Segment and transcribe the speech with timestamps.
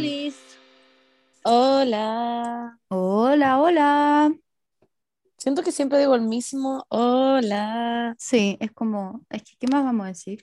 [0.00, 0.36] Olis.
[1.44, 2.78] Hola.
[2.88, 4.32] Hola, hola.
[5.36, 8.16] Siento que siempre digo el mismo hola.
[8.18, 10.42] Sí, es como, es que, ¿qué más vamos a decir?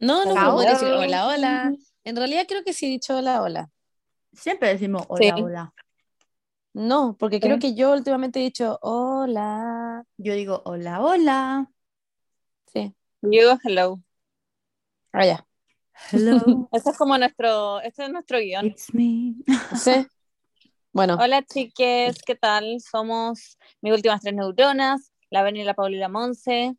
[0.00, 1.26] No, no Hola, puedo decir hola.
[1.28, 1.72] hola.
[2.04, 3.70] En realidad creo que sí he dicho hola, hola.
[4.32, 5.42] Siempre decimos hola, Sí.
[5.42, 5.74] hola.
[6.74, 10.04] No, porque creo que yo últimamente he dicho hola.
[10.16, 11.70] Yo digo hola, hola.
[12.72, 12.94] Sí.
[13.22, 14.00] Yo digo hello.
[15.12, 15.46] Ah, ya.
[16.10, 18.66] Hello, Este es como nuestro, este es nuestro guion.
[18.66, 19.34] it's me.
[19.76, 20.06] Sí.
[20.92, 22.78] Bueno, Hola chiques, ¿qué tal?
[22.80, 25.42] Somos mis últimas tres neuronas, la
[25.74, 26.76] Paula y la Monse,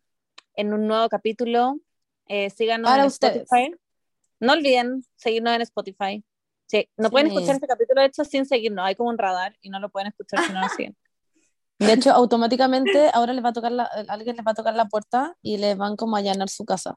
[0.55, 1.77] en un nuevo capítulo.
[2.27, 3.43] Eh, síganos Para en ustedes.
[3.43, 3.75] Spotify.
[4.39, 6.23] No olviden seguirnos en Spotify.
[6.67, 7.33] Sí, no pueden Sí.
[7.35, 8.85] escuchar este capítulo de hecho sin seguirnos.
[8.85, 10.95] Hay como un radar y no lo pueden escuchar si no nos siguen.
[11.79, 14.85] de hecho, automáticamente ahora les va a tocar la, alguien les va a tocar la
[14.85, 16.95] puerta y les van como a allanar su casa.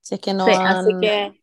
[0.00, 1.41] Si es que no Sí, han así que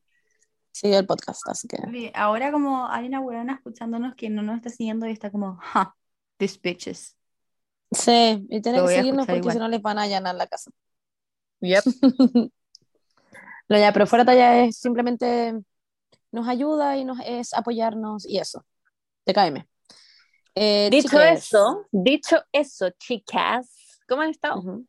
[0.72, 2.12] seguido el podcast, así que.
[2.14, 5.94] Ahora como hay una huevona escuchándonos que no nos está siguiendo y está como, ha,
[6.38, 7.16] these bitches.
[7.92, 10.72] Sí, y tienen que seguirnos porque si no les van a allanar la casa.
[11.60, 11.84] yep.
[13.68, 15.54] Lo ya, pero fuera talla es simplemente
[16.32, 18.66] nos ayuda y nos es apoyarnos y eso.
[19.24, 19.68] Te caeme.
[20.56, 21.46] Eh, Dicho chiques.
[21.46, 24.82] eso, dicho eso, chicas, ¿cómo han estado?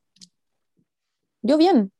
[1.42, 1.92] Yo bien.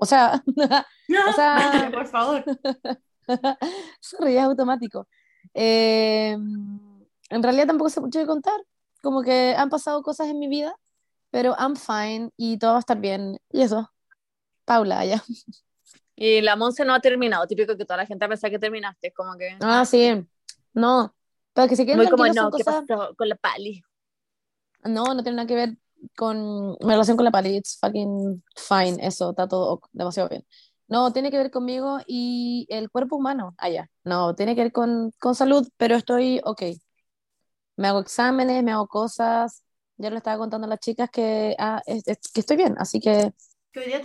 [0.00, 0.42] O sea,
[1.28, 2.44] O sea- por favor.
[4.00, 5.06] sorry, es automático.
[5.54, 8.60] Eh, en realidad tampoco sé mucho de contar.
[9.02, 10.74] Como que han pasado cosas en mi vida,
[11.30, 13.38] pero I'm fine y todo va a estar bien.
[13.50, 13.90] Y eso.
[14.64, 15.22] Paula, ya.
[16.14, 19.36] Y la Monse no ha terminado, típico que toda la gente piensa que terminaste, como
[19.36, 20.22] que Ah, sí.
[20.74, 21.14] No.
[21.54, 22.84] Pero que se queden muy como no, son ¿qué cosas.
[22.86, 23.82] pasó con la Pali?
[24.84, 25.76] No, no tiene nada que ver
[26.16, 27.56] con mi relación con la pali.
[27.56, 28.96] It's fucking fine.
[29.06, 30.44] Eso, está todo ok, demasiado bien.
[30.88, 33.54] No, tiene que ver conmigo y el cuerpo humano.
[33.58, 33.88] Ah, ya.
[34.04, 36.62] No, tiene que ver con, con salud, pero estoy ok.
[37.76, 39.62] Me hago exámenes, me hago cosas.
[39.96, 43.00] Ya le estaba contando a las chicas que, ah, es- es- que estoy bien, así
[43.00, 43.32] que,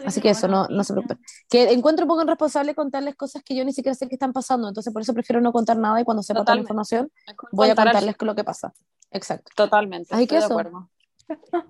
[0.06, 1.19] así que eso, no, no se preocupen.
[1.50, 4.67] Que encuentro un poco irresponsable contarles cosas que yo ni siquiera sé que están pasando,
[4.67, 7.12] entonces por eso prefiero no contar nada y cuando sepa toda la información
[7.51, 8.73] voy a contarles lo que pasa.
[9.12, 9.51] Exacto.
[9.56, 10.56] Totalmente, Así estoy que de eso.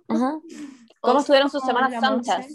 [0.07, 0.39] Ajá.
[1.01, 2.47] ¿Cómo estuvieron sus semanas santas?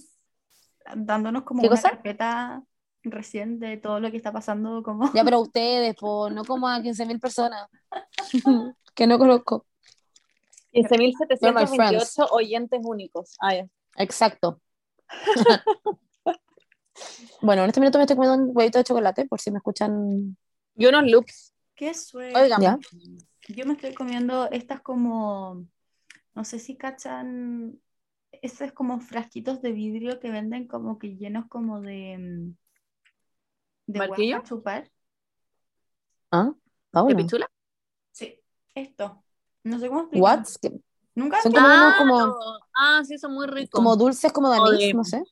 [0.97, 1.91] Dándonos como ¿Qué una cosa?
[1.91, 2.63] carpeta
[3.03, 6.81] recién de todo lo que está pasando, como Ya, pero ustedes, po, no como a
[6.81, 7.69] 15.000 personas
[8.95, 9.67] que no conozco.
[10.73, 13.37] 15.728 oyentes únicos.
[13.41, 13.65] Ah.
[13.97, 14.61] Exacto.
[17.43, 20.37] bueno, en este minuto me estoy comiendo un huevito de chocolate, por si me escuchan.
[20.77, 21.55] Y unos loops.
[21.75, 22.39] qué suerte.
[22.41, 22.79] Oigan, ¿Ya?
[23.49, 25.65] Yo me estoy comiendo estas como,
[26.35, 27.81] no sé si cachan,
[28.43, 32.55] esos como frasquitos de vidrio que venden como que llenos como de, mm,
[33.87, 34.43] de ¿Marquillo?
[34.43, 34.91] chupar.
[36.31, 36.53] ¿Ah?
[36.93, 37.51] ¿de pichula?
[38.13, 38.39] Sí,
[38.75, 39.23] esto.
[39.65, 40.43] No sé cómo explicarlo.
[40.45, 40.47] ¿What?
[40.63, 40.81] ¿Qué-
[41.15, 41.41] ¿Nunca?
[41.43, 42.37] Son como ah, unos como, no.
[42.77, 43.71] ah, sí, son muy ricos.
[43.73, 45.23] como dulces, como de anís, de- no sé.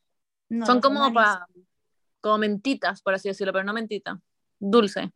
[0.48, 1.14] No, son no como anís.
[1.14, 1.46] pa,
[2.20, 4.18] como mentitas, por así decirlo, pero no mentitas.
[4.58, 5.12] Dulce.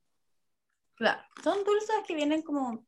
[0.95, 2.87] Claro, son dulces que vienen como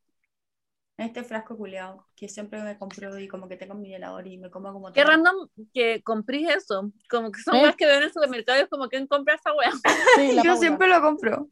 [0.96, 4.38] este frasco culeado que siempre me compro y como que tengo en mi helador y
[4.38, 5.10] me como como Qué todo.
[5.10, 6.92] random que comprís eso.
[7.10, 7.62] Como que son ¿Eh?
[7.62, 9.70] weas que ven en el supermercado y es como, ¿quién compra esa wea?
[10.16, 11.48] Sí, Yo siempre lo compro.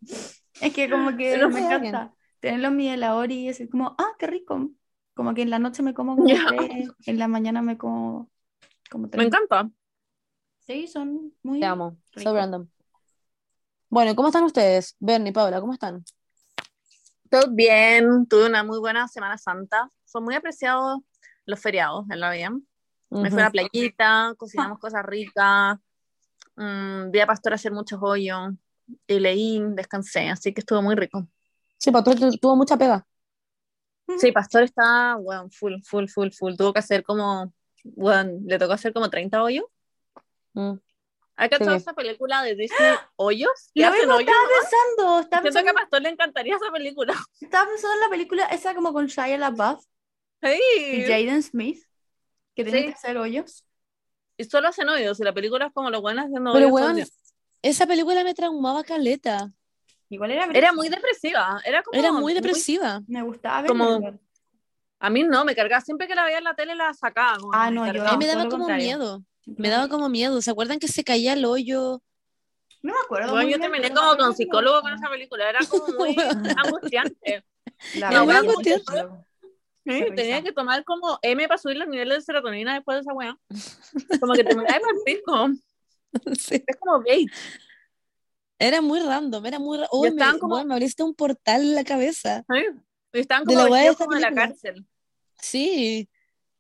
[0.61, 4.13] Es que como que Pero me encanta tenerlo en mi helador y decir como, ah,
[4.19, 4.71] qué rico.
[5.15, 8.31] Como que en la noche me como como tres, en la mañana me como
[8.91, 9.27] como Me tres.
[9.27, 9.71] encanta.
[10.61, 11.97] Sí, son muy Te amo.
[12.15, 12.35] So ricos.
[12.35, 12.69] random.
[13.89, 14.97] Bueno, ¿cómo están ustedes?
[15.01, 16.03] Bernie, Paula, ¿cómo están?
[17.33, 19.89] Todo bien, tuve una muy buena Semana Santa.
[20.05, 20.99] Son muy apreciados
[21.47, 22.51] los feriados en la vida.
[23.09, 25.79] Me fui a la playita, cocinamos cosas ricas,
[26.57, 28.51] mm, vi a Pastor hacer muchos hoyos
[29.07, 31.27] y leí, descansé, así que estuvo muy rico.
[31.79, 33.07] Sí, Pastor tu- tuvo mucha pega.
[34.19, 36.55] Sí, Pastor está, bueno, full, full, full, full.
[36.55, 39.65] Tuvo que hacer como, bueno, le tocó hacer como 30 hoyos.
[40.53, 40.73] Mm.
[41.37, 41.77] ¿Hay cachado Sí.
[41.79, 43.71] esa película de Disney, Hoyos?
[43.75, 44.29] ¿Qué Lo hacen mismo hoyos?
[44.29, 47.15] estaba pensando, estaba Siento que a Pastor le encantaría esa película.
[47.41, 49.85] estaba pensando en la película esa como con Shia LaBeouf
[50.43, 51.03] y Sí.
[51.05, 51.83] Jaden Smith,
[52.55, 52.89] que tienen Sí.
[52.89, 53.65] que hacer hoyos.
[54.37, 57.07] Y solo hacen hoyos, y la película es como lo bueno haciendo Pero hoyos día.
[57.63, 59.51] esa película me traumaba caleta.
[60.09, 63.01] Igual era Era muy depresiva, era como Era muy depresiva.
[63.07, 64.19] Me gustaba Como- verlo.
[65.01, 65.81] A mí no, me cargaba.
[65.81, 67.39] Siempre que la veía en la tele la sacaba.
[67.39, 68.85] como Ah, no, yo- A mí me daba como contrario.
[68.85, 69.23] miedo.
[69.47, 70.41] Me daba como miedo.
[70.43, 72.03] ¿Se acuerdan que se caía el hoyo?
[72.83, 73.33] No me acuerdo.
[73.33, 75.49] Bueno, yo terminé como me acuerdo con psicólogo con esa película.
[75.51, 76.17] Era como muy
[76.65, 77.45] angustiante.
[77.97, 78.93] La verdad, muy angustiante.
[79.85, 83.13] Sí, tenía que tomar como M para subir los niveles de serotonina después de esa
[83.15, 83.37] weá.
[84.21, 85.49] Como que te me cae por el pico.
[86.39, 86.63] Sí.
[86.67, 87.31] Es como bait.
[88.59, 89.79] Era muy random, era muy...
[89.79, 92.45] ra- Uy, me, como- abriste un portal en la cabeza.
[93.15, 94.87] Y estaban De como la de como en la cárcel.
[95.41, 96.09] Sí,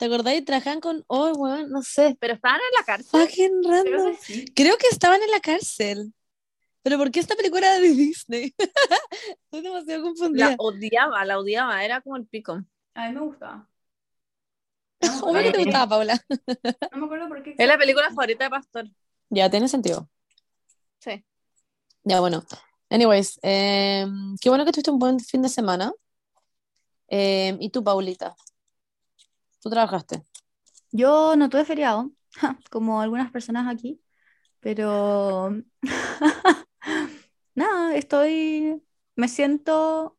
[0.02, 0.44] ¿te acordáis?
[0.44, 1.04] Trabajaban con...
[1.06, 2.16] Oh, weón, no sé.
[2.18, 3.20] Pero estaban en la cárcel.
[3.20, 4.16] Fucking random.
[4.16, 4.44] que sí.
[4.52, 6.12] Creo que estaban en la cárcel.
[6.82, 8.52] Pero ¿por qué esta película era de Disney?
[9.44, 10.48] Estoy demasiado confundida.
[10.50, 12.60] La odiaba, la odiaba, era como el pico.
[12.94, 13.68] A mí me gustaba.
[15.22, 16.20] Obvio que te gustaba, Paula.
[16.90, 17.54] No me acuerdo por qué.
[17.56, 18.90] Es la película favorita de Pastor.
[19.30, 20.10] Ya, tiene sentido.
[20.98, 21.24] Sí.
[22.02, 22.42] Ya, bueno.
[22.90, 25.92] Anyways, em, qué bueno que tuviste un buen fin de semana.
[27.06, 28.34] Em, ¿y tú, Paulita?
[29.62, 30.24] ¿Tú trabajaste?
[30.90, 32.10] Yo no tuve feriado,
[32.70, 34.00] como algunas personas aquí,
[34.60, 35.50] pero
[37.54, 38.82] nada, estoy,
[39.16, 40.18] me siento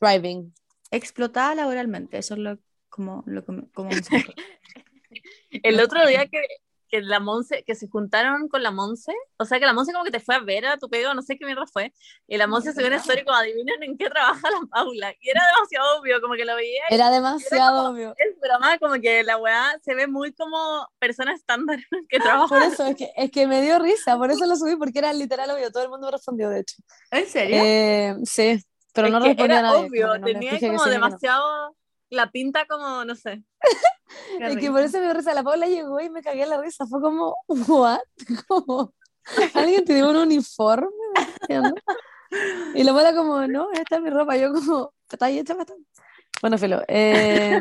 [0.00, 0.52] Thriving.
[0.90, 4.32] explotada laboralmente, eso es lo, como, lo que me- como me siento.
[5.50, 6.42] El otro día que,
[6.94, 10.04] que la Monse, que se juntaron con la Monse, o sea que la Monse como
[10.04, 11.92] que te fue a ver a tu pego, no sé qué mierda fue,
[12.28, 15.42] y la Monse subió una story como adivinen en qué trabaja la Paula, y era
[15.56, 18.14] demasiado obvio, como que lo veía y Era demasiado obvio.
[18.16, 22.46] es broma, como que la weá se ve muy como persona estándar que trabaja.
[22.48, 25.12] Por eso, es que, es que me dio risa, por eso lo subí, porque era
[25.12, 25.72] literal obvio.
[25.72, 26.76] Todo el mundo me respondió, de hecho.
[27.10, 27.56] ¿En serio?
[27.60, 28.62] Eh, sí,
[28.92, 29.88] pero Es no respondía era a nadie.
[29.88, 31.76] obvio, como no tenía como demasiado
[32.14, 33.42] la pinta como, no sé.
[34.40, 35.34] Es que por eso me risa.
[35.34, 36.86] La Paula llegó y me cagué la risa.
[36.86, 38.00] Fue como, ¿what?
[38.48, 38.94] Como,
[39.54, 40.88] ¿alguien te dio un uniforme?
[42.74, 44.36] Y la Paula como, no, esta es mi ropa.
[44.36, 45.74] Yo como, ¿está ahí hecha esto?".
[46.40, 46.82] Bueno, filo.
[46.88, 47.58] eh,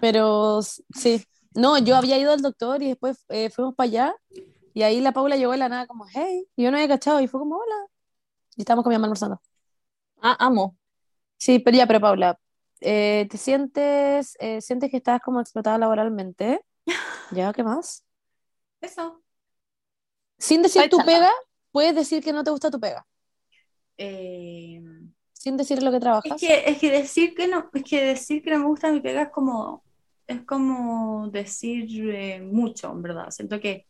[0.00, 1.24] pero sí.
[1.54, 4.14] No, yo había ido al doctor y después eh, fuimos para allá.
[4.74, 6.46] Y ahí la Paula llegó de la nada como, hey.
[6.56, 7.20] Y yo no había cachado.
[7.20, 7.86] Y fue como, hola.
[8.56, 9.40] Y estábamos con mi mamá almorzando.
[10.20, 10.76] Ah, amo.
[11.38, 12.38] Sí, pero ya, pero Paula,
[12.80, 16.60] eh, ¿te sientes, eh, sientes que estás como explotada laboralmente?
[17.32, 17.52] ¿Ya?
[17.52, 18.04] ¿Qué más?
[18.80, 19.22] Eso.
[20.38, 21.30] Sin decir tu pega,
[21.72, 23.06] puedes decir que no te gusta tu pega.
[23.98, 24.80] Eh,
[25.32, 26.40] Sin decir lo que es trabajas.
[26.40, 29.22] que, es que decir que no, es que decir que no me gusta mi pega
[29.22, 29.82] es como,
[30.26, 33.30] es como decir mucho, en verdad.
[33.30, 33.86] Siento que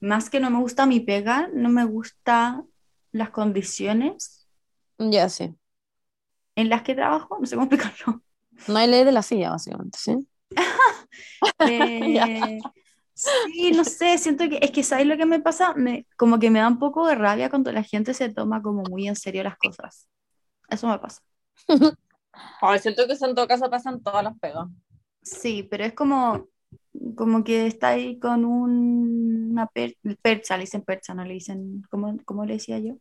[0.00, 2.64] más que no me gusta mi pega, no me gusta
[3.12, 4.46] las condiciones
[4.98, 5.54] Ya, sí.
[6.56, 8.22] En las que trabajo, no sé cómo explicarlo.
[8.66, 10.26] No hay ley de la silla, básicamente, ¿sí?
[11.64, 12.64] Eh,
[13.14, 15.74] sí, no sé, siento que es que ¿sabes lo que me pasa?
[15.74, 18.84] Me, como que me da un poco de rabia cuando la gente se toma como
[18.84, 20.08] muy en serio las cosas.
[20.70, 21.22] Eso me pasa.
[22.60, 24.66] Ay, siento que eso en todo caso pasan todas las pegas.
[25.22, 26.48] Sí, pero es como,
[27.16, 31.82] como que está ahí con un- una per- percha, le dicen percha, no le dicen,
[31.90, 32.96] ¿cómo, cómo le decía yo?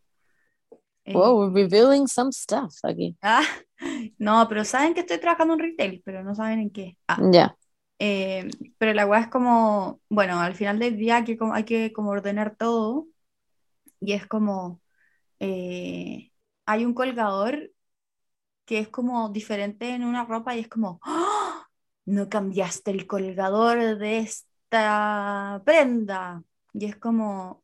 [1.05, 3.15] Eh, Wow, revealing some stuff aquí.
[3.21, 3.43] ah,
[4.17, 6.97] no, pero saben que estoy trabajando en retail, pero no saben en qué.
[7.07, 7.55] Ah, Ya.
[7.99, 8.49] Eh,
[8.79, 11.93] pero la weá es como, bueno, al final del día hay que, como- hay que
[11.93, 13.07] como ordenar todo
[14.01, 14.81] y es como,
[15.39, 16.31] eh,
[16.67, 17.71] hay un colgador
[18.65, 21.67] que es como diferente en una ropa y es como, ¡Ah!
[22.05, 26.43] no cambiaste el colgador de esta prenda.
[26.73, 27.63] Y es como,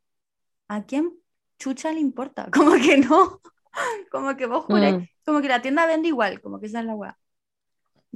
[0.70, 1.14] ¿a quién
[1.62, 2.50] chucha le importa?
[2.54, 3.40] Como que no,
[4.12, 5.08] como que vos juráis, Mm.
[5.26, 7.18] como que la tienda vende igual, como que esa es la weá.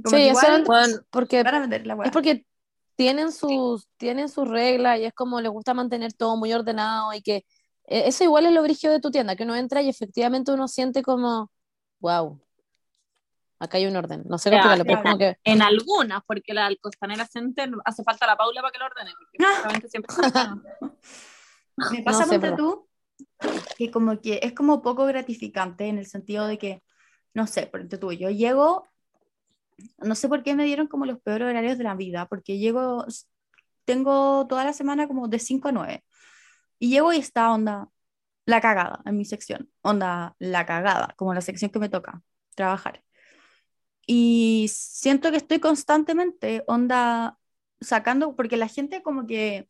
[0.02, 2.06] Como Sí, que igual Bueno, porque van a vender la weá.
[2.08, 2.44] es porque
[2.96, 7.22] tienen sus, tienen sus reglas y es como les gusta mantener todo muy ordenado y
[7.22, 7.36] que
[7.88, 10.66] eh, eso igual es lo brillo de tu tienda, que uno entra y efectivamente uno
[10.68, 11.50] siente como,
[12.00, 12.38] wow,
[13.60, 14.24] acá hay un orden.
[14.26, 18.26] No sé explicarlo, pero es como que En algunas, porque la Costanera Center hace falta
[18.26, 19.12] la Paula para que lo ordene,
[19.70, 20.14] porque siempre
[21.92, 22.88] Me pasa, sé, ponte pero- tú,
[23.76, 26.82] que como que es como poco gratificante en el sentido de que,
[27.34, 28.88] no sé, ponte tú, yo llego,
[29.98, 33.06] no sé por qué me dieron como los peores horarios de la vida, porque llego,
[33.84, 36.04] tengo toda la semana como de 5 a 9,
[36.78, 37.88] y llego y está onda,
[38.46, 42.22] la cagada en mi sección, onda, la cagada, como la sección que me toca
[42.54, 43.02] trabajar.
[44.06, 47.38] Y siento que estoy constantemente, onda,
[47.80, 49.66] sacando, porque la gente como que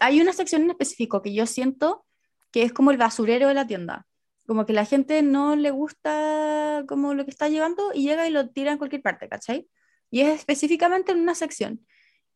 [0.00, 2.04] hay una sección en específico que yo siento
[2.50, 4.06] que es como el basurero de la tienda.
[4.46, 8.30] Como que la gente no le gusta como lo que está llevando y llega y
[8.30, 9.68] lo tira en cualquier parte, ¿cachai?
[10.10, 11.84] Y es específicamente en una sección.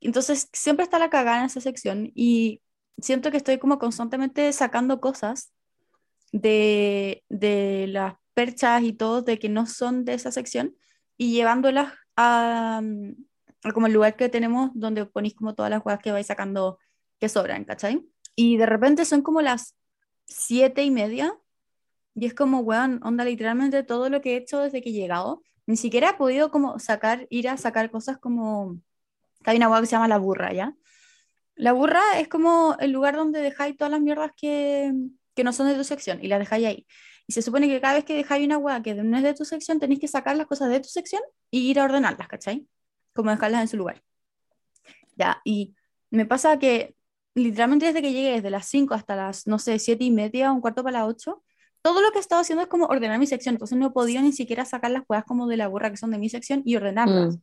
[0.01, 2.63] Entonces siempre está la cagada en esa sección y
[3.01, 5.53] siento que estoy como constantemente sacando cosas
[6.33, 10.75] de, de las perchas y todo de que no son de esa sección
[11.17, 12.83] y llevándolas a,
[13.63, 16.79] a como el lugar que tenemos donde ponéis como todas las cosas que vais sacando
[17.21, 18.05] que sobran, ¿cachai?
[18.35, 19.77] Y de repente son como las
[20.25, 21.37] siete y media
[22.15, 25.43] y es como, weón, onda literalmente todo lo que he hecho desde que he llegado,
[25.67, 28.81] ni siquiera he podido como sacar, ir a sacar cosas como,
[29.45, 30.75] hay una weá que se llama la burra, ¿ya?
[31.55, 34.93] La burra es como el lugar donde dejáis todas las mierdas que,
[35.35, 36.87] que no son de tu sección y las dejáis ahí.
[37.27, 39.45] Y se supone que cada vez que dejáis una hueá que no es de tu
[39.45, 42.67] sección, tenéis que sacar las cosas de tu sección y ir a ordenarlas, ¿cachai?
[43.15, 44.03] Como dejarlas en su lugar.
[45.17, 45.75] Ya, y
[46.11, 46.97] me pasa que
[47.35, 50.61] literalmente desde que llegué, desde las 5 hasta las, no sé, 7 y media, un
[50.61, 51.43] cuarto para las 8,
[51.83, 53.55] todo lo que he estado haciendo es como ordenar mi sección.
[53.55, 56.11] Entonces no he podido ni siquiera sacar las hueás como de la burra que son
[56.11, 57.37] de mi sección y ordenarlas.
[57.37, 57.43] Mm.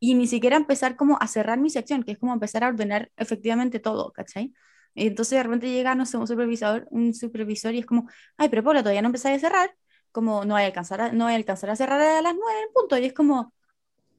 [0.00, 3.10] Y ni siquiera empezar como a cerrar mi sección, que es como empezar a ordenar
[3.16, 4.52] efectivamente todo, ¿cachai?
[4.94, 8.48] Y entonces de repente llega, no sé, un supervisor, un supervisor y es como, ay,
[8.48, 9.74] pero Paula, todavía no empecé a cerrar,
[10.10, 12.60] como no voy a alcanzar a, no voy a, alcanzar a cerrar a las 9
[12.66, 12.98] en punto.
[12.98, 13.54] Y es como,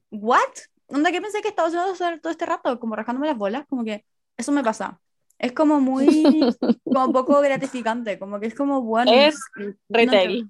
[0.10, 0.39] ¿what?
[0.88, 2.79] ¿Dónde que pensé que estaba haciendo todo este rato?
[2.79, 4.05] Como rajándome las bolas, como que
[4.38, 5.00] eso me pasa.
[5.38, 6.48] Es como muy,
[6.84, 9.12] como poco gratificante, como que es como, bueno.
[9.13, 10.50] Es no retail.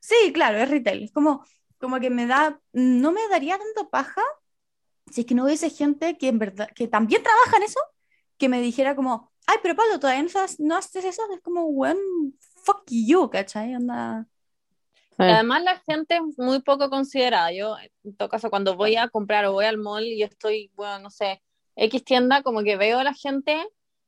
[0.00, 1.02] Sí, claro, es retail.
[1.04, 1.44] Es como,
[1.78, 4.22] como que me da, no me daría tanto paja
[5.10, 7.80] si es que no hubiese gente que en verdad, que también trabaja en eso,
[8.38, 11.64] que me dijera como, ay, pero Pablo, todavía no, haces- no haces eso, es como,
[11.66, 11.98] weón,
[12.64, 13.74] fuck you, ¿cachai?
[13.74, 13.76] Eh,
[15.18, 17.52] Además, la gente es muy poco considerada.
[17.52, 20.98] Yo, en todo caso, cuando voy a comprar o voy al mall y estoy, bueno,
[21.00, 21.42] no sé,
[21.80, 23.56] X tienda, como que veo a la gente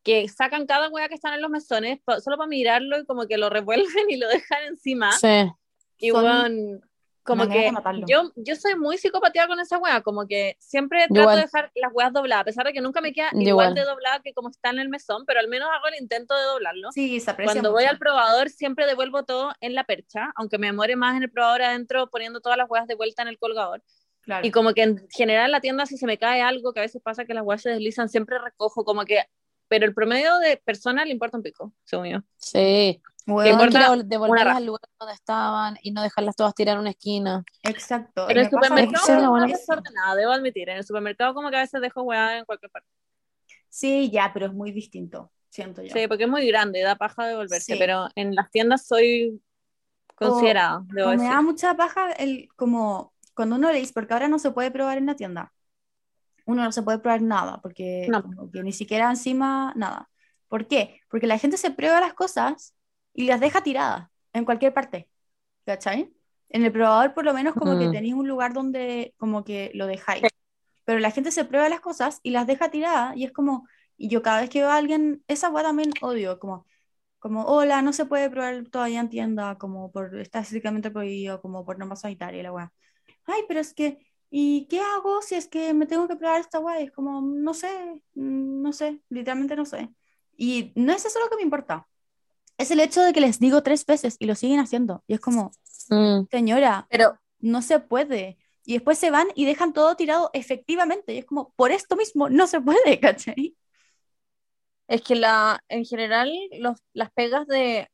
[0.05, 3.27] que sacan cada hueá que están en los mesones pa- solo para mirarlo y como
[3.27, 5.13] que lo revuelven y lo dejan encima.
[5.13, 5.51] sí.
[5.99, 6.81] Y Son bueno,
[7.23, 7.71] como que
[8.09, 11.37] yo, yo soy muy psicopatía con esa hueá, como que siempre trato igual.
[11.37, 13.75] de dejar las hueás dobladas, a pesar de que nunca me queda igual igual.
[13.75, 16.43] de doblada que como está en el mesón, pero al menos hago el intento de
[16.43, 16.91] doblarlo.
[16.91, 17.93] sí, se aprecia Cuando voy mucho.
[17.93, 21.63] al probador siempre devuelvo todo en la percha, aunque me demore más en el probador
[21.63, 23.85] adentro poniendo todas las huevas de vuelta en el colgador.
[24.23, 24.47] Claro.
[24.47, 26.83] Y como que en general en la tienda si se me cae algo, que a
[26.83, 29.25] veces pasa que las huevas se deslizan, siempre recojo como que...
[29.69, 32.19] Pero el promedio de personas le importa un pico, según yo.
[32.37, 33.01] Sí.
[33.27, 37.45] Vol- devolverlas al lugar donde estaban y no dejarlas todas tiradas en una esquina.
[37.63, 38.25] exacto.
[38.27, 40.69] Pero en el supermercado buena- más desordenada, debo admitir.
[40.69, 42.89] En el supermercado como que a veces dejo huevas en cualquier parte.
[43.69, 45.93] Sí, ya, pero es muy distinto, siento yo.
[45.95, 47.79] Sí, porque es muy grande, da paja devolverse, Sí.
[47.79, 49.41] pero en las tiendas soy
[50.15, 51.31] considerada, debo me decir.
[51.31, 54.99] da mucha paja el, como cuando uno le dice, porque ahora no se puede probar
[54.99, 55.53] en la tienda.
[56.45, 58.23] Uno no se puede probar nada, porque No.
[58.53, 60.09] que ni siquiera encima nada.
[60.49, 61.01] ¿Por qué?
[61.09, 62.75] Porque la gente se prueba las cosas
[63.15, 65.09] y las deja tiradas en cualquier parte.
[65.65, 66.13] ¿Cachai?
[66.49, 67.93] En el probador por lo menos como que Mm.
[67.93, 70.25] tenéis un lugar donde como que lo dejáis.
[70.85, 74.09] Pero la gente se prueba las cosas y las deja tiradas y es como, y
[74.09, 76.67] yo cada vez que veo a alguien, esa weá también odio, como,
[77.21, 81.65] como, hola, no se puede probar todavía en tienda, como por, está estrictamente prohibido, como
[81.65, 82.73] por norma sanitaria la weá.
[83.27, 83.99] Ay, pero es que,
[84.31, 86.81] ¿y qué hago si es que me tengo que probar esta weá?
[86.81, 87.69] Y es como, no sé,
[88.15, 89.91] mm, no sé, literalmente no sé.
[90.37, 91.87] Y no es eso lo que me importa.
[92.59, 95.03] Es el hecho de que les digo tres veces y lo siguen haciendo.
[95.07, 95.51] Y es como,
[95.89, 96.27] Mm.
[96.31, 98.39] señora, Pero no se puede.
[98.65, 101.13] Y después se van y dejan todo tirado efectivamente.
[101.15, 103.57] Y es como, por esto mismo no se puede, ¿cachai?
[104.89, 107.89] Es que la, en general los, las pegas de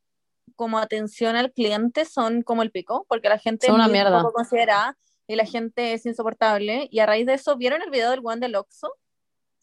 [0.56, 4.20] como atención al cliente son como el pico, porque la gente Son es una mierda.
[4.20, 4.96] poco considerada
[5.28, 6.88] y la gente es insoportable.
[6.90, 8.92] Y a raíz de eso, ¿vieron el video del Juan del Oxxo?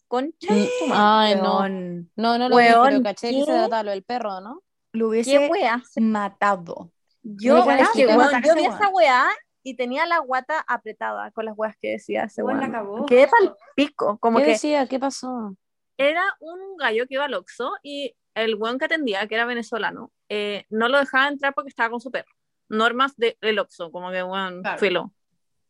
[0.08, 1.34] Concha de tu madre.
[1.34, 1.68] Ay, no.
[2.16, 4.62] No, no lo vi, Weón, pero caché que se trataba lo del perro, ¿no?
[4.92, 6.90] Lo ¿Qué hubiese matado.
[7.22, 9.26] Yo, Weón, es que, ¿qué weón, pasa yo con vi esa weá
[9.64, 13.04] y tenía la guata apretada con las weas que decía ese Weón, cagó.
[13.06, 14.86] Quedé pal pico, como ¿Qué que decía?
[14.86, 15.54] ¿Qué pasó?
[15.98, 20.12] era un gallo que iba al Oxxo y el weón que atendía, que era venezolano,
[20.28, 22.28] eh, no lo dejaba entrar porque estaba con su perro.
[22.68, 24.78] Normas de- del Oxxo, como que, weón, Claro.
[24.78, 25.12] filo.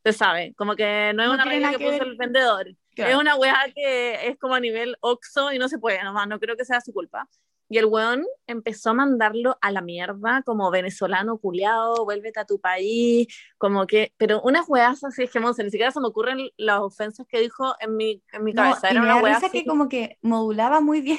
[0.07, 2.67] Se sabe, como que no es No una regla que que puso el vendedor.
[2.95, 3.11] Claro.
[3.13, 6.39] Es una weá que es como a nivel Oxxo y no se puede, nomás, no
[6.39, 7.29] creo que sea su culpa.
[7.69, 12.61] Y el weón empezó a mandarlo a la mierda, como venezolano culiado, vuélvete a tu
[12.61, 13.27] país,
[13.59, 16.79] como que, pero unas weas así, es que Monse, ni siquiera se me ocurren las
[16.81, 18.87] ofensas que dijo en mi, en mi No, cabeza.
[18.89, 19.63] y Era me una da risa así.
[19.63, 21.19] que como que modulaba muy bien.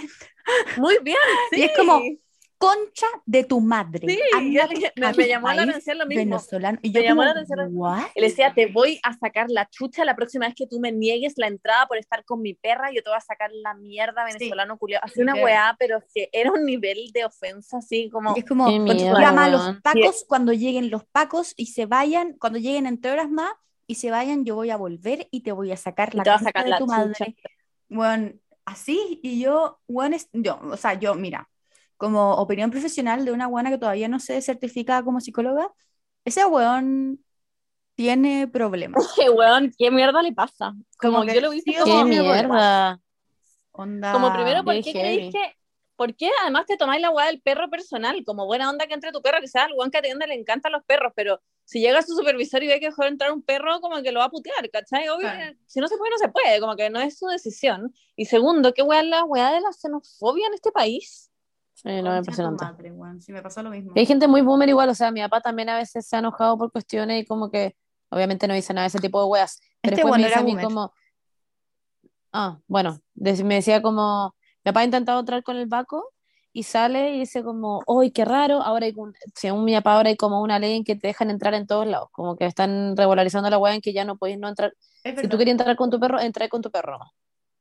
[0.77, 1.17] Muy bien,
[1.51, 1.57] sí.
[1.59, 2.01] Y es como,
[2.57, 4.07] concha de tu madre.
[4.07, 4.19] Sí,
[4.95, 6.23] me- a me llamó la atención lo mismo.
[6.23, 6.79] venezolano.
[6.81, 8.03] Y Me yo llamó como, la atención lo ¿what?
[8.15, 10.91] Y le decía, te voy a sacar la chucha la próxima vez que tú me
[10.91, 14.23] niegues la entrada por estar con mi perra, yo te voy a sacar la mierda
[14.25, 15.01] venezolano culiao.
[15.03, 15.43] Así una literal.
[15.45, 18.35] weá, pero que era un nivel de ofensa así como...
[18.35, 22.59] Y es como, llama a los pacos cuando lleguen los pacos y se vayan, cuando
[22.59, 23.51] lleguen entre horas más
[23.85, 26.35] y se vayan, yo voy a volver y te voy a sacar la te va
[26.35, 26.97] a concha sacar de la tu chucha.
[26.97, 27.35] madre.
[27.89, 28.31] Bueno,
[28.65, 31.49] así, y yo, bueno, es- yo, o sea, yo, mira,
[31.97, 35.71] como opinión profesional de una buena que todavía no se certifica como psicóloga,
[36.25, 37.23] ese weón
[37.95, 39.03] tiene problemas.
[39.15, 40.73] Que weón, ¿qué mierda le pasa?
[40.99, 42.03] Como, Como que yo lo hice sí como...
[42.03, 43.01] ¡Qué mierda!
[43.71, 45.53] Onda, Como primero, ¿por qué qué creéis que...
[45.95, 48.23] ¿Por qué además te tomáis la weá del perro personal?
[48.23, 50.83] Como buena onda que entre tu perro, sea el weón que atiende, le encantan los
[50.83, 54.11] perros, pero si llega su supervisor y ve que dejó entrar un perro, como que
[54.11, 55.09] lo va a putear, ¿cachai?
[55.09, 55.53] Obvio, Claro.
[55.53, 57.91] que si no se puede, no se puede, como que no es su decisión.
[58.15, 61.31] Y segundo, ¿qué weá es la weá de la xenofobia en este país?
[61.77, 62.65] Sí, no, impresionante.
[62.65, 63.21] madre, weón.
[63.21, 63.93] Sí, me pasó lo mismo.
[63.95, 66.57] Hay gente muy boomer igual, o sea, mi papá también a veces se ha enojado
[66.57, 67.75] por cuestiones y como que
[68.09, 70.39] obviamente no dice nada de ese tipo de weas, pero Este después weón me dice
[70.39, 70.65] a mí boomer.
[70.65, 70.91] como,
[72.33, 74.33] ah, bueno, me decía como,
[74.65, 76.11] mi papá ha intentado entrar con el Baco
[76.51, 78.61] y sale y dice como, ¡ay, qué raro!
[78.63, 81.29] Ahora hay, un- según mi papá, ahora hay como una ley en que te dejan
[81.29, 84.39] entrar en todos lados, como que están regularizando la wea en que ya no podéis
[84.39, 86.97] no entrar, si tú querías entrar con tu perro, entra con tu perro.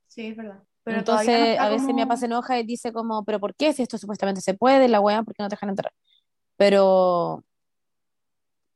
[0.08, 0.62] Sí, es verdad.
[0.86, 3.40] Pero no Entonces, está a veces mi como- papá se enoja y dice como, pero
[3.40, 3.72] ¿por qué?
[3.72, 5.92] Si esto supuestamente se puede, la weá, ¿por qué no te dejan entrar?
[6.56, 7.42] Pero,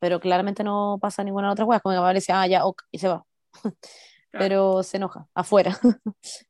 [0.01, 2.65] pero claramente no pasa ninguna otra weá, como que mi papá le dice, ah, ya,
[2.67, 3.25] ok, y se va.
[4.33, 5.79] Pero se enoja, afuera.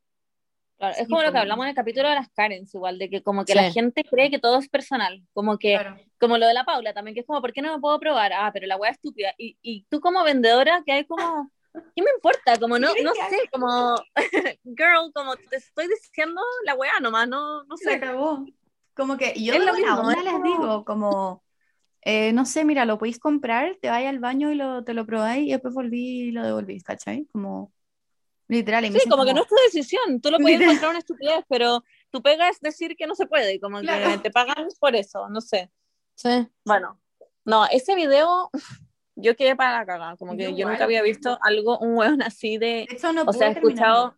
[0.78, 1.42] Claro, es Sí, como lo que pues.
[1.42, 3.72] hablamos en el capítulo de las Karens, igual, de que como que la Sí.
[3.74, 5.98] gente cree que todo es personal, como que, Claro.
[6.18, 8.32] como lo de la Paula también, que es como, ¿por qué no me puedo probar?
[8.32, 9.34] Ah, pero la weá es estúpida.
[9.36, 12.58] Y, y tú como vendedora, que hay como, ¿qué me importa?
[12.58, 13.94] Como no, ¿Qué no que sé, como,
[14.64, 17.92] girl, como te estoy diciendo la weá nomás, no, no Se sé.
[17.94, 18.44] acabó.
[18.94, 21.44] Como que yo Es de lo buena mismo, onda es les como- digo, como,
[22.02, 25.06] eh, no sé, mira, lo podéis comprar, te vais al baño y lo, te lo
[25.06, 27.26] probáis y después volví y lo devolvís, ¿cachai?
[27.32, 27.72] Como,
[28.48, 28.84] literal.
[28.86, 30.70] Sí, dicen como que no es tu decisión, tú lo puedes Literal.
[30.74, 34.20] encontrar una estupidez, pero tu pega es decir que no se puede, como que Claro.
[34.20, 35.70] te pagan por eso, no sé.
[36.16, 36.48] Sí.
[36.64, 37.00] Bueno,
[37.44, 38.50] no, ese video
[39.20, 42.22] yo quedé para la cagada, como que Yo yo, nunca había visto algo, un weón
[42.22, 44.14] así de, hecho, no o sea, he escuchado,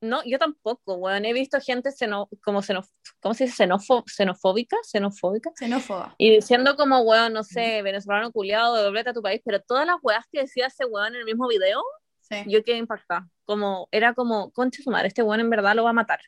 [0.00, 2.88] no, yo tampoco, weón, he visto gente xeno, como xenof,
[3.20, 3.56] ¿cómo se dice?
[3.56, 6.14] Xenofo, xenofóbica, xenofóbica, Xenófoba.
[6.18, 9.96] y diciendo como, weón, no sé, venezolano culiado, devuélvete a tu país, pero todas las
[10.02, 11.82] weas que decía ese weón en el mismo video,
[12.20, 12.36] Sí.
[12.46, 15.90] yo quedé impactada, como, era como, concha su madre, este weón en verdad lo va
[15.90, 16.20] a matar.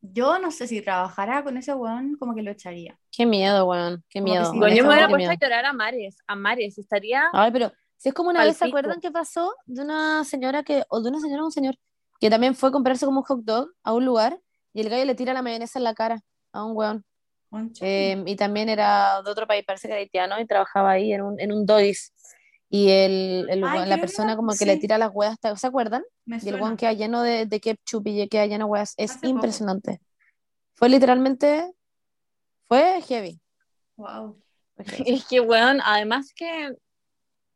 [0.00, 2.98] Yo no sé si trabajara con ese weón, como que lo echaría.
[3.10, 4.52] Qué miedo, weón, qué Como miedo.
[4.52, 7.28] sí, Weón, yo me hubiera puesto a llorar a mares, a mares, estaría...
[7.32, 9.52] Ay, pero si es como una vez, ¿se acuerdan qué pasó?
[9.66, 11.74] De una señora que, o de una señora o un señor,
[12.20, 14.38] que también fue a comprarse como un hot dog a un lugar
[14.72, 17.04] y el gallo le tira la mayonesa en la cara a un weón.
[17.80, 21.40] Eh, y también era de otro país, parece que haitiano, y trabajaba ahí en un,
[21.40, 22.12] en un Dodis.
[22.70, 24.64] Y el, el Ay, la persona como que sí.
[24.66, 26.02] le tira las hueas, ¿se acuerdan?
[26.26, 28.92] Me Y el weón queda lleno de, de ketchup y queda lleno de hueas.
[28.98, 29.30] Es Hace poco.
[29.30, 30.00] impresionante.
[30.74, 31.72] Fue literalmente,
[32.68, 33.40] fue heavy.
[33.96, 34.40] Wow.
[35.06, 36.70] Es que, weón, además que,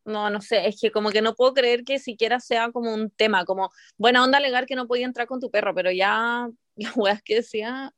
[0.04, 3.10] no, no sé, es que como que no puedo creer que siquiera sea como un
[3.10, 6.96] tema, como buena onda alegar que no podía entrar con tu perro, pero ya las
[6.96, 7.92] weas que decía,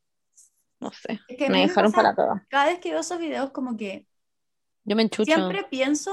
[0.81, 2.43] no sé, Es que a me dejaron pasa- para todas.
[2.49, 4.07] Cada vez que veo esos videos, como que
[4.85, 5.33] Yo me enchucho.
[5.33, 6.13] siempre pienso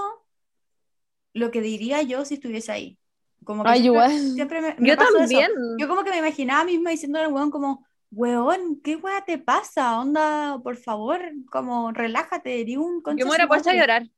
[1.34, 3.00] lo que diría yo si estuviese ahí.
[3.44, 4.14] Como que Ay, siempre, igual.
[4.36, 5.48] siempre me, me Yo eso.
[5.48, 5.52] también.
[5.78, 10.00] Yo como que me imaginaba misma diciendo al weón como, weón, ¿qué weá te pasa?
[10.00, 13.76] Onda, por favor, como relájate, di un Yo me hubiera puesto a madre".
[13.76, 14.10] llorar.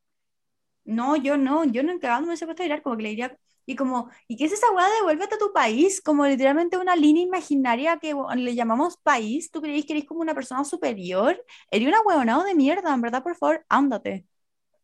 [0.85, 3.37] No, yo no, yo no cagando me hubiese puesto a llorar, como que le diría,
[3.65, 6.01] y como, ¿y qué es esa weá de devuélvete a tu país?
[6.01, 10.35] Como literalmente una línea imaginaria que le llamamos país, ¿tú creéis que eres como una
[10.35, 11.41] persona superior?
[11.71, 14.25] Eres una weonado de mierda, en verdad, por favor, ándate.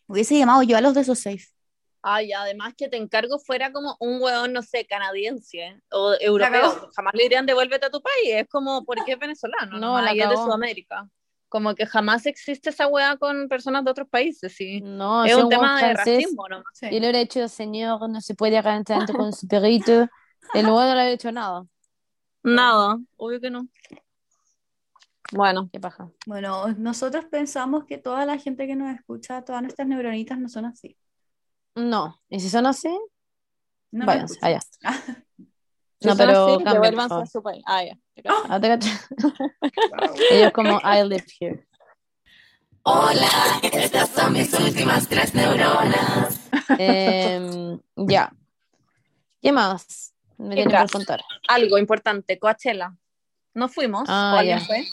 [0.08, 1.48] Hubiese llamado yo a los de esos safe.
[2.02, 6.90] Ay, además que te encargo fuera como un weón, no sé, canadiense o europeo.
[6.96, 8.36] Jamás le dirían devuélvete a tu país.
[8.36, 10.36] Es como, porque es venezolano, No, no, la es de.
[10.38, 11.10] Sudamérica.
[11.50, 14.82] Como que jamás existe esa wea con personas de otros países, sí.
[14.82, 16.64] No, es un tema de francés, racismo, ¿no?
[16.74, 16.86] Sí.
[16.86, 20.08] Yo le hubiera dicho, señor, no se puede agarrar tanto con su perrito.
[20.54, 21.66] El weón no le había hecho nada.
[22.44, 23.68] Nada, obvio que no.
[25.32, 26.10] Bueno, Qué paja.
[26.26, 30.66] Bueno, nosotros pensamos que toda la gente que nos escucha, todas nuestras neuronitas no son
[30.66, 30.98] así.
[31.76, 32.90] No, y si son así,
[33.92, 34.60] No váyanse allá.
[36.00, 37.28] si No, pero así, cambien, por devuélvanse a favor.
[37.28, 37.64] su país.
[37.66, 37.98] Ah, ya.
[38.16, 38.44] te cacho.
[38.50, 38.90] Ah, te cacho.
[40.32, 41.66] Ellos como, I live here.
[42.84, 46.40] Hola, estas son mis últimas tres neuronas.
[46.78, 48.32] Em, ya.
[49.42, 50.82] ¿Qué más me Venga.
[50.82, 51.22] por contar?
[51.48, 52.96] Algo importante, Coachella.
[53.54, 54.86] No fuimos, Ah, o alguien fue,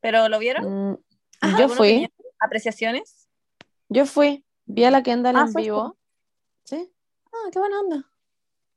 [0.00, 0.90] pero ¿lo vieron?
[0.92, 0.96] Mm,
[1.40, 2.10] Ajá, yo ¿alguna fui, opinión?
[2.40, 3.28] ¿Apreciaciones?
[3.88, 5.62] yo fui, vi a la Kendall Ah, en fuiste.
[5.62, 5.96] vivo.
[6.64, 6.90] ¿Sí?
[7.32, 8.10] Ah, qué buena onda.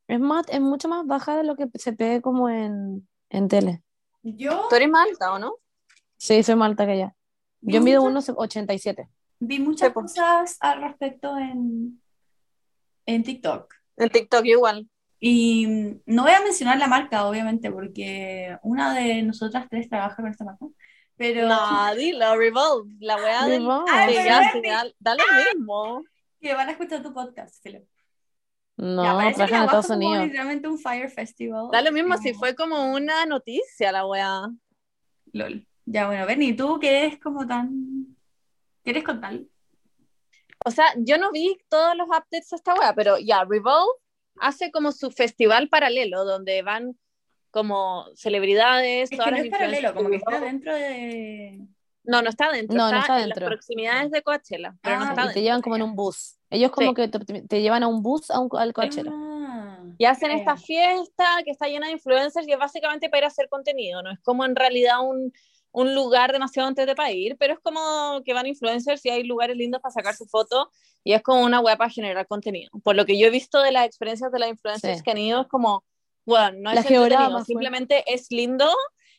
[0.08, 3.84] Es más, es mucho más baja de lo que se ve como en, en tele.
[4.24, 5.56] Yo Tú eres más alta, ¿o no?
[6.18, 7.16] Sí, soy más alta que ella.
[7.62, 9.08] Yo mido muchas- 1,87.
[9.40, 10.14] vi muchas Sí, pues.
[10.14, 12.02] cosas al respecto en,
[13.06, 13.74] en TikTok.
[13.98, 14.90] En TikTok igual.
[15.20, 20.16] Y mm, no voy a mencionar la marca, obviamente, porque una de nosotras tres trabaja
[20.16, 20.66] con esta marca.
[21.16, 23.68] Pero No, dilo, Revolve, la weá del...
[23.90, 24.72] Ay, ya, pero sí, Bernie.
[24.72, 25.24] da, da lo
[25.56, 26.04] mismo.
[26.40, 27.80] Que van a escuchar tu podcast, Filo.
[28.78, 30.26] No, Ya, parece que en Estados Unidos.
[30.26, 31.70] literalmente un Fire Festival.
[31.72, 34.48] Da lo mismo si Como- fue como una noticia la weá.
[35.34, 35.68] LOL.
[35.86, 38.16] Ya, bueno, Bernie, ¿tú qué eres como tan...
[38.84, 39.40] ¿Quieres contar?
[40.66, 43.92] O sea, yo no vi todos los updates de esta weá, pero ya, Revolve
[44.40, 46.98] hace como su festival paralelo, donde van
[47.52, 51.68] como celebridades, Es todas que no las es paralelo, como que está dentro de...
[52.08, 53.48] No, no está dentro, No, está, no está en las dentro.
[53.52, 55.42] proximidades de Coachella, pero no Ah, está y te dentro.
[55.44, 56.38] llevan como en un bus.
[56.50, 56.96] Ellos como Sí.
[56.96, 59.12] que te, te llevan a un bus a un, al Coachella.
[59.14, 63.24] Ah, Y hacen esta fiesta que está llena de influencers y es básicamente para ir
[63.26, 65.34] a hacer contenido, no es como en realidad un,
[65.72, 69.24] un lugar demasiado antes de para ir, pero es como que van influencers y hay
[69.24, 70.72] lugares lindos para sacar su foto
[71.04, 72.70] y es como una web para generar contenido.
[72.84, 75.04] Por lo que yo he visto de las experiencias de las influencers Sí.
[75.04, 75.84] que han ido, es como,
[76.26, 78.70] bueno, no La es entretenido, geograma simplemente es lindo,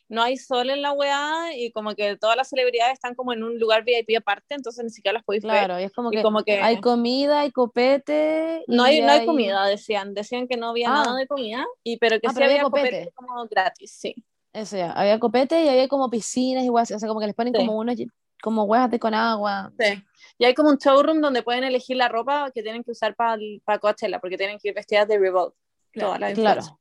[0.09, 3.42] no hay sol en la weá y como que todas las celebridades están como en
[3.42, 5.53] un lugar VIP aparte, entonces ni siquiera las podéis ver.
[5.53, 8.64] Claro, y es como Y que, como que hay comida, hay copete.
[8.68, 11.05] no y hay, no hay comida, decían, decían que no había Ah.
[11.05, 12.88] nada de comida, y, pero que Ah, sí pero había había copete.
[12.90, 13.12] copete.
[13.14, 14.14] como gratis, sí.
[14.53, 17.53] Eso ya, había copete y había como piscinas igual, o sea, como que les ponen
[17.53, 17.59] Sí.
[17.59, 17.97] como unos,
[18.42, 19.71] como huevas de con agua.
[19.79, 20.03] Sí.
[20.38, 23.38] Y hay como un showroom donde pueden elegir la ropa que tienen que usar para
[23.81, 25.55] Coachella, porque tienen que ir vestidas de Revolve.
[25.92, 26.81] Claro, todas las Claro.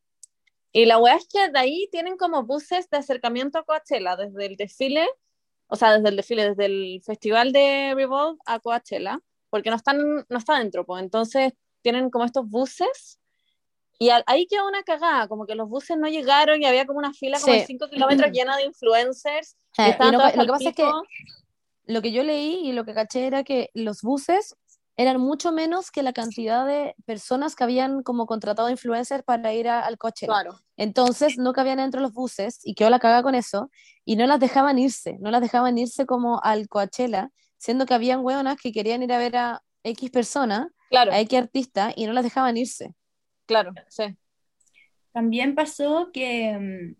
[0.77, 4.45] Y la weá es que de ahí tienen como buses de acercamiento a Coachella, desde
[4.45, 5.07] el desfile,
[5.67, 9.97] o sea, desde el desfile, desde el festival de Revolve a Coachella, porque no están,
[10.29, 13.19] no está dentro, pues entonces tienen como estos buses.
[13.97, 16.99] Y al- ahí quedó una cagada, como que los buses no llegaron y había como
[16.99, 17.59] una fila como Sí.
[17.61, 19.55] de 5 kilómetros llena de influencers.
[19.79, 20.91] y Eh, y todas que- lo que pasa es que
[21.85, 24.55] lo que yo leí y lo que caché era que los buses
[24.97, 29.69] eran mucho menos que la cantidad de personas que habían como contratado influencers para ir
[29.69, 30.25] a- al coche.
[30.25, 30.59] Claro.
[30.75, 33.69] Entonces no cabían dentro los buses y quedó la caga con eso
[34.03, 38.19] y no las dejaban irse, no las dejaban irse como al Coachella, siendo que habían
[38.25, 42.13] hueonas que querían ir a ver a X persona, Claro, a X artista y no
[42.13, 42.93] las dejaban irse.
[43.45, 44.17] claro, sí.
[45.13, 46.95] También pasó que mm,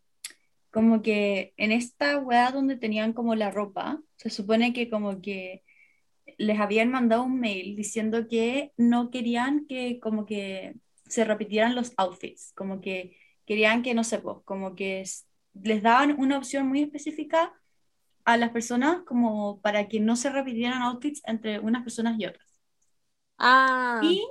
[0.71, 5.63] como que en esta weá donde tenían como la ropa, se supone que como que
[6.37, 10.75] les habían mandado un mail diciendo que no querían que como que
[11.07, 15.03] se repitieran los outfits, como que querían que, no sé, pues, como que
[15.53, 17.53] les daban una opción muy específica
[18.25, 22.47] a las personas como para que no se repitieran outfits entre unas personas y otras.
[23.39, 24.21] Ah, Y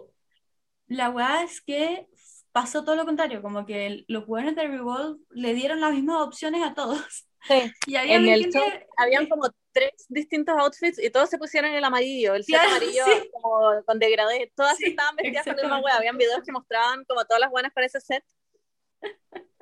[0.89, 2.09] la weá es que
[2.53, 6.23] pasó todo lo contrario, como que el- los jugadores de Revolve le dieron las mismas
[6.23, 7.29] opciones a todos.
[7.49, 7.75] sí.
[7.87, 9.45] Y había En el show habían como
[9.77, 13.31] tres distintos outfits y todos se pusieron el amarillo, el set amarillo sí.
[13.31, 17.05] como con degradé, todas Sí, estaban vestidas con la misma wea, habían videos que mostraban
[17.05, 18.25] como todas las buenas con ese set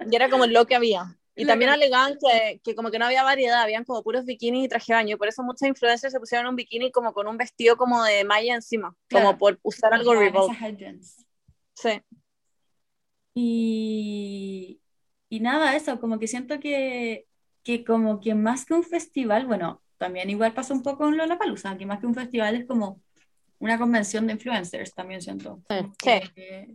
[0.09, 1.19] y era como lo que había.
[1.37, 4.69] Y también alegaban que, que como que no había variedad, habían como puros bikinis y
[4.69, 7.37] traje de baño, y por eso muchas influencers se pusieron un bikini como con un
[7.37, 9.27] vestido como de malla encima, Claro.
[9.27, 11.27] como por usar algo esas headbands.
[11.75, 12.01] Sí.
[13.35, 14.81] Y,
[15.29, 17.27] y nada, eso, como que siento que,
[17.65, 21.79] que como que más que un festival, bueno, también igual pasa un poco en Lollapalooza,
[21.79, 23.01] que más que un festival es como
[23.59, 25.63] una convención de influencers, también siento.
[25.71, 25.77] Sí.
[26.35, 26.75] Que-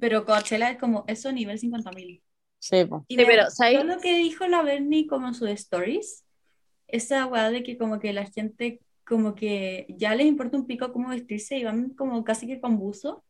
[0.00, 2.22] pero Coachella es como eso nivel 50.000.
[2.58, 3.04] Sí, po.
[3.06, 3.84] Y Sí, pero, ¿sabes?
[3.84, 6.24] lo que dijo la Bernie como en sus stories,
[6.88, 10.90] esa weá de que como que la gente como que ya les importa un pico
[10.90, 13.22] cómo vestirse y van como casi que con buzo.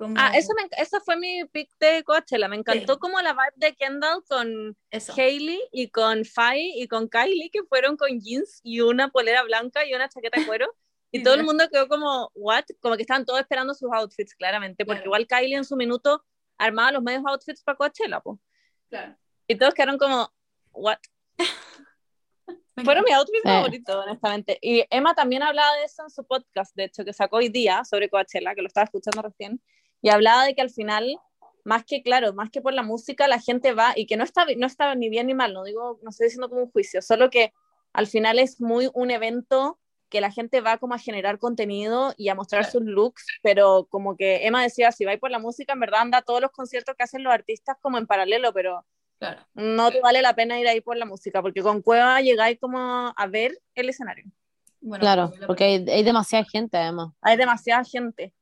[0.00, 0.14] Como...
[0.16, 0.66] Ah, eso, me,
[1.04, 2.98] fue mi pick de Coachella, me encantó Sí.
[2.98, 5.12] como la vibe de Kendall con Eso.
[5.14, 9.84] Hailey y con Faye y con Kylie que fueron con jeans y una polera blanca
[9.84, 10.74] y una chaqueta de cuero
[11.12, 14.34] y Sí, todo el mundo quedó como what como que estaban todos esperando sus outfits
[14.34, 15.08] claramente porque Claro.
[15.08, 16.24] igual Kylie en su minuto
[16.56, 18.40] armaba los medios outfits para Coachella po.
[18.88, 19.18] Claro.
[19.48, 20.32] y todos quedaron como
[20.72, 20.96] what
[22.84, 23.48] fueron mis outfits Sí.
[23.48, 27.36] favoritos honestamente y Emma también hablaba de eso en su podcast de hecho que sacó
[27.36, 29.60] hoy día sobre Coachella que lo estaba escuchando recién
[30.02, 31.18] y hablaba de que al final
[31.64, 34.46] más que claro, más que por la música, la gente va y que no está,
[34.56, 37.28] no está ni bien ni mal, no digo, no estoy diciendo como un juicio, solo
[37.30, 37.52] que
[37.92, 42.30] al final es muy un evento que la gente va como a generar contenido y
[42.30, 45.80] a mostrar sus looks, pero como que Emma decía, si vais por la música, en
[45.80, 48.84] verdad anda a todos los conciertos que hacen los artistas como en paralelo, pero
[49.20, 49.42] Claro.
[49.52, 53.12] no te vale la pena ir ahí por la música, porque con Cueva llegáis como
[53.14, 54.24] a ver el escenario.
[54.80, 57.10] Bueno, Claro, porque hay, hay demasiada gente además.
[57.20, 58.32] hay demasiada gente.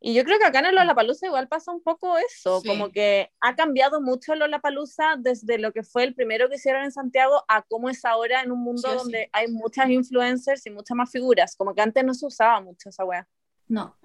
[0.00, 2.68] Y yo creo que acá en el Lollapalooza igual pasa un poco eso, Sí.
[2.68, 6.92] como que ha cambiado mucho Lollapalooza desde lo que fue el primero que hicieron en
[6.92, 8.96] Santiago a cómo es ahora en un mundo Sí, sí.
[8.96, 12.90] donde hay muchas influencers y muchas más figuras, como que antes no se usaba mucho
[12.90, 13.26] esa wea.
[13.66, 13.96] No.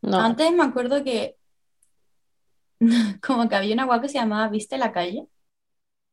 [0.00, 0.20] No.
[0.20, 1.36] Antes me acuerdo que
[3.22, 5.26] como que había una weá que se llamaba Viste la calle.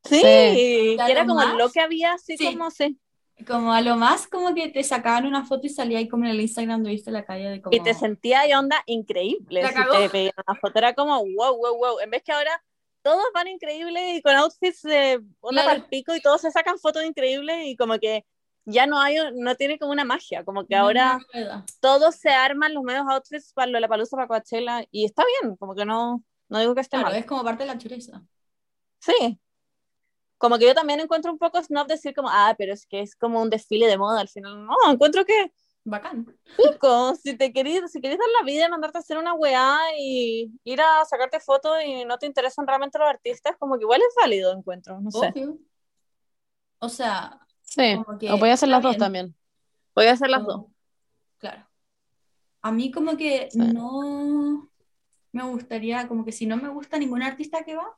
[0.04, 2.46] Sí, que era como más- lo que había así Sí.
[2.46, 3.00] como sí.
[3.48, 6.32] Como a lo más como que te sacaban una foto y salía ahí como en
[6.32, 7.76] el Instagram de Viste la calle de como...
[7.76, 9.68] Y te sentía y onda increíble.
[9.68, 12.00] Si te pedían una foto era como wow, wow, wow.
[12.00, 12.52] En vez que ahora
[13.02, 15.86] todos van increíbles y con outfits de onda Claro.
[15.90, 18.26] pico y todos se sacan fotos increíbles y como que
[18.66, 22.30] ya no hay, no tiene como una magia, como que No, ahora no todos se
[22.30, 26.24] arman los medios outfits para la palusa para Coachella y está bien, como que no,
[26.48, 27.18] no digo que esté Claro, mal.
[27.18, 28.22] es como parte de la chureza.
[29.00, 29.40] Sí.
[30.42, 33.16] Como que yo también encuentro un poco snob decir como, ah, pero es que es
[33.16, 34.66] como un desfile de moda al final.
[34.66, 36.26] No, encuentro que Bacán.
[36.58, 40.52] pico, si te querís, si querés dar la vida, mandarte a hacer una weá y
[40.64, 44.14] ir a sacarte fotos y no te interesan realmente los artistas, como que igual es
[44.20, 45.28] válido, encuentro, no sé.
[45.28, 45.58] Obvio.
[46.80, 49.00] O sea, Sí, Como que o voy a hacer las está dos bien.
[49.00, 49.36] también.
[49.96, 50.66] Voy a hacer las como- dos.
[51.38, 51.68] Claro.
[52.64, 53.60] A mí como que Sí.
[53.60, 54.70] no
[55.32, 57.98] me gustaría, como que si no me gusta ningún artista que va,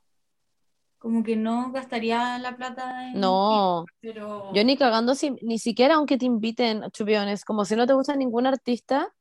[1.04, 5.96] como que no gastaría la plata en No, pero yo ni cagando, si, ni siquiera
[5.96, 9.12] aunque te inviten, honest, como si no te gusta ningún artista,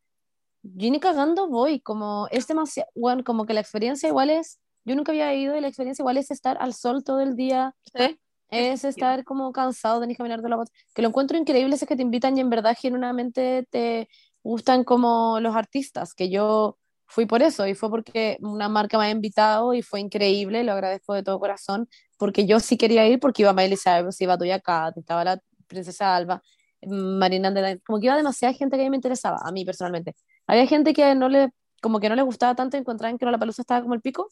[0.64, 4.96] yo ni cagando voy, como es demasiado, bueno, como que la experiencia igual es, yo
[4.96, 8.18] nunca había ido y la experiencia igual es estar al sol todo el día, Sí.
[8.50, 10.72] es estar como cansado, tenés que caminar de la bota.
[10.96, 14.08] Que lo encuentro increíble es que te invitan y en verdad genuinamente te
[14.44, 16.78] gustan como los artistas, que yo
[17.14, 20.72] fui por eso y fue porque una marca me ha invitado y fue increíble, lo
[20.72, 24.60] agradezco de todo corazón, porque yo sí quería ir porque iba Miley Cyrus, iba Doja
[24.60, 26.42] Cat, estaba la princesa Alba,
[26.82, 30.16] Marina Andela, como que iba demasiada gente que a mí me interesaba, a mí personalmente.
[30.48, 31.52] Había gente que no le,
[31.84, 34.28] como que no le gustaba tanto, encontraban que la palusa estaba como el pico.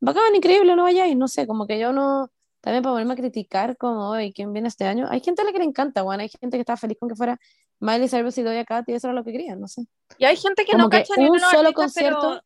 [0.00, 2.30] Bacán, increíble, no vayáis, no sé, como que yo no,
[2.60, 5.08] también para ponerme a criticar como, hoy ¿quién viene este año?
[5.10, 7.16] Hay gente a la que le encanta, bueno, hay gente que estaba feliz con que
[7.16, 7.40] fuera
[7.82, 9.86] Miley Cyrus y Doja Cat y eso era lo que querían, no sé.
[10.18, 12.44] Y hay gente que Como no que cacha ni un solo artistas, pero- concierto.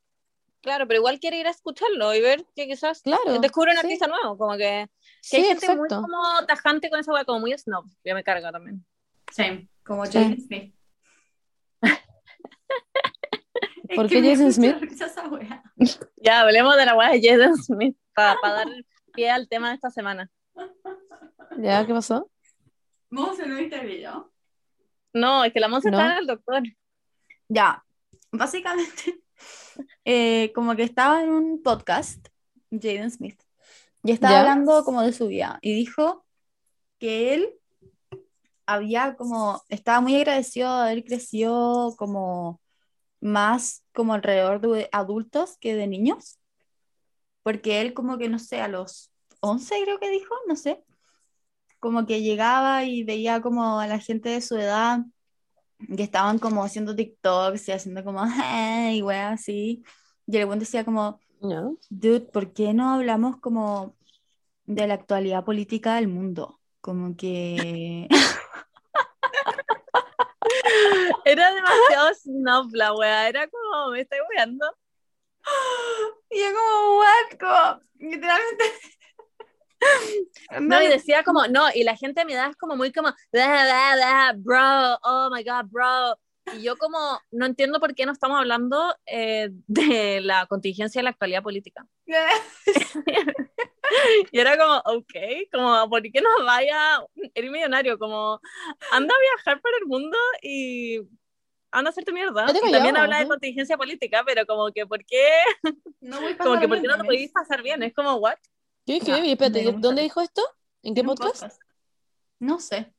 [0.62, 3.82] claro, pero igual quiere ir a escucharlo y ver que quizás Claro, descubre un sí.
[3.84, 7.40] artista nuevo, como que, que Sí, hay gente muy como tajante con esa wea, como
[7.40, 8.84] muy snob, ya me carga también.
[9.30, 10.12] Same, como Sí.
[10.14, 10.74] Jaden Smith.
[13.94, 14.76] ¿Por qué da Smith?
[16.16, 18.66] Ya, hablemos de la wea de Jaden Smith para dar
[19.14, 20.30] pie al tema de esta semana.
[21.58, 21.86] ¿Ya?
[21.86, 22.30] ¿Qué pasó?
[23.10, 24.32] ¿Vos no viste el video?
[25.16, 25.98] No, es que la Monza No.
[25.98, 26.62] está en el doctor.
[27.48, 27.82] Ya,
[28.30, 29.22] básicamente,
[30.04, 32.28] eh, como que estaba en un podcast,
[32.70, 33.40] Jaden Smith,
[34.04, 34.40] y estaba Ya.
[34.40, 36.26] hablando como de su vida, y dijo
[36.98, 37.48] que él
[38.66, 42.60] había como, estaba muy agradecido de haber crecido como
[43.20, 46.38] más como alrededor de adultos que de niños,
[47.42, 50.84] porque él como que, no sé, a los 11 creo que dijo, no sé,
[51.86, 55.04] como que llegaba y veía como a la gente de su edad
[55.96, 58.24] que estaban como haciendo TikToks y haciendo como,
[58.92, 59.84] y weas así.
[60.26, 61.20] Y el buen decía como,
[61.88, 63.94] dude, ¿por qué no hablamos como
[64.64, 66.60] de la actualidad política del mundo?
[66.80, 68.08] Como que...
[71.24, 74.66] Era demasiado snob la wea, era como, me estoy weando.
[76.30, 77.38] Y yo como, what?
[77.38, 78.64] Como, literalmente...
[80.60, 83.08] No, y decía como, no, y la gente a mi edad es como muy como,
[83.32, 86.18] "Da, da, da, bro, oh my god, bro.
[86.56, 86.98] Y yo como,
[87.32, 91.84] no entiendo por qué no estamos hablando eh, de la contingencia de la actualidad política.
[94.32, 95.12] Y era como, ok,
[95.52, 97.00] como, ¿por qué no vaya,
[97.34, 97.98] eres millonario?
[97.98, 98.40] Como,
[98.90, 100.98] anda a viajar por el mundo y
[101.70, 102.46] anda a hacer tu mierda.
[102.48, 105.28] Yo también callaba, habla de contingencia política, pero como que, ¿por qué?
[106.00, 107.06] No voy Como que, ¿por qué no lo memes.
[107.06, 107.82] podéis pasar bien?
[107.82, 108.36] Es como, ¿what?
[108.86, 110.42] Yo dije, Ya, "Oye, espérate, ¿dónde dijo esto?
[110.82, 111.42] ¿En qué podcast?
[112.38, 112.92] No sé.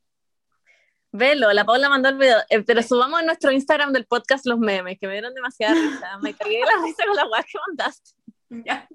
[1.11, 4.59] Velo, la Paula mandó el video, eh, pero subamos en nuestro Instagram del podcast los
[4.59, 5.73] memes, que me dieron demasiada
[6.03, 6.17] risa.
[6.21, 8.11] Me cagué de la risa con la weá que mandaste.
[8.49, 8.87] Ya.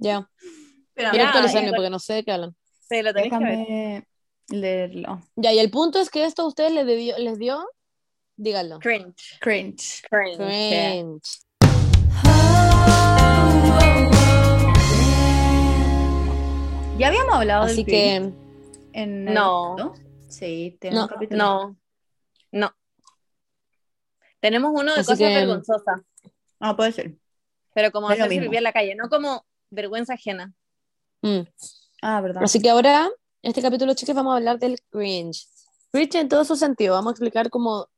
[0.00, 0.30] Ya,
[0.94, 2.54] Pero quiero Ya, actualizarme eh, porque no sé de qué hablan.
[2.88, 4.04] Sí, lo tenés que ver.
[4.48, 5.22] leerlo.
[5.36, 7.66] Ya, y el punto es que esto a ustedes les, debió- les dio,
[8.36, 8.78] díganlo.
[8.78, 9.38] Cringe.
[9.40, 10.02] Cringe.
[10.10, 10.36] Cringe.
[10.36, 11.48] Cringe.
[16.98, 19.76] Ya habíamos hablado Así del que, en el No.
[19.76, 19.94] ¿no?
[20.28, 21.38] Sí, tiene No, capítulo.
[21.38, 21.76] No.
[22.50, 22.72] No.
[24.40, 26.00] Tenemos uno de Así cosas que- vergonzosas,
[26.60, 27.16] Ah, puede ser.
[27.74, 28.26] pero como mismo.
[28.28, 30.52] vivir en la calle, no como vergüenza ajena.
[31.22, 31.40] mm.
[32.02, 32.42] Ah, verdad.
[32.44, 33.08] Así que ahora,
[33.42, 35.46] este capítulo, chicos, vamos a hablar del cringe.
[35.90, 36.94] Cringe en todo su sentido.
[36.94, 37.88] Vamos a explicar como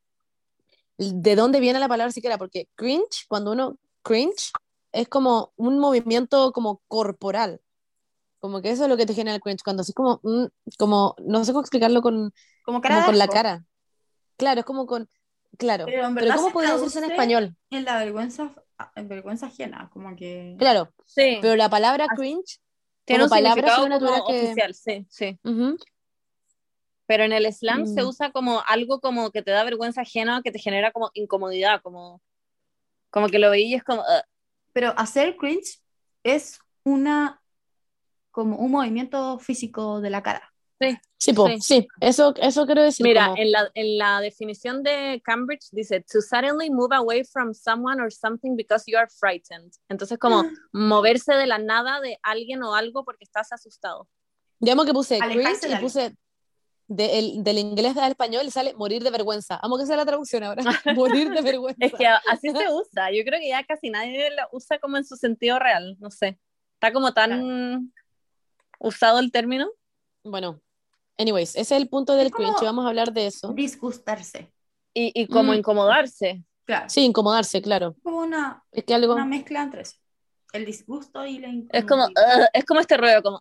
[0.97, 4.53] de dónde viene la palabra siquiera, porque cringe, cuando uno cringe,
[4.93, 7.61] es como un movimiento como corporal.
[8.41, 10.47] Como que eso es lo que te genera el cringe, cuando así como, mm,
[10.79, 13.65] como, no sé cómo explicarlo con, como cara como con la cara.
[14.37, 15.09] Claro, es como con,
[15.59, 15.85] claro.
[15.85, 17.57] Pero en Pero ¿cómo se podría decirse en español?
[17.71, 18.51] En la vergüenza,
[18.97, 20.57] en vergüenza ajena, como que...
[20.59, 21.39] Claro, Sí.
[21.43, 22.59] pero la palabra cringe,
[23.05, 25.39] Tiene un significado como que- oficial, sí, sí.
[25.45, 25.77] ujú,
[27.07, 28.07] Pero en el slang se Mm.
[28.07, 32.23] usa como algo como que te da vergüenza ajena, que te genera como incomodidad, como,
[33.11, 34.23] como que lo veí y es como, "Ugh".
[34.73, 35.81] Pero hacer cringe
[36.23, 37.43] es una
[38.31, 40.43] como un movimiento físico de la cara.
[41.19, 41.61] Sí, po, Sí.
[41.61, 43.05] sí, eso, eso quiero decir.
[43.05, 47.53] Mira, como- en, la, en la definición de Cambridge dice, to suddenly move away from
[47.53, 49.71] someone or something because you are frightened.
[49.91, 54.09] Entonces, como moverse de la nada de alguien o algo porque estás asustado.
[54.61, 56.17] Yo amo que puse de y puse
[56.87, 59.61] de- el- del inglés al español y sale morir de vergüenza.
[59.63, 60.63] Amo que sea la traducción ahora.
[60.97, 61.85] morir de vergüenza.
[61.85, 63.11] Es que así se usa.
[63.13, 65.99] Yo creo que ya casi nadie lo usa como en su sentido real.
[66.01, 66.39] No sé.
[66.75, 67.93] Está como tan
[68.81, 69.71] usado el término.
[70.25, 70.61] Bueno,
[71.19, 72.61] anyways, ese es el punto del cringe.
[72.63, 73.53] Vamos a hablar de eso.
[73.53, 74.53] Disgustarse.
[74.93, 75.57] Y, y como Mm.
[75.57, 76.43] incomodarse.
[76.65, 76.89] Claro.
[76.91, 77.95] Sí, incomodarse, claro.
[78.03, 79.15] Como una, Es que algo.
[79.15, 79.97] una mezcla entre eso.
[80.53, 82.09] El disgusto y la Es como,
[82.53, 83.41] es como este ruido, como.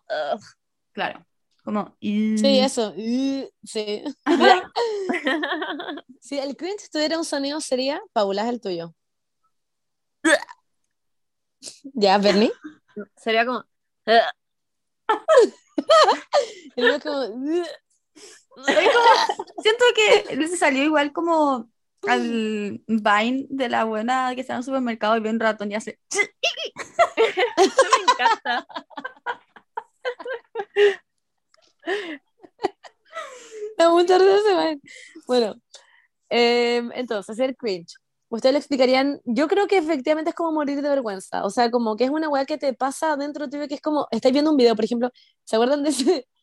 [0.92, 1.26] Claro.
[1.64, 1.96] Como.
[2.00, 2.94] Sí, eso.
[2.96, 4.04] uh, Sí.
[6.20, 8.94] Si el cringe tuviera un sonido, sería Paula, es el tuyo.
[11.94, 12.52] Ya, Bernie.
[13.16, 13.64] sería como.
[16.76, 17.64] El como, uh,
[19.62, 21.70] Siento que se salió igual como
[22.06, 25.74] al Vine de la buena que está en el supermercado y ve un ratón y
[25.74, 25.98] hace.
[26.10, 26.28] Eso
[27.56, 28.66] me encanta.
[33.78, 34.80] Me da mucha risa ese man.
[35.26, 35.54] Bueno,
[36.28, 37.94] em, entonces, hacer cringe.
[38.30, 41.96] Ustedes le explicarían, yo creo que efectivamente es como morir de vergüenza, o sea, como
[41.96, 44.56] que es una weá que te pasa dentro tuyo, que es como, estáis viendo un
[44.56, 45.10] video, por ejemplo,
[45.44, 46.28] ¿se acuerdan de ese?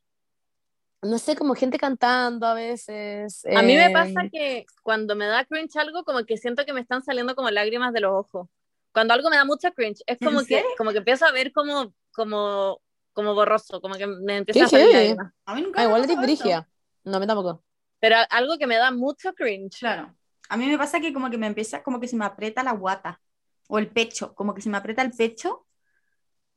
[1.03, 3.45] No sé, como gente cantando a veces.
[3.55, 6.81] A mí me pasa que cuando me da cringe algo, como que siento que me
[6.81, 8.49] están saliendo como lágrimas de los ojos.
[8.91, 11.53] Cuando algo me da mucha cringe, es ¿En como que, como que empiezo a ver
[11.53, 12.81] como, como,
[13.13, 15.33] como borroso, como que me empieza a salir lágrimas.
[15.45, 16.67] A mí nunca Ah, me igual brigia.
[17.03, 17.63] No, a mí tampoco.
[17.99, 19.77] Pero algo que me da mucho cringe.
[19.79, 20.15] Claro.
[20.49, 22.71] A mí me pasa que como que me empieza, como que se me aprieta la
[22.73, 23.21] guata
[23.67, 25.65] o el pecho, como que se me aprieta el pecho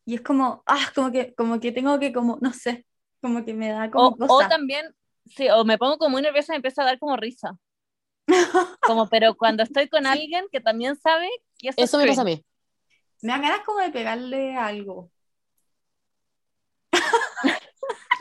[0.04, 2.86] y es como, ah, como que, como que tengo que, como, no sé,
[3.20, 4.48] como que me da como O, o cosa.
[4.48, 4.94] también,
[5.26, 7.56] sí, o me pongo como muy nerviosa y me empieza a dar como risa.
[8.82, 12.22] Como, pero cuando estoy con alguien que también sabe que eso, es Eso me pasa
[12.22, 12.44] a mí.
[13.22, 15.10] Me dan ganas como de pegarle algo.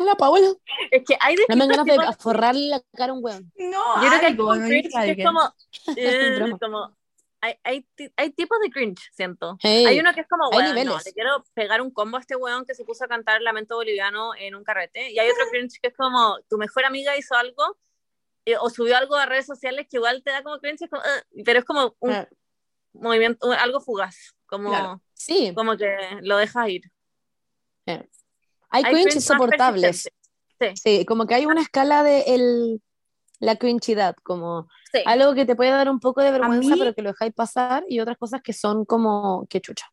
[0.06, 0.54] La Paula.
[0.92, 3.52] Es que hay No me ganas de forrarle la cara a un weón.
[3.58, 5.54] No, Yo creo que hay como cringe que es como,
[5.98, 6.98] eh, como
[7.42, 9.58] hay, hay, hay tipos de cringe, siento.
[9.62, 12.36] Hey, Hay uno que es como, weón, no, le quiero pegar un combo a este
[12.36, 15.12] weón que se puso a cantar Lamento Boliviano en un carrete.
[15.12, 17.78] Y hay otro cringe que es como, tu mejor amiga hizo algo
[18.46, 21.02] eh, o subió algo a redes sociales que igual te da como cringe, es como,
[21.02, 22.28] "Ugh", pero es como un Ah,
[22.94, 25.02] movimiento, un- algo fugaz, como, Claro.
[25.14, 25.88] sí, como que
[26.22, 26.82] lo dejas ir.
[28.70, 30.10] Hay Hay cringe insoportables.
[30.60, 30.82] persistentes.
[30.84, 32.82] Sí, como que hay una escala de el,
[33.40, 35.00] la cringeidad, como Sí.
[35.06, 37.86] algo que te puede dar un poco de vergüenza, mí- pero que lo dejáis pasar,
[37.88, 39.86] y otras cosas que son como que chucha.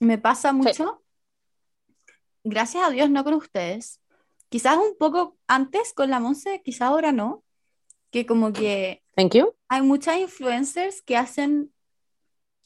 [0.00, 1.02] Me pasa mucho.
[2.44, 4.00] Gracias a Dios, no con ustedes.
[4.48, 7.44] Quizás un poco antes con la Monse, quizás ahora no.
[8.10, 9.54] Que como que Thank you.
[9.68, 11.72] hay muchas influencers que hacen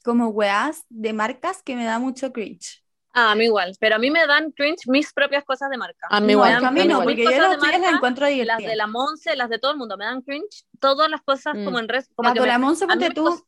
[0.02, 2.83] como weas de marcas que me da mucho cringe.
[3.16, 6.08] Ah, a mí igual, pero a mí me dan cringe mis propias cosas de marca.
[6.10, 7.96] A mí No, igual, que a mí no, porque yo cosas las tuyas las marca,
[7.96, 8.72] encuentro Las divertidas.
[8.72, 10.64] de la Monse, las de todo el mundo, me dan cringe.
[10.80, 11.64] Todas las cosas Mm.
[11.64, 13.46] como en red, como La que con me- la Monse, a mí ponte me tú,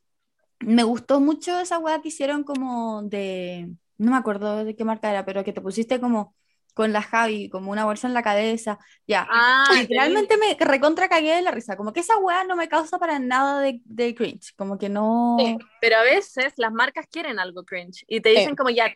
[0.61, 5.11] me gustó mucho esa wea que hicieron como de, no me acuerdo de qué marca
[5.11, 6.35] era, pero que te pusiste como
[6.76, 9.28] con la Javi, como una bolsa en la cabeza, ya.
[9.28, 12.98] Ah, Literalmente me recontra cagué de la risa, como que esa wea no me causa
[13.00, 15.38] para nada de, de cringe, como que no...
[15.38, 18.94] Sí, pero a veces las marcas quieren algo cringe y te dicen como ya,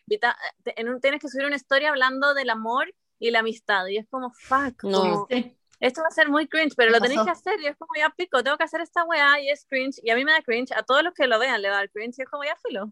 [0.64, 4.06] en un- tienes que subir una historia hablando del amor y la amistad y es
[4.08, 4.98] como fuck, No.
[5.02, 5.56] como, Sí.
[5.80, 7.90] esto va a ser muy cringe, pero Me lo tenéis que hacer y es como
[7.98, 10.42] ya pico, tengo que hacer esta weá y es cringe y a mí me da
[10.42, 12.44] cringe, a todos los que lo vean le va a dar cringe y es como
[12.44, 12.90] ya filo.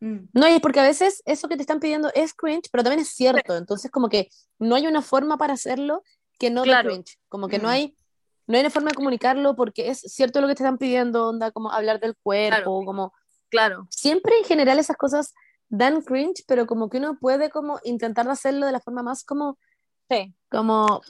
[0.00, 0.28] Mm.
[0.32, 3.00] No, y es porque a veces eso que te están pidiendo es cringe, pero también
[3.00, 3.56] es cierto.
[3.56, 4.28] Entonces, como que
[4.58, 6.02] no hay una forma para hacerlo
[6.38, 6.88] que no Claro.
[6.90, 7.18] de cringe.
[7.28, 7.70] Como que no Mm.
[7.72, 7.96] hay,
[8.46, 11.50] no hay una forma de comunicarlo porque es cierto lo que te están pidiendo, onda,
[11.50, 13.12] como hablar del cuerpo, como
[13.48, 15.32] Claro, siempre en general esas cosas
[15.68, 19.58] dan cringe, pero como que uno puede como intentar hacerlo de la forma más como,
[20.10, 20.34] sí.
[20.50, 21.00] como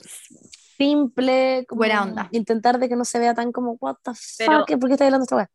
[0.77, 2.29] simple, como Buena onda.
[2.31, 5.05] intentar de que no se vea tan como, what the Pero- fuck, ¿por qué estás
[5.07, 5.49] hablando esta weá?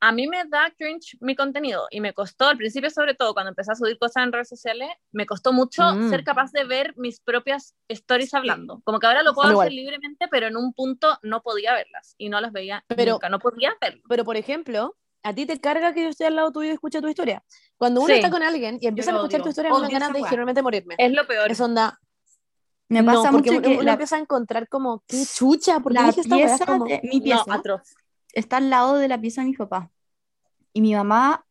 [0.00, 3.48] A mí me da cringe mi contenido y me costó al principio, sobre todo cuando
[3.50, 6.08] empecé a subir cosas en redes sociales, me costó mucho Mm.
[6.10, 8.80] ser capaz de ver mis propias stories hablando.
[8.84, 9.76] Como que ahora lo puedo mí hacer igual.
[9.76, 13.40] libremente, pero en un punto no podía verlas y no las veía Pero- nunca, no
[13.40, 14.02] podía verlo.
[14.08, 17.00] Pero, por ejemplo, a ti te carga que yo esté al lado tuyo y escuche
[17.00, 17.42] tu historia.
[17.76, 18.20] Cuando uno Sí.
[18.20, 19.44] está con alguien y empiezan a lo escuchar odio.
[19.46, 20.94] tu historia, me dan ganas de generalmente morirme.
[20.96, 21.50] Es lo peor.
[21.50, 21.98] Es onda,
[22.88, 25.80] Me no, pasa porque mucho uno, que uno la, empieza a encontrar como, qué chucha,
[25.80, 26.46] ¿por qué la dije esta weá?
[26.46, 27.94] pieza Como, de mi No, pieza atroz.
[28.32, 29.90] está al lado de la pieza de mi papá.
[30.72, 31.44] Y mi mamá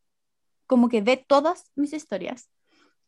[0.66, 2.50] como que ve todas mis historias.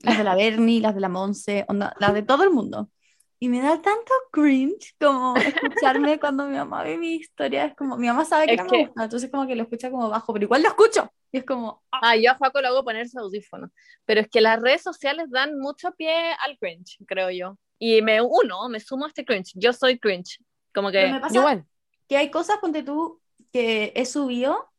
[0.00, 2.90] Las de la Bernie, las de la Monse, onda, las de todo el mundo.
[3.38, 7.66] Y me da tanto cringe como escucharme cuando mi mamá ve mi historia.
[7.66, 9.62] Es como, mi mamá sabe que Es no me que- gusta, entonces como que lo
[9.62, 11.10] escucha como bajo, pero igual lo escucho.
[11.32, 13.70] Y es como, ah, Ah, yo a Juaco lo hago ponerse audífonos.
[14.06, 17.58] Pero es que las redes sociales dan mucho pie al cringe, creo yo.
[17.78, 19.52] y me uno, me sumo a este cringe.
[19.54, 20.38] Yo soy cringe.
[20.74, 21.66] Como que me pasa Igual.
[22.08, 23.20] que hay cosas, ponte tú,
[23.52, 24.69] que he subido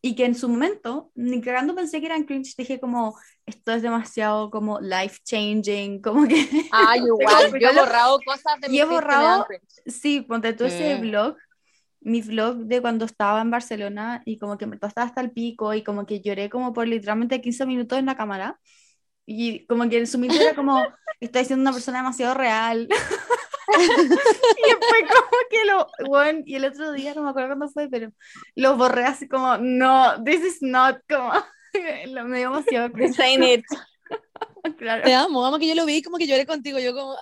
[0.00, 3.82] y que en su momento, ni cagando pensé que eran cringe, dije como, esto es
[3.82, 6.36] demasiado como life changing, como que,
[6.72, 9.46] Ay, igual, yo he borrado cosas de y mi he que me borrado-
[9.86, 11.00] sí, ponte tú ese Sí.
[11.00, 11.36] vlog,
[12.00, 15.74] mi vlog de cuando estaba en Barcelona y como que me estaba hasta el pico
[15.74, 18.60] y como que lloré como por literalmente 15 minutos en la cámara.
[19.30, 20.82] Y como que en su mente era como,
[21.20, 22.88] estoy siendo una persona demasiado real.
[23.78, 27.90] y después como que lo, bueno, y el otro día, no me acuerdo cuándo fue,
[27.90, 28.10] pero
[28.54, 31.30] lo borré así como, no, this is not, como,
[32.06, 32.90] lo, me dio demasiado
[33.22, 33.64] ain't it.
[34.78, 35.04] claro.
[35.04, 37.14] Te amo, amo que yo lo vi como que lloré contigo, yo como,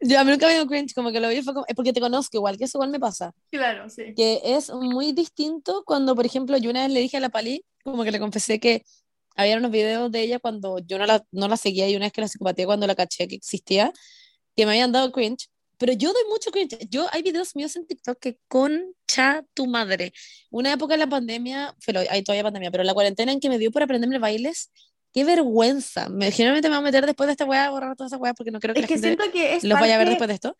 [0.00, 1.92] yo a mí nunca me dio cringe, como que lo vi fue como, es porque
[1.92, 4.14] te conozco igual, que eso igual me pasa, Claro, sí.
[4.16, 7.62] que es muy distinto cuando, por ejemplo, yo una vez le dije a la Pali,
[7.84, 8.86] como que le confesé que
[9.38, 12.12] había unos videos de ella cuando yo no la, no la seguía y una vez
[12.12, 13.92] que la psicopatía cuando la caché que existía,
[14.56, 17.86] que me habían dado cringe, pero yo doy mucho cringe, yo hay videos míos en
[17.86, 20.12] TikTok que concha tu madre,
[20.50, 23.58] una época en la pandemia, pero hay todavía pandemia, pero la cuarentena en que me
[23.58, 24.72] dio por aprenderme bailes,
[25.12, 28.12] qué vergüenza, me, generalmente me voy a meter después de esta weá a borrar todas
[28.12, 29.94] esas weas porque no creo que Es la que gente siento que es los vaya
[29.94, 30.56] a ver después de esto,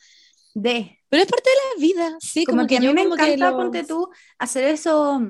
[0.54, 3.02] de, pero es parte de la vida, sí, como, como, que, a mí yo me
[3.02, 4.08] que encanta, lo- ponte tú,
[4.38, 5.20] hacer eso,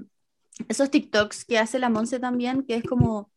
[0.69, 3.31] esos TikToks que hace la Monse también, que es como,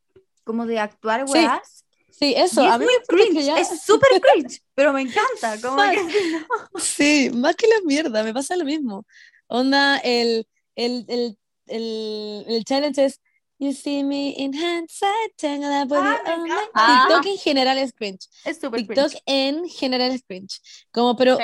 [0.51, 1.85] como de actuar Sí, weas.
[2.11, 5.59] Sí, eso, Y a es mí muy cringe, ya- es súper cringe, pero me encanta,
[5.61, 6.01] como que...
[6.81, 9.05] Sí, más que la mierda, me pasa lo mismo.
[9.47, 10.45] Onda, el,
[10.75, 11.37] el, el,
[11.67, 13.19] el, el challenge es
[13.59, 17.07] You see me in hindsight, tengo la body Ah, me on my-" encanta.
[17.07, 18.27] TikTok en general es cringe.
[18.43, 19.23] Es súper TikTok cringe.
[19.27, 20.59] en general es cringe.
[20.91, 21.43] Como, pero, Sí.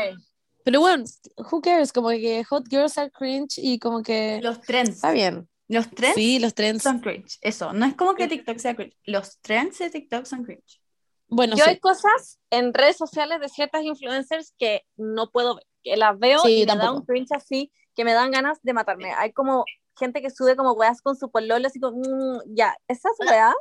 [0.65, 1.03] pero bueno,
[1.51, 1.93] who cares?
[1.93, 5.47] Como que hot girls are cringe y como que Los trends, está bien.
[5.67, 6.83] Los trends Sí, los trends.
[6.83, 10.43] son cringe, eso, no es como que TikTok sea cringe, los trends de TikTok son
[10.43, 10.81] cringe.
[11.29, 11.71] Bueno, Yo sí.
[11.71, 16.39] hay cosas en redes sociales de ciertas influencers que no puedo ver, que las veo
[16.39, 19.11] Sí, y me da un cringe así, que me dan ganas de matarme.
[19.13, 19.65] Hay como
[19.97, 23.55] gente que sube como weas con su pololo, así como, mm, ya, esas weas,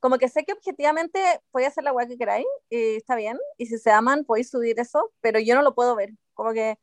[0.00, 1.18] como que sé que objetivamente
[1.50, 4.78] podéis hacer la wea que queráis, y está bien, y si se aman podéis subir
[4.78, 6.78] eso, pero yo no lo puedo ver, como que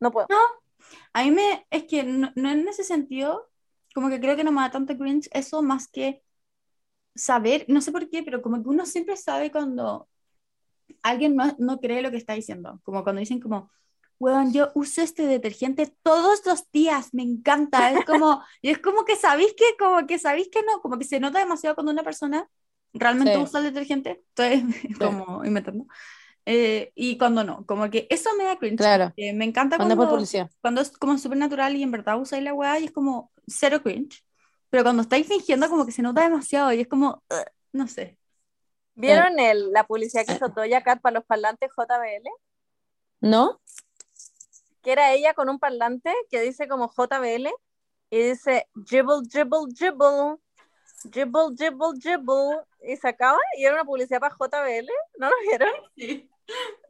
[0.00, 0.26] no puedo.
[1.12, 3.50] A mí me, es que no, no en ese sentido,
[3.94, 6.22] como que creo que no me da tanto cringe eso más que
[7.14, 10.08] saber, no sé por qué, pero como que uno siempre sabe cuando
[11.02, 13.70] alguien no, no cree lo que está diciendo, como cuando dicen como,
[14.18, 19.04] weón, yo uso este detergente todos los días, me encanta, es como, y es como
[19.04, 22.04] que sabéis que, como que sabéis que no, como que se nota demasiado cuando una
[22.04, 22.48] persona
[22.92, 23.38] realmente Sí.
[23.38, 24.64] usa el detergente, estoy
[25.00, 25.86] como inventando,
[26.46, 29.12] eh, y cuando no, como que eso me da cringe, Claro.
[29.16, 30.24] eh, me encanta Cuando cuando,
[30.60, 33.80] cuando es como súper natural y en verdad usáis la weá y es como cero
[33.82, 34.24] cringe.
[34.70, 38.18] Pero cuando estáis fingiendo como que se nota demasiado y es como, "Ugh", no sé.
[38.96, 42.30] ¿Vieron el, la publicidad que hizo Toya Cat para los parlantes JBL?
[43.20, 43.60] ¿No?
[44.82, 47.50] que era ella con un parlante que dice como JBL
[48.10, 50.36] y dice dribble, dribble, dribble,
[51.04, 54.88] dribble, dribble, dribble y se acaba y era una publicidad para JBL,
[55.18, 55.70] ¿no lo vieron?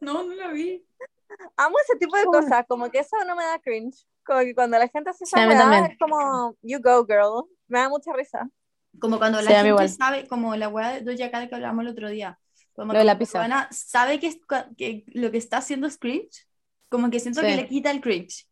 [0.01, 0.85] No, no la vi.
[1.57, 4.79] Amo ese tipo de cosas, como que eso no me da cringe, como que cuando
[4.79, 8.13] la gente hace Sí, esa mí weá es como you go girl, me da mucha
[8.13, 8.49] risa.
[9.01, 9.89] Como cuando la Sí, gente igual.
[9.89, 12.39] sabe, como la weá de Doja Cat que hablamos el otro día.
[12.75, 13.39] Como Lo de la pizza.
[13.39, 14.39] Juana sabe que, es-
[14.77, 16.47] que lo que está haciendo es cringe,
[16.89, 17.47] como que siento Sí.
[17.47, 18.47] que le quita el cringe.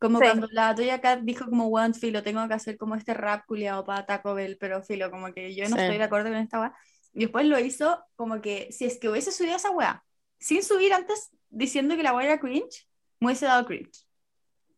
[0.00, 0.24] Como Sí.
[0.24, 3.84] cuando la Doja Cat dijo como, one filo, tengo que hacer como este rap culiado
[3.84, 5.82] para Taco Bell, pero filo, como que yo no Sí.
[5.82, 6.74] estoy de acuerdo con esta weá.
[7.12, 10.02] Y después lo hizo como que, si es que hubiese subido esa weá,
[10.44, 12.86] sin subir antes diciendo que la weá era cringe,
[13.18, 14.06] me hubiese dado cringe.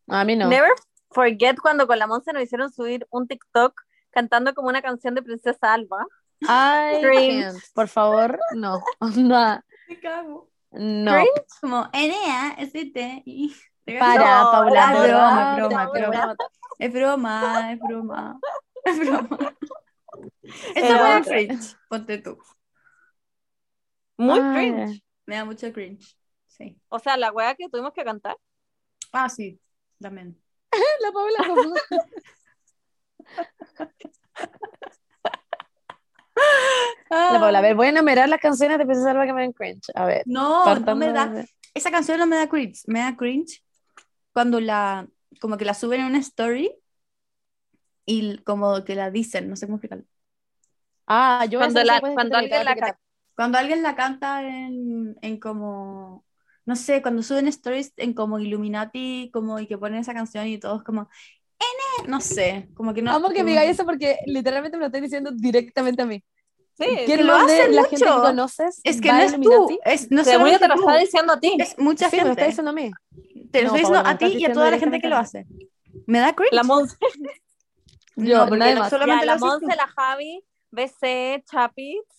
[0.06, 0.48] A mí no.
[0.48, 0.70] Never
[1.10, 3.74] forget cuando con la Monse nos hicieron subir un TikTok
[4.10, 6.06] cantando como una canción de Princesa Alba.
[6.46, 7.54] Ay, Cringe.
[7.74, 8.80] por favor, no.
[9.16, 9.60] No.
[9.88, 10.48] Me cago.
[10.70, 11.12] No.
[11.12, 11.46] Cringe.
[11.60, 13.52] Como, Enea, ST, y...
[13.98, 14.92] Para, No, Paula.
[14.92, 16.36] la es broma, es broma, broma.
[16.78, 18.40] Es broma, es broma.
[18.84, 19.38] Es broma.
[20.76, 21.22] Da otra.
[21.24, 21.76] cringe.
[21.88, 22.38] Ponte tú.
[24.16, 24.70] Muy Ay.
[24.72, 25.05] cringe.
[25.26, 26.16] Me da mucho cringe.
[26.46, 26.76] Sí.
[26.88, 28.36] O sea, la weá que tuvimos que cantar.
[29.12, 29.60] Ah, sí.
[30.00, 30.40] También.
[31.00, 31.38] La Paula
[37.10, 39.52] La Paula, a ver, voy a enumerar las canciones de Princesa Alba que me dan
[39.52, 39.90] cringe.
[39.94, 41.26] A ver, No, no me da.
[41.28, 42.82] de- Esa canción no me da cringe.
[42.86, 43.62] Me da cringe
[44.32, 45.06] cuando la.
[45.40, 46.74] Como que la suben en una story
[48.06, 49.48] y como que la dicen.
[49.48, 50.04] No sé cómo explicarlo.
[51.06, 52.98] Ah, yo Cuando la- cuando alguien la.
[53.36, 56.24] Cuando alguien la canta en, en como.
[56.64, 60.58] No sé, cuando suben stories en como Illuminati, como y que ponen esa canción y
[60.58, 61.08] todos como.
[61.58, 63.12] "Ene", No sé, como que no.
[63.12, 66.24] Amo que me digáis eso porque literalmente me lo estoy diciendo directamente a mí.
[66.78, 68.22] Sí, ¿Quién que lo hacen la gente que mucho.
[68.22, 68.80] conoces?
[68.84, 71.56] Es que no es tú, es, no te lo tú, está diciendo a ti.
[71.58, 72.50] es mucha Sí, me lo está gente.
[72.50, 72.90] diciendo a mí.
[73.50, 75.16] Te lo No, estoy diciendo Paola, a ti y a toda la gente que lo
[75.16, 75.46] hace.
[76.06, 76.52] Me da cringe.
[76.54, 76.96] La Monse,
[78.16, 78.90] Yo, no, nadie no más.
[78.90, 79.38] solamente ya, la.
[79.38, 82.15] Monse, la Javi, BC, Chapitz,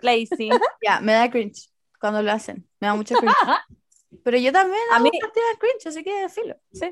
[0.00, 0.50] Lacey.
[0.82, 1.68] Ya, me da cringe
[2.00, 2.68] cuando lo hacen.
[2.80, 3.34] Me da mucho cringe.
[4.24, 6.56] Pero yo también A mí- de cringe, así que filo.
[6.72, 6.90] Sí.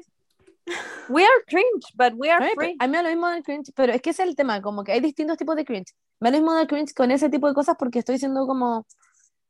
[1.08, 2.74] We are cringe, but we are free.
[2.78, 4.62] a mí me da lo mismo del cringe, pero es que ese es el tema,
[4.62, 5.92] como que hay distintos tipos de cringe.
[6.20, 8.86] Me da lo mismo del cringe con ese tipo de cosas porque estoy siendo como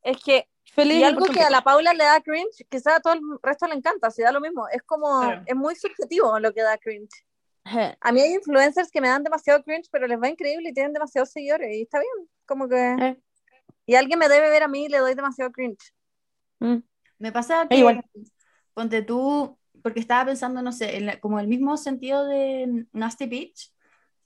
[0.03, 0.99] Es que feliz.
[0.99, 3.75] y algo que a la Paula le da cringe, quizás a todo el resto le
[3.75, 4.67] encanta, si da lo mismo.
[4.69, 5.43] Es como, Claro.
[5.47, 7.25] es muy subjetivo lo que da cringe.
[8.01, 10.93] A mí hay influencers que me dan demasiado cringe, pero les va increíble y tienen
[10.93, 12.29] demasiados seguidores y está bien.
[12.45, 13.17] Como que.
[13.87, 15.93] Y alguien me debe ver a mí y le doy demasiado cringe.
[16.61, 16.77] mm.
[17.19, 18.05] Me pasa que, igual.
[18.75, 23.27] ponte tú, porque estaba pensando, no sé, en la- como el mismo sentido de Nasty
[23.27, 23.73] Beach,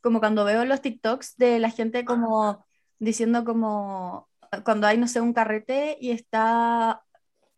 [0.00, 2.66] como cuando veo los TikToks de la gente como
[2.98, 4.28] diciendo como,
[4.64, 7.02] cuando hay, no sé, un carrete y está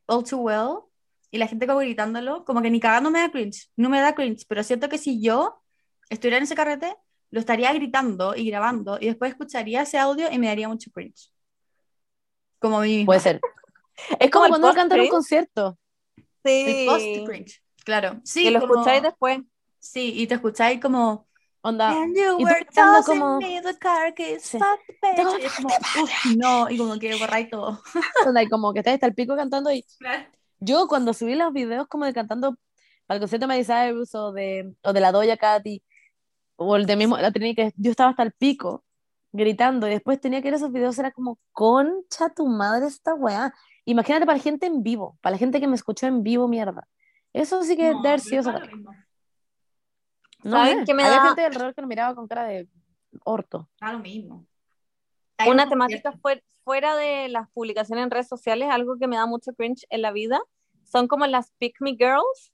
[0.07, 0.79] All Too Well,
[1.31, 4.15] y la gente como gritándolo, como que ni cagando me da cringe, no me da
[4.15, 5.63] cringe, pero siento que si yo
[6.11, 6.97] estuviera en ese carrete,
[7.31, 11.31] lo estaría gritando y grabando, y después escucharía ese audio y me daría mucho cringe.
[12.61, 13.07] Como a mí misma.
[13.07, 13.41] Puede ser.
[14.19, 15.79] Es como como cuando uno canta en un concierto.
[16.45, 16.65] Sí.
[16.67, 18.21] El post cringe, claro.
[18.25, 19.41] Sí, que lo como- escucháis después.
[19.79, 21.27] Sí, y te escucháis como
[21.63, 21.91] Onda.
[21.91, 24.59] And you y were tossing como- me the carcass, Sí.
[24.59, 25.43] fuck the bitch.
[25.43, 27.83] Y es como, "Uf, no, y como que borráis todo.
[28.35, 29.85] onda, y como que estás hasta el pico cantando y
[30.61, 32.57] yo cuando subí los videos como de cantando
[33.07, 35.83] para el concierto de Miley Cyrus o de, o de la Doja Cat y-
[36.57, 38.83] o el de mismo, la Trini, que yo estaba hasta el pico
[39.33, 43.55] gritando y después tenía que ver esos videos, era como, concha tu madre esta weá.
[43.85, 46.87] Imagínate para la gente en vivo, para la gente que me escuchó en vivo, mierda.
[47.33, 48.53] Eso sí que debe haber sido.
[50.43, 52.69] No ¿Saben qué me había da- gente alrededor que nos miraba con cara de
[53.25, 53.69] orto.
[53.81, 54.47] Da lo mismo.
[55.47, 59.53] Una temática fuer- fuera de las publicaciones en redes sociales, algo que me da mucho
[59.55, 60.41] cringe en la vida,
[60.85, 62.53] son como las Pick Me Girls.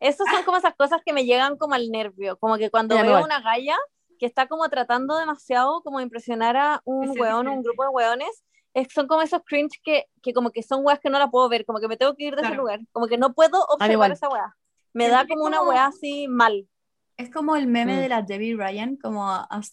[0.00, 3.02] Esas son como esas cosas que me llegan como al nervio, como que cuando Ya,
[3.02, 3.76] veo una galla
[4.18, 7.68] que está como tratando demasiado como de impresionar a un Ese weón o un diferente.
[7.68, 8.44] grupo de weones,
[8.74, 11.48] es, son como esos cringe que, que como que son weas que no la puedo
[11.48, 12.62] ver, como que me tengo que ir de ese Claro.
[12.62, 14.56] lugar, como que no puedo observar esa wea.
[14.92, 16.68] Me da que como una como- wea así mal.
[17.16, 18.00] Es como el meme Mm.
[18.00, 19.30] de la Debbie Ryan, como,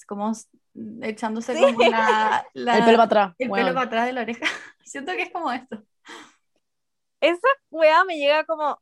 [0.08, 0.32] como
[1.02, 3.36] echándose como la, la- El pelo para atrás.
[3.40, 3.66] el weón.
[3.66, 4.42] pelo para atrás de la oreja.
[4.86, 5.84] Siento que es como esto.
[7.20, 8.80] esa wea me llega como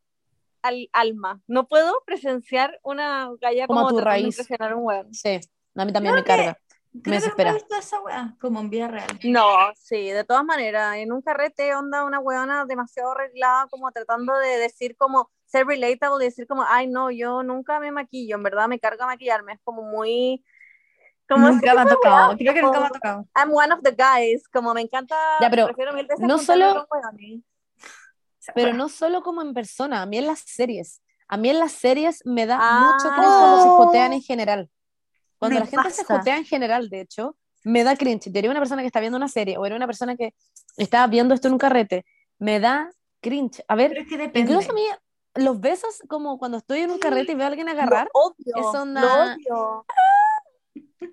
[0.62, 1.40] al alma.
[1.46, 4.26] No puedo presenciar una galla Como como, tu raíz.
[4.26, 5.14] impresionar un weón.
[5.14, 5.40] Sí,
[5.74, 6.58] a mí también Creo me carga.
[6.92, 7.52] Creo que desespera.
[7.52, 9.06] nunca he visto esa weá, como en vida real.
[9.22, 9.44] No,
[9.76, 14.58] sí, de todas maneras, en un carrete onda una weona demasiado arreglada, como tratando de
[14.58, 18.66] decir como, ser relatable y decir como, ay no, yo nunca me maquillo, en verdad
[18.66, 20.44] me carga maquillarme, es como muy...
[21.28, 22.36] Como Nunca me ha tocado.
[22.36, 23.24] Creo que nunca me ha tocado.
[23.36, 26.88] I'm one of the guys, como me encanta, Ya, pero prefiero mil veces no solo-.
[28.54, 31.00] Pero no solo como en persona, a mí en las series.
[31.28, 32.80] A mí en las series me da Ah.
[32.92, 34.68] mucho cringe cuando se jotean en general.
[35.38, 36.18] Cuando la gente se pasa.
[36.18, 38.24] jotea en general, de hecho, me da cringe.
[38.24, 40.34] Si eres una persona que está viendo una serie o eres una persona que
[40.76, 42.04] está viendo esto en un carrete,
[42.38, 42.90] me da
[43.20, 43.62] cringe.
[43.68, 44.82] A ver, es que incluso a mí
[45.36, 48.54] los besos, como cuando estoy en un carrete y veo a alguien agarrar, Lo odio,
[48.56, 49.86] es lo onda- odio.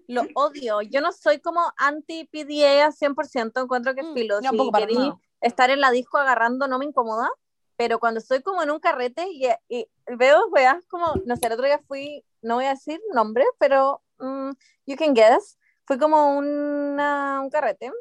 [0.07, 0.81] Lo odio.
[0.81, 4.41] Yo no soy como anti-PDA a 100%, encuentro que Mm, filo.
[4.41, 5.13] yo Si.
[5.41, 7.29] Estar en la disco agarrando no me incomoda,
[7.75, 11.53] pero cuando estoy como en un carrete y, y veo weas como, no sé, el
[11.53, 14.51] otro día fui, no voy a decir nombre, pero mm,
[14.88, 17.91] you can guess, fui como una, un carrete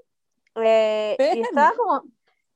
[0.57, 2.05] eh, y estaba como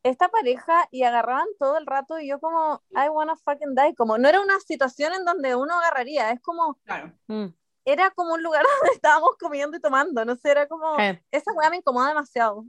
[0.02, 4.16] esta pareja y agarraban todo el rato y yo como, I wanna fucking die, como
[4.16, 7.12] no era una situación en donde uno agarraría, es como, Claro.
[7.26, 7.46] mm,
[7.84, 11.52] era como un lugar donde estábamos comiendo y tomando, no sé, era como, eh, esa
[11.52, 12.64] weá me incomoda demasiado.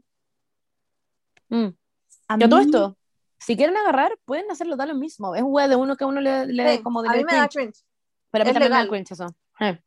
[1.49, 1.69] mm.
[2.33, 2.97] A Yo todo mí- esto,
[3.39, 5.35] si quieren agarrar, pueden hacerlo, da lo mismo.
[5.35, 7.33] Es un de uno que a uno le, le Sí, como de a mí me
[7.35, 7.81] da cringe.
[8.31, 9.27] Pero a mí también me da cringe eso.
[9.59, 9.79] Eh.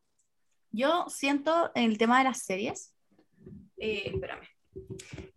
[0.71, 2.95] Yo siento en el tema de las series,
[3.79, 4.47] eh, espérame,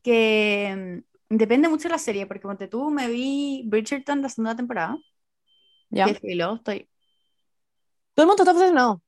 [0.01, 4.55] que mm, depende mucho de la serie, porque ponte tú me vi Bridgerton la segunda
[4.55, 4.97] temporada,
[5.89, 6.05] ¿Ya?
[6.05, 6.89] que filo, estoy,
[8.15, 9.01] Todo el mundo está obsesionado,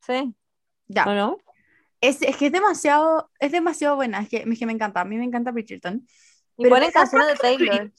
[0.00, 0.34] Sí.
[0.88, 1.38] ya, ¿o no?
[2.00, 5.04] es, es que es demasiado, es demasiado buena, es que, es que me encanta, a
[5.04, 6.06] mí me encanta Bridgerton,
[6.58, 7.34] Y Pero ponen canciones de.
[7.36, 7.92] Taylor.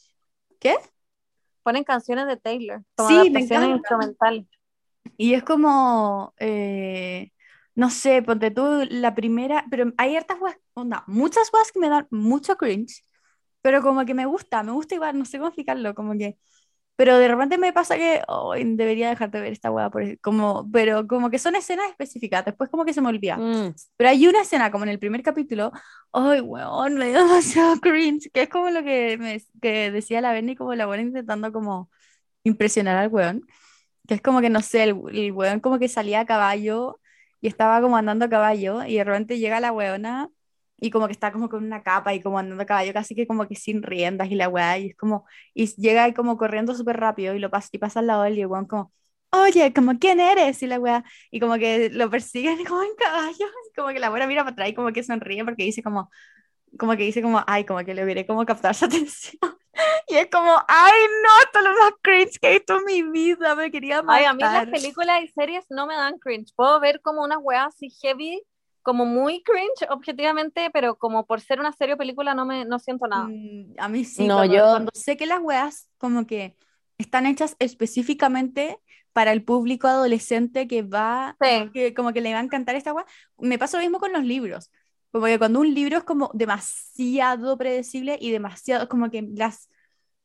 [0.60, 0.76] ¿Qué?
[1.64, 2.84] Ponen canciones de Taylor.
[2.96, 3.68] Como Sí, me encanta.
[3.68, 4.46] instrumentales.
[5.18, 7.32] Y es como, eh,
[7.76, 11.90] no sé, ponte tú la primera, pero hay hartas weas, onda, muchas weas que me
[11.90, 13.04] dan mucho cringe,
[13.62, 16.38] pero como que me gusta, me gusta igual, no sé cómo explicarlo, como que
[16.98, 20.70] Pero de repente me pasa que "Ay, debería dejar de ver esta weá, por- como,
[20.72, 23.38] pero como que son escenas específicas, después como que se me olvida.
[23.38, 23.76] Mm.
[23.98, 25.72] Pero hay una escena, como en el primer capítulo,
[26.14, 30.34] ay, weón, me dio demasiado cringe, que es como lo que, me, que decía la
[30.34, 31.90] Bernie, como la buena intentando como
[32.44, 33.44] impresionar al weón,
[34.08, 37.00] que es como que, no sé, el, el weón como que salía a caballo
[37.42, 40.30] y estaba como andando a caballo y de repente llega la weona
[40.80, 43.28] y como que está como con una capa y como andando a caballo, casi que
[43.28, 46.76] como que sin riendas y la weá, y es como, y llega ahí como corriendo
[46.76, 48.92] súper rápido y lo pasa, y pasa al lado de él y el weón como,
[49.32, 50.62] oye, como, ¿quién eres?
[50.64, 54.10] Y la weá, y como que lo persiguen como en caballo, y como que la
[54.10, 56.10] buena mira para atrás y como que sonríe porque dice como,
[56.80, 59.40] como que dice como, ay, como que logré como captar su atención.
[60.08, 63.04] Y es como, ay, no, esto es lo más cringe que he visto en mi
[63.04, 64.70] vida, me quería Ay, a mí las matar.
[64.70, 66.54] películas y series no me dan cringe.
[66.56, 68.42] Puedo ver como unas weas así heavy,
[68.88, 72.80] como muy cringe, objetivamente, pero como por ser una serie o película no me no
[72.80, 73.26] siento nada.
[73.26, 76.56] Mm, a mí sí, No, cuando, yo- cuando sé que las weas como que
[76.98, 78.80] están hechas específicamente
[79.12, 81.70] para el público adolescente que va, Sí.
[81.74, 83.06] que como que le va a encantar esta wea,
[83.38, 84.72] me pasa lo mismo con los libros.
[85.12, 89.70] Como que cuando un libro es como demasiado predecible y demasiado, como que las,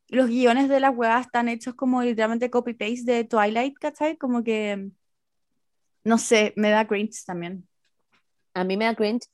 [0.08, 4.16] los guiones de las weas están hechos como literalmente copy-paste de Twilight, ¿cachai?
[4.16, 4.90] Como que,
[6.04, 7.66] no sé, me da cringe también.
[8.54, 9.26] A mí me da cringe.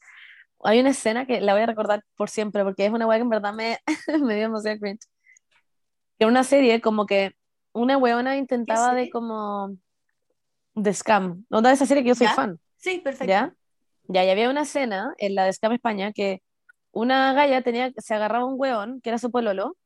[0.64, 3.22] Hay una escena que la voy a recordar por siempre porque es una weá que
[3.22, 3.78] en verdad me,
[4.22, 5.06] me dio demasiado cringe.
[6.18, 7.32] Que una serie como que
[7.72, 9.76] una weona intentaba de como
[10.74, 11.44] de Scam.
[11.48, 12.34] ¿No de esa serie que yo soy ¿Ya?
[12.34, 12.58] fan?
[12.76, 13.26] Sí, perfecto.
[13.26, 13.54] ¿Ya?
[14.08, 16.42] Ya, y había una escena en la de Scam España que
[16.92, 19.76] una galla tenía, se agarraba a un weón, que era su pololo,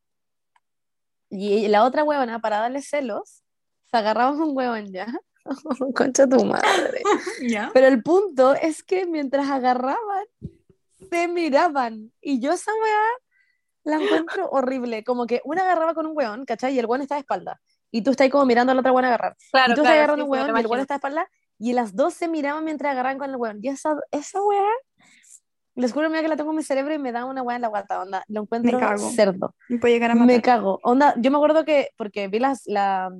[1.28, 3.42] y la otra weona, para darle celos,
[3.90, 5.06] se agarraba un weón, ¿ya?
[5.94, 7.02] Concha tu madre.
[7.48, 7.70] ¿Ya?
[7.72, 10.24] Pero el punto es que mientras agarraban,
[11.10, 12.12] se miraban.
[12.20, 13.00] Y yo esa weá
[13.84, 15.04] la encuentro horrible.
[15.04, 16.74] Como que una agarraba con un weón, ¿cachai?
[16.74, 17.60] Y el weón está de espalda.
[17.90, 19.36] Y tú estás ahí como mirando a la otra weón agarrar.
[19.50, 20.98] Claro, y tú claro, estás agarrando sí, un me weón y el weón está de
[20.98, 21.30] espalda.
[21.58, 23.58] Y las dos se miraban mientras agarraban con el weón.
[23.62, 24.64] Y esa, esa weá,
[25.74, 27.62] les juro mira que la tengo en mi cerebro y me da una weá en
[27.62, 28.24] la guata, onda.
[28.28, 29.10] Lo encuentro cago.
[29.10, 29.54] cerdo.
[29.68, 30.42] Me puede llegar a Me matar.
[30.42, 30.80] cago.
[30.82, 33.10] Onda, yo me acuerdo que, porque vi las, la,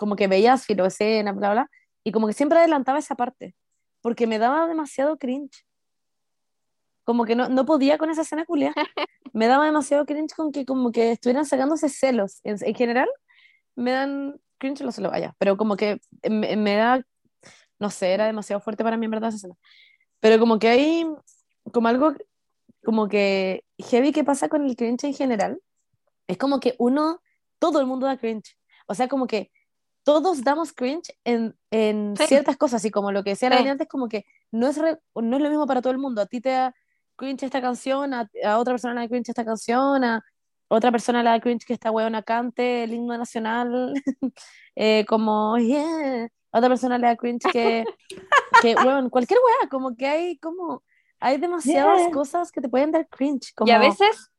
[0.00, 1.70] como que veías filoescena, bla, bla,
[2.02, 3.54] y como que siempre adelantaba esa parte,
[4.00, 5.66] porque me daba demasiado cringe.
[7.04, 8.72] Como que no, no podía con esa escena culia.
[9.34, 12.40] Me daba demasiado cringe con que como que estuvieran sacándose celos.
[12.44, 13.08] En, en general,
[13.76, 17.04] me dan cringe los celos, vaya, pero como que me, me da,
[17.78, 19.54] no sé, era demasiado fuerte para mí en verdad esa escena.
[20.18, 21.06] Pero como que hay
[21.72, 22.14] como algo
[22.82, 25.60] como que heavy que pasa con el cringe en general.
[26.26, 27.20] Es como que uno,
[27.58, 28.56] todo el mundo da cringe.
[28.86, 29.50] O sea, como que
[30.12, 32.26] todos damos cringe en, en Sí.
[32.26, 33.62] ciertas cosas, y como lo que decía la Sí.
[33.62, 36.20] Dani antes, como que no es, re- no es lo mismo para todo el mundo.
[36.22, 36.74] A ti te da
[37.16, 40.24] cringe esta canción, a, a otra persona le da cringe esta canción, a
[40.68, 43.92] otra persona le da cringe que esta huevona cante el himno nacional,
[44.76, 46.28] eh, como, yeah.
[46.52, 47.84] A otra persona le da cringe que,
[48.62, 48.74] que
[49.10, 50.82] cualquier hueá, como que hay como,
[51.20, 52.10] hay demasiadas Yeah.
[52.10, 53.52] cosas que te pueden dar cringe.
[53.54, 54.29] Como, Y a veces,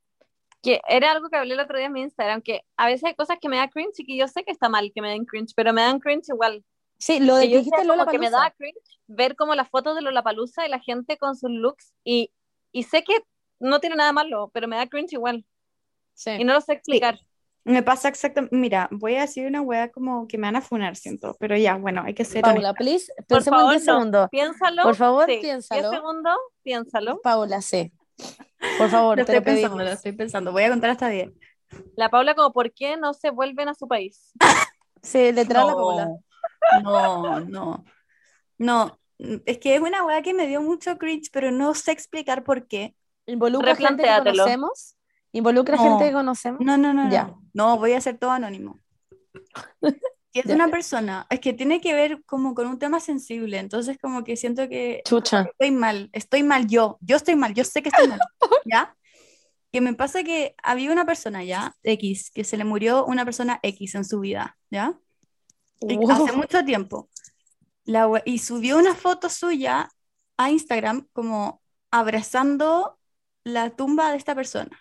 [0.62, 3.14] que era algo que hablé el otro día en mi Instagram, que a veces hay
[3.14, 5.24] cosas que me da cringe y que yo sé que está mal que me den
[5.24, 6.64] cringe, pero me dan cringe igual.
[6.98, 9.96] Sí, lo de Que dijiste Lola como que me da cringe ver como las fotos
[9.96, 12.32] de Lollapalooza y la gente con sus looks y,
[12.70, 13.24] y sé que
[13.58, 15.44] no tiene nada malo, pero me da cringe igual
[16.26, 17.18] y no lo sé explicar.
[17.64, 18.56] Me pasa exactamente.
[18.56, 21.36] Mira, voy a decir una wea como que me van a funar, siento.
[21.38, 23.94] Pero ya, bueno, hay que ser Paula, please, Por favor, en 10 no.
[23.94, 24.28] segundos.
[24.30, 24.82] Piénsalo.
[24.82, 25.38] Por favor, sí.
[25.40, 25.90] piénsalo.
[25.90, 27.20] 10 segundos, piénsalo.
[27.22, 27.92] Paula, sí.
[28.78, 29.62] Por favor, Lo te estoy lo pedimos.
[29.70, 30.52] pensando, lo estoy pensando.
[30.52, 31.30] Voy a contar hasta 10.
[31.96, 34.32] La Paula como, ¿por qué no se vuelven a su país?
[35.04, 36.08] Sí, literal la Paula.
[36.84, 37.84] No, no,
[38.58, 38.98] no.
[39.46, 42.68] Es que es una wea que me dio mucho cringe, pero no sé explicar por
[42.68, 42.94] qué.
[43.26, 44.96] Involucra gente que conocemos.
[45.32, 45.82] Involucra No.
[45.82, 46.60] gente que conocemos.
[46.60, 47.24] No, no, no, Ya.
[47.24, 47.42] no.
[47.52, 48.78] No, voy a hacer todo anónimo.
[50.32, 50.54] Y es Ya.
[50.54, 54.36] una persona, es que tiene que ver como con un tema sensible, entonces como que
[54.36, 55.42] siento que Chucha.
[55.42, 58.18] estoy mal, estoy mal yo, yo estoy mal, yo sé que estoy mal,
[58.64, 58.96] ¿ya?
[59.70, 61.74] Que me pasa que había una persona, ¿ya?
[61.82, 64.98] X, que se le murió una persona X en su vida, ¿ya?
[65.80, 66.10] Y Wow.
[66.12, 67.08] Hace mucho tiempo.
[67.84, 69.90] La y subió una foto suya
[70.36, 71.60] a Instagram como
[71.90, 72.98] abrazando
[73.44, 74.78] la tumba de esta persona.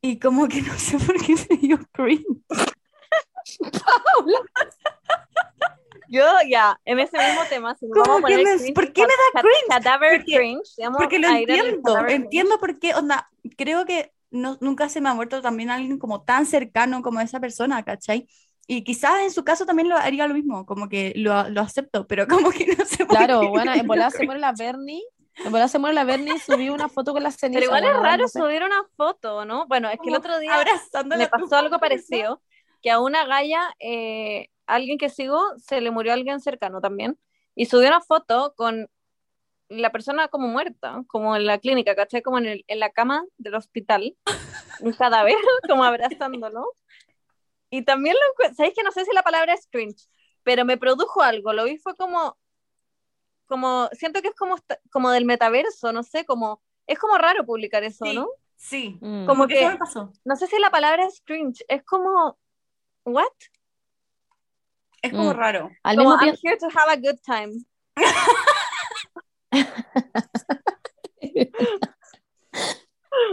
[0.00, 2.24] Y como que no sé por qué me dio cringe.
[6.10, 9.08] Yo ya, en ese mismo tema, si ¿Cómo vamos a poner cringe, por qué me
[9.08, 9.66] da cringe?
[9.68, 10.70] Cadaver Porque- cringe.
[10.96, 15.42] Porque lo entiendo, entiendo por qué, onda, creo que no, nunca se me ha muerto
[15.42, 18.26] también alguien como tan cercano como esa persona, ¿cachai?
[18.66, 22.06] Y quizás en su caso también lo haría lo mismo, como que lo, lo acepto,
[22.06, 25.02] pero como que no por Claro, bueno, en volada se muere la Bernie.
[25.44, 27.62] En volada se muere la Bernie y subí una foto con las cenizas.
[27.62, 28.40] Pero igual es raro no sé.
[28.40, 29.66] subir una foto, ¿no?
[29.68, 30.52] Bueno, es que el otro día
[31.04, 32.42] me la pasó algo parecido.
[32.82, 37.18] Que a una galla, eh, alguien que sigo, se le murió alguien cercano también,
[37.54, 38.88] y subió una foto con
[39.68, 42.22] la persona como muerta, como en la clínica, ¿cachai?
[42.22, 44.16] Como en, el- en la cama del hospital,
[44.80, 45.36] un cadáver,
[45.68, 46.74] como abrazándolo.
[47.70, 50.08] Y también lo encuentro, ¿sabéis que no sé si la palabra es cringe,
[50.42, 52.38] pero me produjo algo, lo vi fue como,
[53.46, 54.56] como, siento que es como,
[54.90, 58.14] como del metaverso, no sé, como, es como raro publicar eso, Sí.
[58.14, 58.28] ¿no?
[58.56, 58.98] Sí.
[59.00, 59.26] Mm.
[59.26, 60.12] Como Eso que, me pasó.
[60.24, 62.38] no sé si la palabra es cringe, es como,
[63.08, 63.24] ¿what?
[65.02, 65.36] Es como Mm.
[65.36, 65.70] raro.
[65.82, 67.64] Al Como, mismo I'm tiempo, here to have a good time.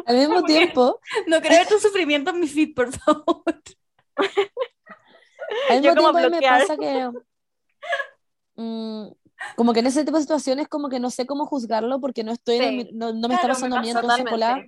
[0.06, 3.44] al mismo Como que- tiempo, No ver tu sufrimiento en mi feed, por favor.
[5.70, 7.12] al Yo mismo como tiempo a mí me pasa que
[8.56, 9.08] mm,
[9.56, 12.32] como que en ese tipo de situaciones como que no sé cómo juzgarlo porque no
[12.32, 12.76] estoy en el Sí.
[12.76, 14.64] mi- no, no me está Claro, pasando me a mí, pasa entonces por la-.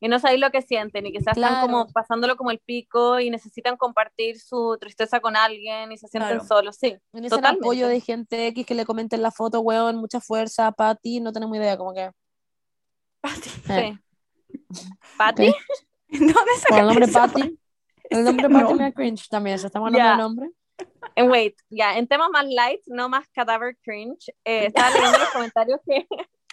[0.00, 3.30] Y no sabéis lo que sienten y quizás están como pasándolo como el pico y
[3.30, 6.44] necesitan compartir su tristeza con alguien y se sienten Claro.
[6.46, 6.96] solos, sí.
[7.12, 11.20] en ese apoyo de gente X que le comenten la foto, weón, mucha fuerza, Pati,
[11.20, 12.10] no tenemos idea, como que
[13.68, 13.98] eh,
[14.52, 14.64] sí.
[15.16, 15.48] ¿Pati?
[15.48, 15.56] ok.
[16.10, 16.34] ¿Dónde
[16.68, 17.58] Con el nombre Pati,
[18.10, 18.60] el nombre No.
[18.60, 20.12] Pati me da cringe también, estamos hablando Ya.
[20.12, 20.50] de nombre.
[21.16, 25.30] Eh, wait, ya, en temas más light, no más cadáver cringe, eh, estaba leyendo los
[25.30, 26.06] comentarios que,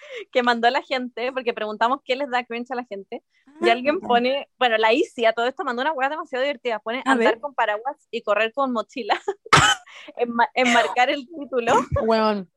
[0.32, 3.24] que mandó la gente, porque preguntamos qué les da cringe a la gente,
[3.62, 7.02] y alguien pone, bueno, la Isi a todo esto mandó una hueá demasiado divertida, pone
[7.06, 7.40] A andar ver.
[7.42, 9.22] con paraguas y correr con mochila,
[10.18, 12.52] Enma- enmarcar el título, Weón,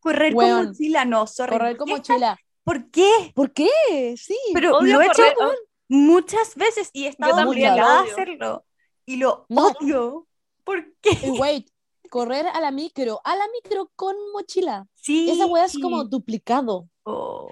[0.00, 0.56] Correr Weón.
[0.58, 1.52] con mochila, no, sorry.
[1.52, 2.02] correr como ¿Qué?
[2.02, 2.38] chila.
[2.64, 3.32] ¿Por qué?
[3.34, 3.68] ¿Por qué?
[4.16, 4.38] Sí.
[4.54, 5.52] Pero Odio lo he hecho correr, oh.
[5.88, 8.64] muchas veces y he estado obligada a hacerlo.
[9.04, 9.66] Y lo No.
[9.66, 10.28] odio.
[10.62, 11.10] ¿Por qué?
[11.24, 11.68] Y wait,
[12.12, 14.86] correr a la micro, a la micro con mochila.
[14.94, 15.30] Sí.
[15.30, 16.86] Esa weá es como duplicado.
[17.04, 17.48] Oh.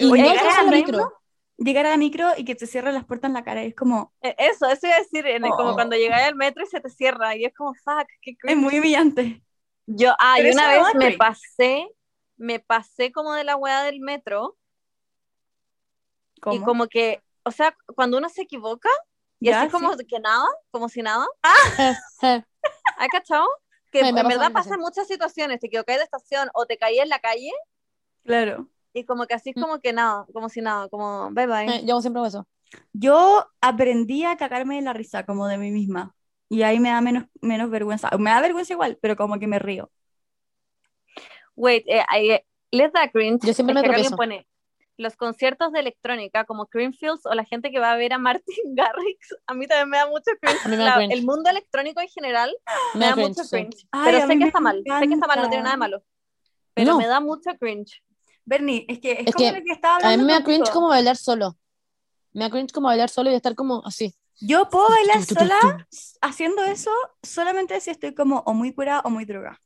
[0.00, 1.12] Y llegar a la la micro.
[1.58, 4.12] Llegar a la micro y que te cierren las puertas en la cara es como,
[4.20, 5.74] Eh, eso, eso iba a decir, en el- como Oh.
[5.74, 8.56] cuando llegáis al metro y se te cierra, y es como, fuck, qué es cringe.
[8.60, 9.40] muy humillante.
[9.86, 11.88] Yo, ah, y una no vez me pasé,
[12.36, 14.56] me pasé como de la weá del metro,
[16.40, 16.56] ¿Cómo?
[16.56, 18.88] y como que, o sea, cuando uno se equivoca,
[19.38, 20.04] y Ya, así como sí.
[20.06, 21.26] que nada, como si nada,
[22.22, 23.46] ¿has cachado?
[23.94, 24.80] Que Me- me en pasado verdad a mí pasa en también.
[24.80, 27.50] muchas situaciones, te equivocáis de estación o te caí en la calle,
[28.24, 28.68] Claro.
[28.92, 29.60] y como que así es Mm.
[29.60, 31.76] como que nada, como si nada, como bye bye.
[31.76, 32.48] eh, yo siempre hago eso.
[32.92, 36.14] Yo aprendí a cagarme de la risa como de mí misma.
[36.48, 38.10] Y ahí me da menos, menos vergüenza.
[38.18, 39.90] Me da vergüenza igual, pero como que me río.
[41.56, 43.46] Wait, eh, eh, les da cringe.
[43.46, 44.16] Yo siempre es me tropiezo.
[44.16, 44.46] pone
[44.96, 48.54] los conciertos de electrónica como Creamfields o la gente que va a ver a Martin
[48.74, 49.34] Garrix.
[49.46, 50.66] A mí también me da mucho cringe.
[50.68, 51.14] Me da La- cringe.
[51.14, 52.54] el mundo electrónico en general
[52.94, 53.50] Me me da cringe, mucho sí.
[53.50, 53.86] cringe.
[53.90, 55.62] Ay, pero a sé que está mal, sé que está mal, no tiene encanta.
[55.62, 56.04] nada de malo.
[56.74, 56.98] Pero No.
[56.98, 58.02] me da mucho cringe.
[58.44, 60.44] Bernie, es que es, Es como que lo que estaba A mí hablando me da
[60.44, 61.56] cringe como bailar solo.
[62.32, 64.14] Me da cringe como bailar solo y estar como así.
[64.40, 65.86] Yo puedo bailar sola
[66.20, 66.90] haciendo eso
[67.22, 69.60] solamente si estoy como o muy curada o muy droga.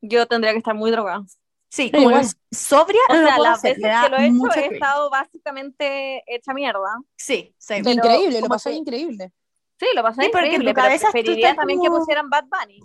[0.00, 1.24] Yo tendría que estar muy drogada.
[1.68, 2.26] Sí, como igual.
[2.50, 6.96] sobria O sea, las veces que lo he hecho he estado básicamente hecha mierda.
[7.16, 7.74] Sí, sí.
[7.82, 9.32] Pero increíble, lo pasé que- increíble.
[9.78, 12.80] Sí, lo pasé Sí, increíble, tu pero preferiría estás también como- que pusieran Bad Bunny.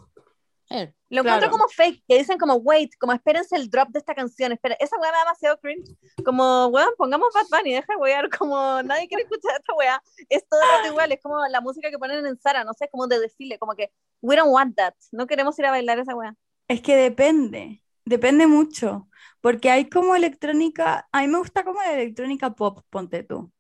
[0.73, 1.37] Eh, Lo Claro.
[1.37, 4.75] encuentro como fake, que dicen como, wait, como espérense el drop de esta canción, espera,
[4.79, 8.81] esa weá me da demasiado cringe, como, weón, pongamos Bad Bunny, deja de wear, como
[8.81, 12.39] nadie quiere escuchar esta weá, es todo igual, es como la música que ponen en
[12.39, 15.59] Sara, no sé, es como de desfile, como que, we don't want that, no queremos
[15.59, 16.33] ir a bailar esa weá.
[16.69, 19.07] Es que depende, depende mucho,
[19.41, 23.51] porque hay como electrónica, a mí me gusta como la electrónica pop, ponte tú.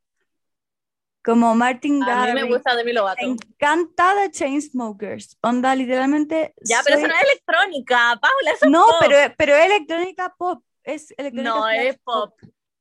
[1.23, 3.21] Como Martin A mí me Garrix, gusta Demi Lovato.
[3.23, 8.65] me encanta The Chainsmokers, onda literalmente Ya, pero soy- eso no es electrónica, Paula, eso
[8.65, 8.95] es No, pop.
[9.01, 12.33] pero, pero es electrónica pop, es electrónica No, es pop.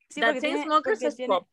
[0.09, 1.49] Sí, The Chainsmokers porque es tiene- pop.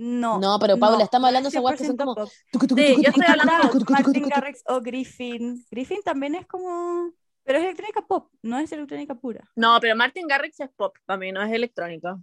[0.00, 2.28] No, No, pero Paula, estamos no hablando es de esas que son 100% como- pop.
[2.76, 4.28] Sí, yo estoy hablando tucu, Martin.
[4.28, 5.64] Garrix o Griffin.
[5.70, 7.12] Griffin también es como,
[7.48, 9.50] pero es electrónica pop, no es electrónica pura.
[9.56, 12.18] No, pero Martin Garrix es pop, para mí no es electrónica.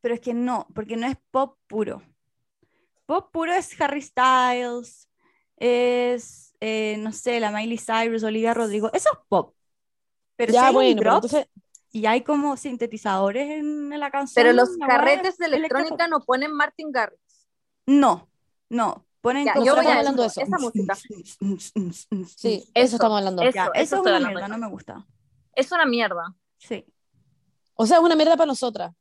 [0.00, 2.00] Pero es que no, porque no es pop puro.
[3.04, 5.10] Pop puro es Harry Styles,
[5.58, 8.90] es, eh, no sé, la Miley Cyrus, Olivia Rodrigo.
[8.94, 9.54] Eso es pop.
[10.36, 11.50] Pero si Ya, hay un bueno, pero drop entonces,
[11.92, 14.42] y hay como sintetizadores en, en la canción.
[14.42, 17.20] Pero los carretes es de electrónica no ponen Martin Garrix.
[17.84, 18.30] No,
[18.70, 19.04] no.
[19.20, 20.48] Ponen Ya, como yo voy hablando de eso, eso.
[20.48, 20.94] esa música.
[20.94, 21.14] sí,
[22.64, 23.42] Eso, eso estamos hablando.
[23.42, 23.52] eso.
[23.54, 24.28] Ya, eso estoy es una hablando.
[24.38, 25.06] mierda, no me gusta.
[25.54, 26.34] Es una mierda.
[26.58, 26.84] Sí.
[27.74, 28.92] O sea, es una mierda para nosotras.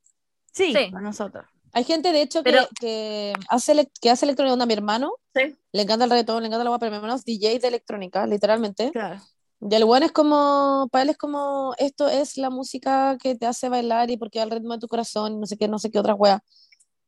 [0.52, 0.90] Sí, Sí.
[0.92, 1.46] para nosotros.
[1.74, 4.54] Hay gente, de hecho, que, Pero- que hace, elec- que hace electrónica.
[4.54, 5.56] Onda, mi hermano Sí.
[5.72, 8.26] le encanta el reggaetón, le encanta la guapa, pero mi hermano es DJ de electrónica,
[8.26, 8.92] literalmente.
[8.92, 9.22] Claro.
[9.60, 13.46] Y el bueno es como, para él es como, esto es la música que te
[13.46, 15.78] hace bailar y porque va al ritmo de tu corazón, y no sé qué, no
[15.80, 16.44] sé qué otra wea.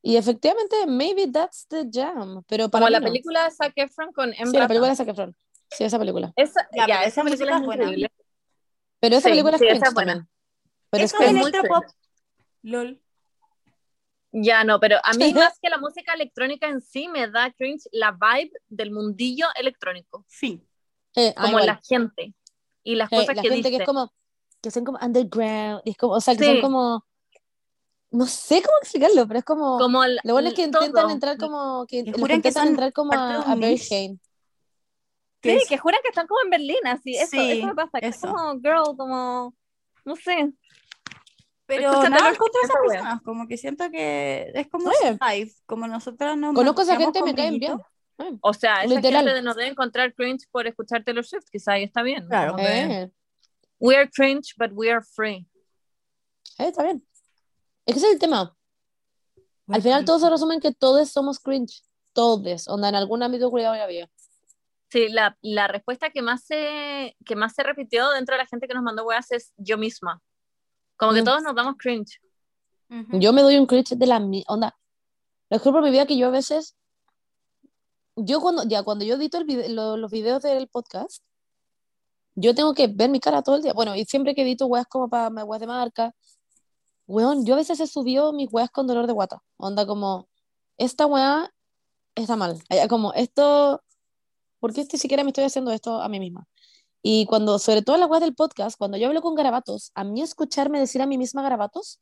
[0.01, 2.43] Y efectivamente, maybe that's the jam.
[2.47, 3.05] Pero para Como la no.
[3.07, 4.59] película de Zac Efron con Sí, Emma.
[4.59, 5.35] la película de Zac Efron.
[5.71, 6.31] Sí, esa película.
[6.35, 7.83] Esa, Ya, ya, esa película es buena.
[7.83, 8.11] increíble.
[9.01, 10.27] Pero esa Sí, película sí, es esa cringe es buena.
[10.89, 11.83] Pero es Eso es electropop.
[12.63, 13.01] LOL.
[14.31, 17.83] Ya, no, pero a mí más que la música electrónica en sí me da cringe
[17.91, 20.25] la vibe del mundillo electrónico.
[20.27, 20.63] Sí.
[21.15, 21.65] Eh, ah, Como igual.
[21.65, 22.33] la gente
[22.83, 23.69] y las Eh, cosas la que gente dice.
[23.71, 24.13] que es como,
[24.61, 26.51] que son como underground, y es como, o sea, que Sí.
[26.51, 27.05] son como,
[28.11, 30.83] no sé cómo explicarlo, pero es como, como el- lo bueno es que todo.
[30.85, 33.55] intentan entrar como, que, Que juran que son entrar como a, a.
[33.55, 34.19] Sí,
[35.43, 37.15] es- que juran que están como en Berlín, así.
[37.15, 37.99] Eso, Sí, eso me pasa.
[37.99, 38.27] que es eso.
[38.27, 39.55] como, girl, como,
[40.05, 40.51] no sé.
[41.65, 44.89] Pero Escúchate nada contra esas personas, como que siento que es como
[45.29, 47.77] life, como nosotras nos Conozco a esa gente y me caen bien.
[48.41, 49.23] O sea, esa Literal.
[49.25, 52.25] gente no debe encontrar cringe por escuchar Taylor Swift, quizá y está bien.
[52.27, 52.55] Claro.
[52.57, 53.09] Eh,
[53.79, 55.47] We are cringe, but we are free.
[56.57, 57.01] eh, está bien.
[57.89, 58.55] Es que ese es el tema.
[59.67, 61.81] Al final todo se resume en que todos somos cringe.
[62.13, 64.09] Todos, onda en algún ámbito cuidado de la vida.
[64.91, 68.67] Sí, la, la respuesta que más, se, que más se repitió dentro de la gente
[68.67, 70.21] que nos mandó weas es yo misma.
[70.97, 71.25] Como que Mm.
[71.25, 72.19] todos nos damos cringe.
[72.89, 74.75] Yo me doy un cringe de la mi- onda.
[75.49, 76.75] Lo juro por mi vida que yo a veces,
[78.15, 81.23] yo cuando, ya cuando yo edito el vide- lo- los videos del podcast,
[82.35, 83.73] yo tengo que ver mi cara todo el día.
[83.73, 86.13] Bueno, y siempre que edito weas como para weas de marca,
[87.09, 89.41] weón, yo a veces he subido mis weas con dolor de guata.
[89.57, 90.29] Onda como,
[90.77, 91.51] esta wea
[92.15, 92.59] está mal.
[92.89, 93.83] Como, esto,
[94.59, 96.47] ¿por qué siquiera me estoy haciendo esto a mí misma?
[97.01, 100.03] Y cuando, sobre todo en las weas del podcast, cuando yo hablo con garabatos, a
[100.03, 101.99] mí escucharme decir a mí misma garabatos,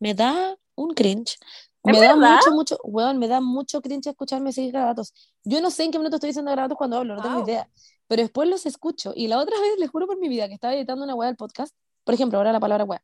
[0.00, 1.38] me da un cringe.
[1.84, 2.16] ¿Es Me da verdad?
[2.16, 5.12] mucho, mucho, weón, me da mucho cringe escucharme decir garabatos.
[5.44, 7.44] Yo no sé en qué minuto estoy diciendo garabatos cuando hablo, no tengo Wow.
[7.44, 7.68] idea.
[8.08, 9.12] Pero después los escucho.
[9.16, 11.36] Y la otra vez, les juro por mi vida, que estaba editando una wea del
[11.36, 11.74] podcast,
[12.04, 13.02] por ejemplo, ahora la palabra wea.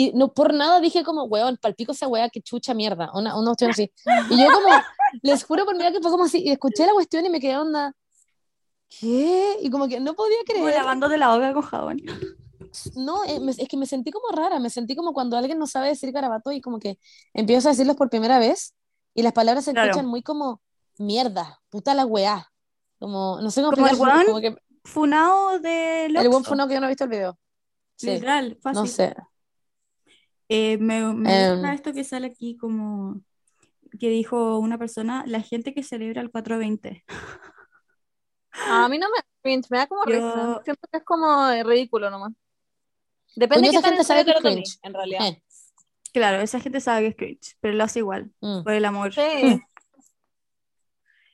[0.00, 3.10] Y no por nada dije como, weón, palpico esa wea, que chucha mierda.
[3.14, 3.90] Una, una cuestión así.
[4.30, 4.68] Y yo como,
[5.22, 6.40] les juro por mi vida que fue como así.
[6.44, 7.92] Y escuché la cuestión y me quedé onda.
[8.88, 9.56] ¿Qué?
[9.60, 10.78] Y como que no podía Como creer.
[10.78, 11.96] lavándote la boca con jabón.
[12.94, 15.88] No, eh, es que me sentí como rara, me sentí como cuando alguien no sabe
[15.88, 16.98] decir garabato y como que
[17.34, 18.74] empieza a decirlos por primera vez
[19.14, 19.90] y las palabras se Claro.
[19.90, 20.60] escuchan muy como
[20.98, 22.46] mierda, puta la weá.
[23.00, 26.44] Como, no sé cómo Como el weón como que Funado de el buen Loxo.
[26.54, 27.38] fue que yo no he visto el video.
[27.96, 28.80] Sí, Literal, fácil.
[28.80, 29.14] no sé.
[30.48, 31.52] Eh, me me Em.
[31.54, 33.20] gusta esto que sale aquí como
[33.98, 37.04] que dijo una persona, la gente que celebra el 420.
[38.70, 40.60] A mí no me da cringe, me da como Yo- risa.
[40.64, 42.32] Siento que es como ridículo nomás.
[43.36, 44.78] Depende Coño, de qué esa gente en sabe que es cringe.
[44.82, 45.26] en realidad.
[45.28, 45.42] Eh,
[46.12, 48.62] Claro, esa gente sabe que es cringe, pero lo hace igual, mm.
[48.64, 49.12] por el amor.
[49.12, 49.60] Sí.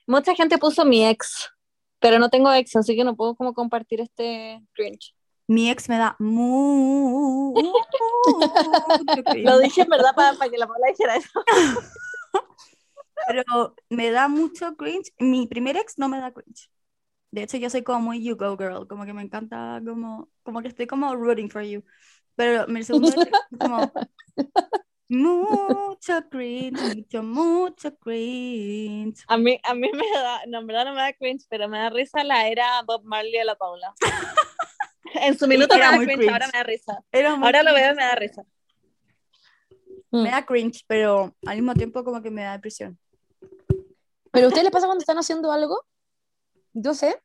[0.05, 1.49] Mucha gente puso mi ex,
[1.99, 5.14] pero no tengo ex, así que no puedo como compartir este cringe.
[5.47, 7.53] Mi ex me da mucho
[9.29, 9.43] cringe.
[9.43, 11.29] Lo dije en verdad para, para que la Paula dijera eso.
[13.27, 15.13] Pero me da mucho cringe.
[15.19, 16.69] Mi primer ex no me da cringe.
[17.31, 20.61] De hecho, yo soy como muy you go girl, como que me encanta, como, como
[20.61, 21.83] que estoy como rooting for you.
[22.35, 23.91] Pero mi segundo ex es como
[25.07, 29.23] mucho cringe, mucho, mucho cringe.
[29.27, 31.77] A mí, a mí me da, no, en verdad no me da cringe, pero me
[31.77, 33.93] da risa la era Bob Marley a la Paula.
[35.21, 36.33] En su minuto me Era da muy cringe, cringe.
[36.33, 37.03] ahora me da risa.
[37.11, 38.43] Era muy Ahora lo veo y me da risa.
[40.11, 42.97] Me da cringe, pero al mismo tiempo como que me da depresión.
[44.31, 45.85] Pero a ustedes les pasa cuando están haciendo algo,
[46.73, 47.21] yo sé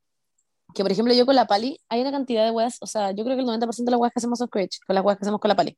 [0.74, 3.24] que, por ejemplo, yo con la Pali, hay una cantidad de weas, o sea, yo
[3.24, 5.24] creo que el 90% de las weas que hacemos son cringe, con las weas que
[5.24, 5.76] hacemos con la Pali.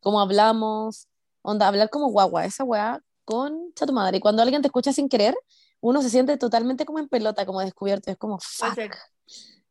[0.00, 1.08] Como hablamos,
[1.42, 4.16] onda, hablar como guagua, esa wea con tu madre.
[4.18, 5.34] Y cuando alguien te escucha sin querer,
[5.80, 8.78] uno se siente totalmente como en pelota, como descubierto, es como, fuck.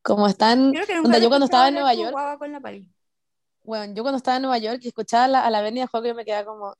[0.02, 2.88] Como están, Creo que onda, yo cuando estaba en Nueva York, con la pali.
[3.62, 6.06] bueno, yo cuando estaba en Nueva York y escuchaba a la, a la de juego,
[6.06, 6.74] yo me quedaba como...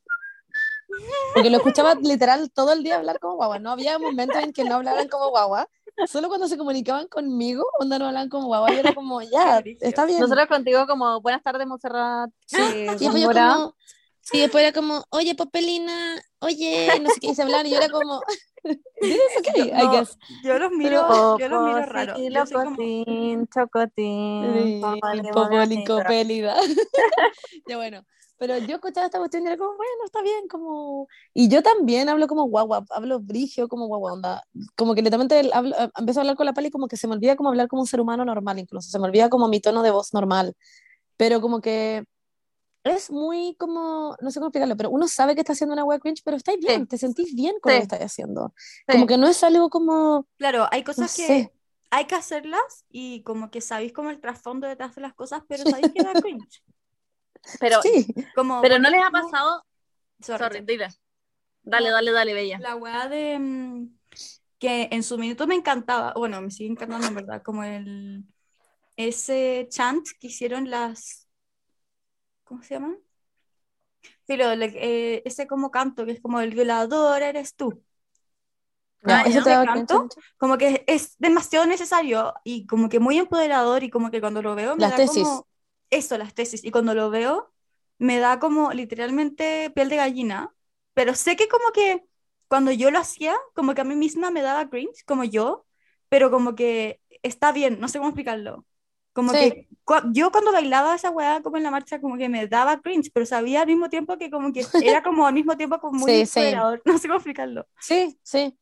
[1.35, 3.59] Porque lo escuchaba literal todo el día hablar como guagua.
[3.59, 5.69] No había momentos en que no hablaran como guagua.
[6.07, 8.73] Solo cuando se comunicaban conmigo, onda no hablaban como guagua.
[8.73, 10.21] Y era como, ya, está bien.
[10.21, 12.31] Nosotros contigo como, buenas tardes, Montserrat.
[12.59, 13.55] eh, Y después yo Zamora".
[13.55, 13.77] como,
[14.21, 17.77] sí, después era como, oye, Popelina, oye, no sé qué, y se hablaban y yo
[17.77, 18.21] era como,
[19.39, 20.17] okay, I No, guess.
[20.45, 22.17] Yo los miro, yo los miro raro.
[22.17, 25.87] sí, Yo soy como, locotín, chocotín, Sí, popolín, Popolín, bonita.
[26.03, 26.57] copélida.
[27.69, 28.05] Ya bueno,
[28.39, 31.07] pero yo escuchaba esta cuestión y era como, bueno, está bien, como...
[31.35, 34.43] Y yo también hablo como guagua, hablo brigio como guagua, onda.
[34.77, 37.15] Como que literalmente hablo, eh, empiezo a hablar con la pali como que se me
[37.15, 39.83] olvida como hablar como un ser humano normal incluso, se me olvida como mi tono
[39.83, 40.55] de voz normal.
[41.17, 42.05] Pero como que
[42.85, 46.01] es muy como, no sé cómo explicarlo, pero uno sabe que está haciendo una web
[46.01, 46.87] cringe, pero estáis bien, Sí.
[46.87, 47.75] te sentís bien con Sí.
[47.75, 48.55] lo que estás haciendo.
[48.57, 48.85] Sí.
[48.93, 51.53] Como que no es algo como, claro, hay no cosas que sé.
[51.91, 55.65] hay que hacerlas y como que sabéis como el trasfondo detrás de las cosas, pero
[55.65, 56.63] sabéis que da cringe.
[57.61, 59.65] Pero, Sí, Como, pero no les ha pasado,
[60.21, 60.89] Sorry, sorry, dile.
[61.65, 62.59] Dale, dale, dale, bella.
[62.59, 63.89] La weá de mm,
[64.59, 68.25] que en su minuto me encantaba, bueno, me sigue encantando en verdad, como el
[68.97, 71.22] ese chant que hicieron las
[72.53, 72.99] ¿cómo se llaman?
[74.27, 74.67] Pero le-
[75.17, 77.83] eh, ese como canto que es como el violador eres tú.
[79.03, 79.95] No, Ah, te da ¿De canto?
[80.39, 84.55] Como que es demasiado necesario y como que muy empoderador y como que cuando lo
[84.55, 85.05] veo me Las da tesis.
[85.05, 85.49] como
[85.91, 86.65] eso, las tesis.
[86.65, 87.53] Y cuando lo veo
[87.99, 90.55] me da como literalmente piel de gallina,
[90.95, 92.05] pero sé que como que
[92.49, 95.67] cuando yo lo hacía, como que a mí misma me daba cringe, como yo,
[96.09, 98.65] pero como que está bien, no sé cómo explicarlo.
[99.13, 99.39] Como Sí.
[99.39, 102.81] que cua- yo cuando bailaba esa weá como en la marcha como que me daba
[102.81, 105.99] cringe, pero sabía al mismo tiempo que como que era como al mismo tiempo como
[106.01, 106.41] muy Sí,
[106.85, 107.67] no sé cómo explicarlo.
[107.81, 108.57] Sí, sí.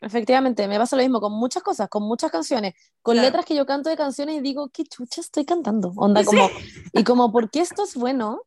[0.00, 3.28] Efectivamente, me pasa lo mismo con muchas cosas, con muchas canciones, con Claro.
[3.28, 5.92] letras que yo canto de canciones y digo, ¿qué chucha estoy cantando?
[5.96, 6.50] Onda como,
[6.92, 8.42] y como, ¿por qué esto es bueno?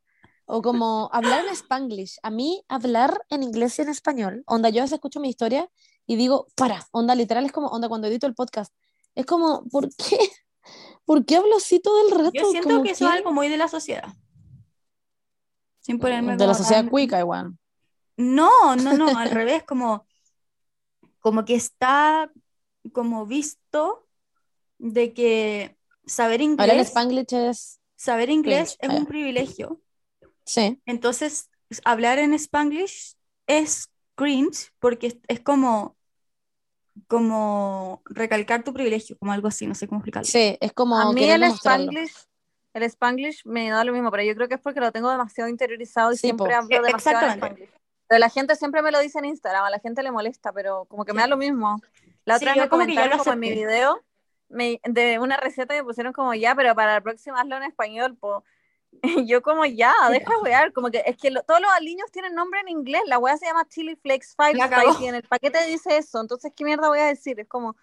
[0.48, 2.18] O como hablar en Spanglish.
[2.24, 5.70] A mí, hablar en inglés y en español, onda, yo a veces escucho mi historia
[6.06, 8.74] y digo, para, onda, literal es como, onda, cuando edito el podcast,
[9.16, 10.20] es como, ¿por qué?
[11.06, 12.36] ¿Por qué hablo así todo el rato?
[12.38, 14.14] Yo siento Como que eso es algo muy de la sociedad.
[15.80, 17.53] Sin ponerme de la sociedad tan- cuica igual.
[18.18, 20.06] No, no, no, al revés, como,
[21.20, 22.32] como que está
[22.93, 24.08] como visto
[24.80, 29.82] de que saber Hablar en inglés, Spanglish es, saber inglés es un privilegio.
[30.45, 31.49] sí, Entonces,
[31.84, 33.16] hablar en Spanglish
[33.47, 35.95] es cringe porque es como,
[37.08, 40.28] como recalcar tu privilegio, como algo así, no sé cómo explicarlo.
[40.28, 41.43] sí, es como A mí el.
[41.43, 42.14] Spanglish,
[42.74, 45.50] el Spanglish me da lo mismo, pero yo creo que es porque lo tengo demasiado
[45.50, 46.54] interiorizado y Sí, siempre po.
[46.56, 47.34] hablo demasiado en.
[47.34, 47.70] Spanglish.
[48.08, 50.86] Pero la gente siempre me lo dice en Instagram, a la gente le molesta, pero
[50.86, 51.30] como que me da Sí.
[51.32, 51.80] lo mismo.
[52.24, 54.00] La Sí, otra vez yo me comentaron como en mi video
[54.48, 57.64] me- de una receta y me pusieron como ya, pero para la próxima hazlo en
[57.64, 58.43] español, po.
[59.06, 62.12] Y yo como ya, deja de wear, como que es que lo- todos los aliños
[62.12, 64.56] tienen nombre en inglés, la wea se llama Chili Flakes Five.
[64.60, 67.76] Spicy, en el paquete dice eso, entonces qué mierda voy a decir, es como,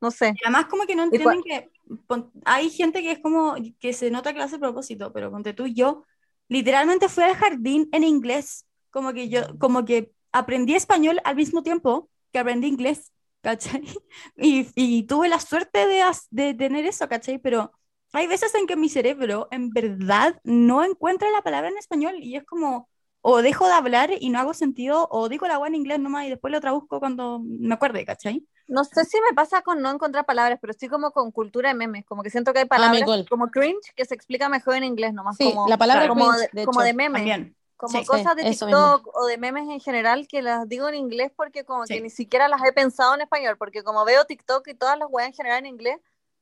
[0.00, 0.40] no sé.
[0.40, 1.70] Y además como que no Y entienden que
[2.06, 5.30] pon- hay gente que es como que se nota que lo hace a propósito, pero
[5.30, 6.04] ponte tú y yo
[6.48, 11.62] literalmente fui al jardín en inglés, como que yo como que aprendí español al mismo
[11.62, 13.12] tiempo que aprendí inglés,
[13.42, 13.82] ¿cachai?
[14.36, 17.38] Y, y tuve la suerte de, de tener eso, ¿cachai?
[17.38, 17.72] Pero
[18.14, 22.36] hay veces en que mi cerebro en verdad no encuentra la palabra en español y
[22.36, 22.88] es como
[23.26, 26.26] o dejo de hablar y no hago sentido o digo la agua en inglés nomás
[26.26, 28.46] y después lo traduzco cuando me acuerde, ¿cachai?
[28.66, 31.74] No sé si me pasa con no encontrar palabras, pero estoy como con cultura de
[31.74, 33.26] memes, como que siento que hay me palabras igual.
[33.28, 36.50] como cringe que se explica mejor en inglés nomás, Sí, como, la palabra como, cringe,
[36.52, 37.56] de, de como de memes, También.
[37.76, 38.06] como Sí.
[38.06, 41.86] cosas de TikTok o de memes en general que las digo en inglés porque como
[41.86, 41.94] Sí.
[41.94, 45.08] que ni siquiera las he pensado en español, porque como veo TikTok y todas las
[45.10, 45.98] weas en general en inglés,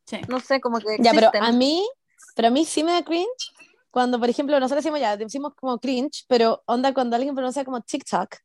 [0.06, 0.20] Sí.
[0.28, 1.44] no sé, como que Ya, pero existen.
[1.44, 1.86] a mí,
[2.34, 3.52] pero a mí sí me da cringe
[3.90, 7.80] cuando, por ejemplo, nosotros decimos ya, decimos como cringe, pero onda cuando alguien pronuncia como
[7.80, 8.36] TikTok.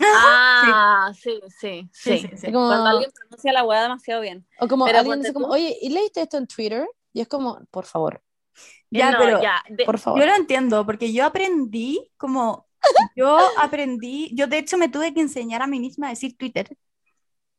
[0.00, 2.18] Ah, sí, sí, Sí, sí.
[2.18, 2.46] sí, sí.
[2.48, 4.46] Es como- Cuando alguien pronuncia la wea demasiado bien.
[4.58, 6.86] o como Pero alguien dice como, oye, ¿y leíste esto en Twitter?
[7.12, 8.20] Y es como, por favor,
[8.90, 10.20] Ya, No, pero ya, de- por favor.
[10.20, 12.66] yo lo entiendo, porque yo aprendí como,
[13.16, 16.76] yo aprendí, yo de hecho me tuve que enseñar a mí misma a decir Twitter.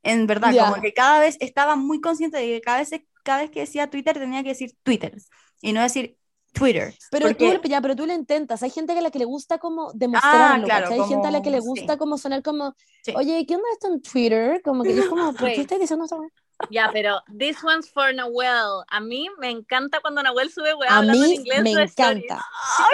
[0.05, 0.69] En verdad, Ya.
[0.69, 2.89] como que cada vez estaba muy consciente de que cada vez,
[3.23, 5.15] cada vez que decía Twitter tenía que decir Twitter
[5.61, 6.17] y no decir
[6.53, 6.93] Twitter.
[7.11, 8.63] Pero porque- tú, ya, pero tú lo intentas.
[8.63, 11.01] Hay gente a la que le gusta como demostrarlo, Ah, claro, ¿cachai?
[11.01, 11.99] Hay gente a la que le como- gusta sí.
[11.99, 13.13] como sonar como, Sí.
[13.15, 14.61] oye, ¿qué onda esto en Twitter?
[14.63, 16.21] Como que yo es como, ¿por qué estás diciendo esto?
[16.69, 18.85] Ya, pero this one's for Nahuel.
[18.87, 21.57] A mí me encanta cuando Nahuel sube weá A hablando en mí inglés.
[21.57, 22.23] en me su story.
[22.23, 22.45] encanta.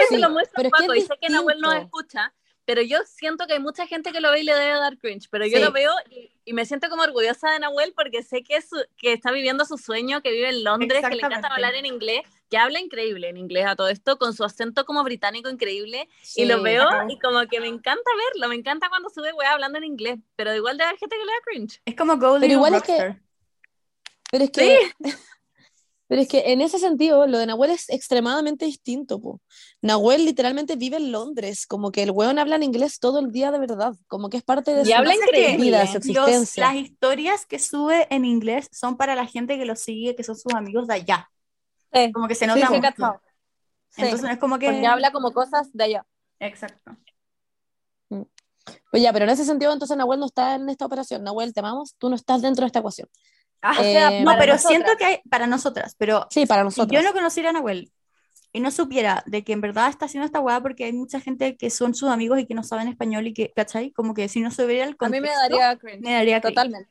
[0.08, 1.72] Se Sí, lo muestro pero a es que Paco es y sé que Nahuel no
[1.72, 2.34] escucha,
[2.64, 5.28] pero yo siento que hay mucha gente que lo ve y le debe dar cringe,
[5.30, 5.62] pero yo Sí.
[5.64, 8.84] lo veo y, y me siento como orgullosa de Nahuel porque sé que, es su-
[8.96, 12.22] que está viviendo su sueño, que vive en Londres, que le encanta hablar en inglés,
[12.50, 16.42] que habla increíble en inglés a todo esto, con su acento como británico increíble, Sí.
[16.42, 17.10] y lo veo acabo.
[17.10, 20.54] y como que me encanta verlo, me encanta cuando sube weá hablando en inglés, pero
[20.54, 21.80] igual debe haber gente que le da cringe.
[21.84, 23.16] Es como Go Pero igual es que-.
[24.30, 24.92] Pero es que,
[26.12, 29.40] pero es que en ese sentido, lo de Nahuel es extremadamente distinto, po.
[29.80, 33.50] Nahuel literalmente vive en Londres, como que el weón habla en inglés todo el día
[33.50, 35.14] de verdad, como que es parte de Y su habla
[35.56, 36.66] vida, su los- existencia.
[36.66, 40.36] las historias que sube en inglés son para la gente que lo sigue, que son
[40.36, 41.30] sus amigos de allá.
[41.94, 43.22] Sí, Como que se nota sí, mucho.
[43.88, 44.66] Sí, Entonces es como que...
[44.66, 46.06] porque habla como cosas de allá.
[46.40, 46.94] Exacto.
[48.90, 51.24] Pues ya, pero en ese sentido, entonces Nahuel no está en esta operación.
[51.24, 53.08] Nahuel, te amamos, tú no estás dentro de esta ecuación.
[53.62, 54.62] Ah, O sea, Eh, no, pero nosotras.
[54.64, 57.00] siento que hay para nosotras, pero Sí, para si nosotros.
[57.00, 57.92] yo no conociera a Nahuel
[58.52, 61.56] y no supiera de que en verdad está haciendo esta weá porque hay mucha gente
[61.56, 63.92] que son sus amigos y que no saben español y que, ¿cachai?
[63.92, 66.00] Como que si no se el A mí contexto, me daría cringe.
[66.02, 66.54] me daría cringe.
[66.54, 66.90] Totalmente.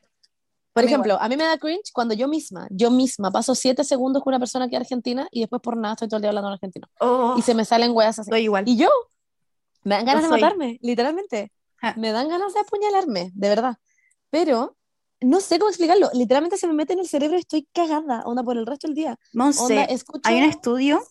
[0.72, 4.22] Por ejemplo, a mí me da cringe cuando yo misma, yo misma paso siete segundos
[4.22, 6.48] con una persona que es argentina y después por nada estoy todo el día hablando
[6.48, 6.88] en argentino.
[6.98, 8.30] Oh, Y se me salen weas así.
[8.30, 8.64] soy igual.
[8.66, 8.88] Y yo,
[9.84, 10.40] me dan ganas Yo de soy.
[10.40, 11.52] matarme, literalmente.
[11.76, 11.94] Ja.
[11.98, 13.76] me dan ganas de apuñalarme, de verdad.
[14.30, 14.76] Pero
[15.22, 16.08] no sé cómo explicarlo.
[16.14, 18.94] Literalmente se me mete en el cerebro y estoy cagada, onda, por el resto del
[18.94, 19.18] día.
[19.32, 20.20] Monse, Onda, escucho...
[20.24, 21.02] hay un estudio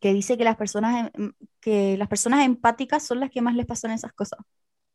[0.00, 3.66] que dice que las personas em- que las personas empáticas son las que más les
[3.66, 4.38] pasan esas cosas.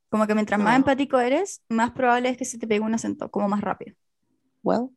[0.09, 0.77] Como que mientras más No.
[0.77, 3.95] empático eres, más probable es que se te pegue un acento, como más rápido.
[4.63, 4.89] Well.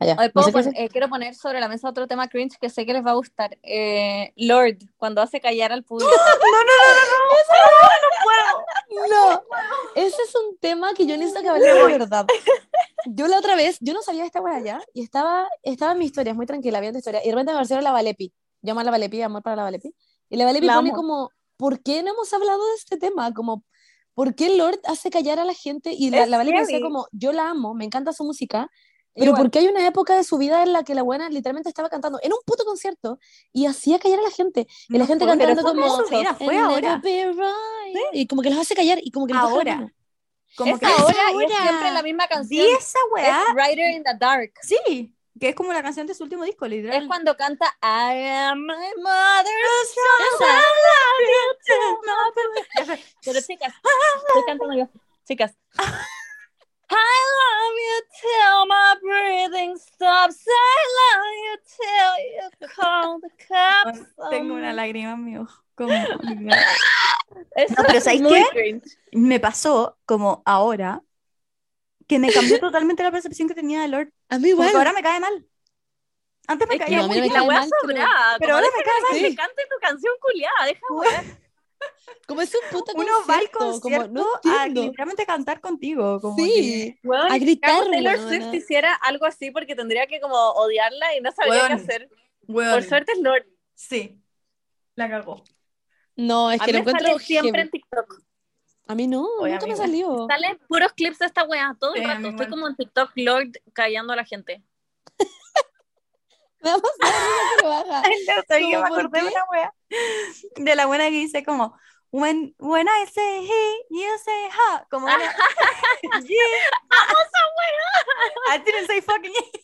[0.00, 0.16] Allá.
[0.18, 2.86] Hoy no puedo sé eh, quiero poner sobre la mesa otro tema cringe que sé
[2.86, 3.58] que les va a gustar.
[3.62, 6.10] Eh, Lord, cuando hace callar al público.
[9.10, 9.42] No,
[9.94, 12.26] ese es un tema que yo necesito que hablemos de verdad.
[13.06, 15.98] Yo la otra vez, yo no sabía de esta wea allá y estaba, estaba en
[15.98, 18.32] mi historia, muy tranquila, viendo historia, y de repente me apareció la Valepi.
[18.62, 19.94] Yo amo a la Valepi, amor para la Valepi.
[20.28, 20.96] Y la Valepi La pone amo.
[20.96, 23.32] como, ¿por qué no hemos hablado de este tema?
[23.32, 23.64] Como,
[24.14, 25.92] ¿por qué Lord hace callar a la gente?
[25.92, 28.70] Y la, Es la Valepi decía como, yo la amo, me encanta su música,
[29.14, 29.42] pero igual.
[29.42, 31.88] ¿por qué hay una época de su vida en la que la buena literalmente estaba
[31.88, 33.18] cantando en un puto concierto
[33.52, 34.66] y hacía callar a la gente?
[34.88, 36.02] Y la gente cantando como...
[36.04, 37.00] vida, fue "And ahora.
[37.02, 37.36] right",
[38.12, 39.76] Y como que los hace callar y como que Ahora.
[39.76, 39.90] mano.
[40.56, 41.62] Como es que ahora, y es ahora.
[41.62, 42.66] siempre la misma canción.
[42.78, 43.42] esa weá.
[43.48, 44.52] Es Rider in the Dark.
[44.62, 47.02] Sí, que es como la canción de su último disco, literal.
[47.02, 49.94] Es cuando canta I am my mother's
[50.34, 50.60] Esa.
[53.24, 53.72] Pero chicas,
[54.28, 54.88] estoy cantando yo.
[55.26, 55.54] Chicas.
[56.90, 60.44] I love you till my breathing stops.
[60.48, 64.00] I love you till you call the cops.
[64.30, 65.62] Tengo una lágrima en mi ojo.
[65.76, 65.92] Como-
[67.54, 68.46] Eso No, pero es ¿sabes muy qué?
[68.50, 68.98] cringe.
[69.12, 71.00] me pasó como ahora
[72.08, 74.12] que me cambió totalmente la percepción que tenía de Lord.
[74.28, 74.70] A mí igual.
[74.70, 75.46] que ahora me cae mal.
[76.48, 77.32] Antes me Es que caía muy no me bien.
[77.32, 78.36] la mal, pero- sobrada.
[78.40, 79.30] pero ahora me cae que mal.
[79.30, 80.66] se cante tu canción culiada.
[80.66, 81.24] Deja.
[82.26, 86.20] Como es un puto Uno va al concierto, como, concierto no a literalmente cantar contigo.
[86.20, 88.18] Como Sí, Weón, a gritar, Taylor.
[88.18, 91.80] Swift hiciera algo así porque tendría que como odiarla y no sabría qué Weón.
[91.80, 92.08] hacer.
[92.08, 93.46] que, weón, Por suerte es Lord.
[93.74, 94.20] Sí.
[94.94, 95.42] La cagó.
[96.16, 98.22] No, es A que mí lo me encuentro sale siempre en TikTok.
[98.86, 99.76] A mí no, Oye, nunca me amiga.
[99.86, 100.26] salió.
[100.28, 102.28] Salen puros clips de esta weá todo el Sí, a rato.
[102.28, 104.62] Estoy como en TikTok Lord callando a la gente.
[106.60, 108.02] Me da más risa que lo haga.
[108.36, 109.34] No sé, yo ¿Cómo me acordé de qué?
[109.34, 109.74] una wea.
[110.56, 111.76] De la buena que dice como
[112.12, 114.84] When, when I say he, you say ha.
[114.90, 115.16] Como una...
[116.24, 116.36] yeah.
[118.50, 119.60] I didn't say fucking he.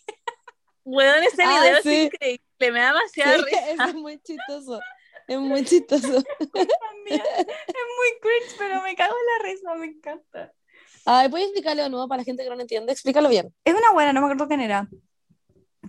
[0.84, 1.94] Weón, ese Ah, video sí.
[1.96, 2.42] es increíble.
[2.58, 3.70] Me da demasiada Sí, risa.
[3.70, 4.80] eso es muy chistoso.
[5.26, 6.22] Es muy chistoso.
[6.38, 7.22] También.
[7.36, 10.52] Es muy cringe, pero me cago en la risa, me encanta.
[11.04, 12.92] Ay, ¿puedes explicarlo de nuevo para la gente que no lo entiende?
[12.92, 13.52] Explícalo bien.
[13.64, 14.88] Es una buena, no me acuerdo quién era.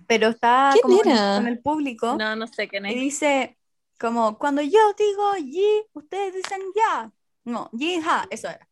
[0.08, 1.36] Pero está ¿Quién como con- era?
[1.36, 2.94] con el público No, no sé quién y es.
[2.96, 3.56] dice
[4.00, 7.12] como cuando yo digo yi, ustedes dicen ya.
[7.44, 8.66] No, yi ha, eso era.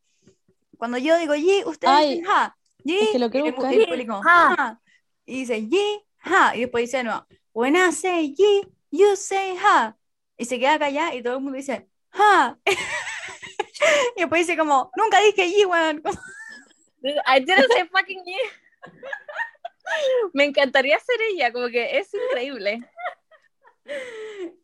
[0.78, 2.56] Cuando yo digo yi, ustedes Ay, dicen ha.
[2.84, 3.72] Yi, es que lo quiero y el- buscar.
[3.74, 4.54] y el público, Ha.
[4.58, 4.80] ha.
[5.26, 6.56] Y dice yi, ha.
[6.56, 9.96] Y después dice nuevo, when I say yi, you say ha.
[10.38, 12.56] Y se queda callada y todo el mundo dice ha.
[14.16, 16.02] y después dice como, nunca dije yi, weón.
[17.26, 18.92] I didn't say fucking you.
[20.32, 22.80] Me encantaría ser ella, como que es increíble.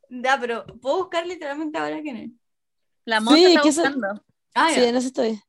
[0.09, 2.31] Ya, pero puedo buscar literalmente ahora quién es.
[3.05, 4.25] La monja Sí, está eso- buscando.
[4.55, 4.89] Ah, Sí, ya.
[4.89, 5.41] en eso estoy.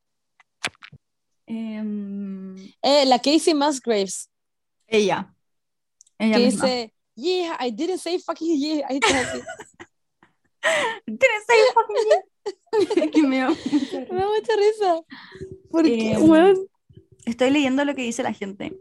[1.46, 4.30] Em, Eh, la Casey Musgraves,
[4.88, 5.34] ella.
[6.18, 6.66] Ella que misma.
[6.66, 8.88] dice, yeah, I didn't say fucking yeah.
[8.88, 9.00] Así.
[11.06, 12.22] Didn't say fucking you.
[13.12, 14.16] Que me da mucha Me risa.
[14.16, 15.02] da mucha risa.
[15.70, 16.68] Porque, Eh, weón,
[17.26, 18.78] Estoy leyendo lo que dice la gente.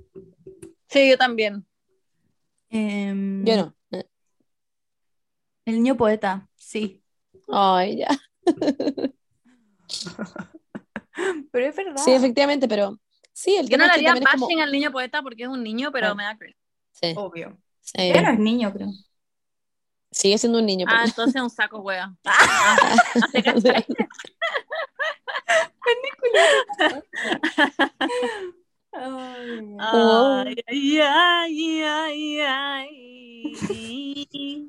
[0.93, 1.66] Sí, yo también.
[2.68, 3.74] Em, yo no.
[5.64, 7.02] El niño poeta, sí.
[7.48, 8.09] Ay, ya.
[11.52, 11.97] Pero es verdad.
[12.02, 12.98] Sí, efectivamente, pero
[13.32, 14.47] sí, el Yo no le haría es como...
[14.47, 16.14] bashing al niño poeta porque es un niño, pero Ah.
[16.14, 16.56] me da cringe.
[16.93, 17.59] Sí, Obvio.
[17.81, 18.12] sí.
[18.12, 18.89] No es niño, creo.
[20.10, 20.86] Sigue siendo un niño.
[20.89, 22.14] Ah, pero- entonces un saco wea.
[22.24, 22.77] Ah,
[28.93, 29.77] ¿te cachai?
[29.78, 30.56] Ay.
[30.69, 34.69] Ay, ay, ay, ay, ay.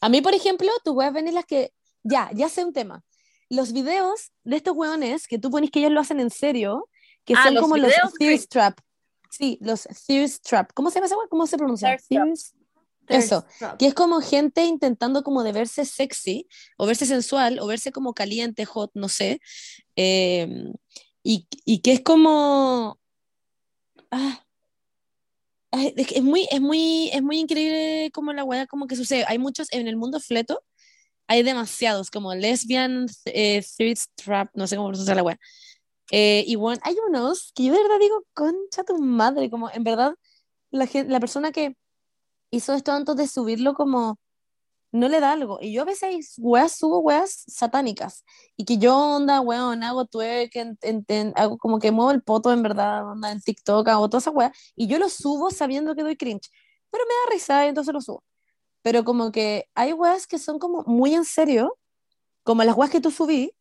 [0.00, 1.72] A mí, por ejemplo, tus weas ven las que.
[2.02, 3.02] Ya, ya sé un tema.
[3.48, 6.88] Los videos de estos weones que tú pones que ellos lo hacen en serio,
[7.24, 8.78] que Ah, son los como los videos Thirst Trap.
[9.30, 10.70] Sí, los Thirst Trap.
[10.74, 11.26] ¿Cómo se llama esa wea?
[11.28, 11.88] ¿Cómo se pronuncia?
[12.26, 12.54] Thirst-
[13.08, 13.44] Eso.
[13.78, 18.14] Que es como gente intentando como de verse sexy, o verse sensual, o verse como
[18.14, 19.40] caliente, hot, no sé.
[19.94, 20.72] Eh,
[21.26, 22.98] y, y que es como...
[24.10, 24.42] Ah,
[25.72, 29.24] es, es muy, es muy, es muy increíble como la weá como que sucede.
[29.28, 30.62] Hay muchos en el mundo fleto,
[31.26, 35.38] hay demasiados, como lesbian, eh, thirst trap, no sé cómo pronuncia la weá.
[36.12, 39.84] Eh, y bueno, hay unos que yo de verdad digo, concha tu madre, como en
[39.84, 40.14] verdad
[40.70, 41.76] la, gen- la persona que
[42.50, 44.18] hizo esto antes de subirlo como
[44.92, 45.58] no le da algo.
[45.60, 48.24] Y yo a veces weas, subo weas satánicas.
[48.56, 52.22] Y que yo, onda, weón, hago twerk, en, en- en- hago como que muevo el
[52.22, 54.56] poto en verdad, onda, en TikTok, hago todas esas weas.
[54.74, 56.50] Y yo lo subo sabiendo que doy cringe.
[56.90, 58.24] Pero me da risa y entonces lo subo.
[58.82, 61.76] Pero como que hay weas que son como muy en serio,
[62.44, 63.52] como las weas que tú subí.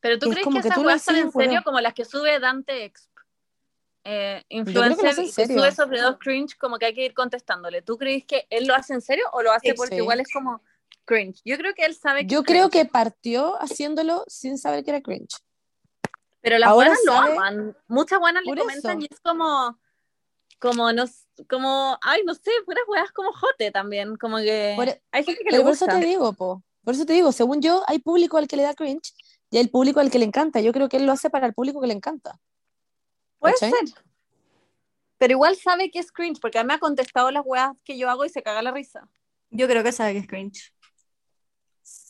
[0.00, 2.38] Pero tú Es crees como que esas weas son en serio como las que sube
[2.38, 3.10] Dante Exp.
[4.08, 7.82] Eh, lo influencer sube esos videos cringe como que hay que ir contestándole.
[7.82, 10.62] ¿Tú crees que él lo hace en serio o lo hace porque igual es como
[11.04, 11.40] cringe?
[11.44, 14.90] Yo creo que él sabe que Yo creo cringe, que partió haciéndolo sin saber que
[14.90, 15.34] era cringe.
[16.40, 17.76] pero las ahora buenas lo sabe- aman.
[17.88, 19.06] Muchas buenas le Por comentan eso.
[19.10, 19.76] y es como
[20.60, 24.88] como no s- como ay no sé, puras weas como jote también, como que Por-
[24.88, 26.00] e hay gente que le Pero por eso gusta.
[26.00, 26.62] te digo, po.
[26.84, 29.12] Por eso te digo, según yo, hay público al que le da cringe
[29.50, 30.60] y hay público al que le encanta.
[30.60, 32.38] Yo creo que él lo hace para el público que le encanta.
[33.50, 33.86] Puede ¿Cachai?
[33.86, 34.04] ser.
[35.18, 37.96] Pero igual sabe que es cringe porque a mí me ha contestado las weas que
[37.96, 39.08] yo hago y se caga la risa.
[39.50, 40.72] Yo creo que sabe que es cringe.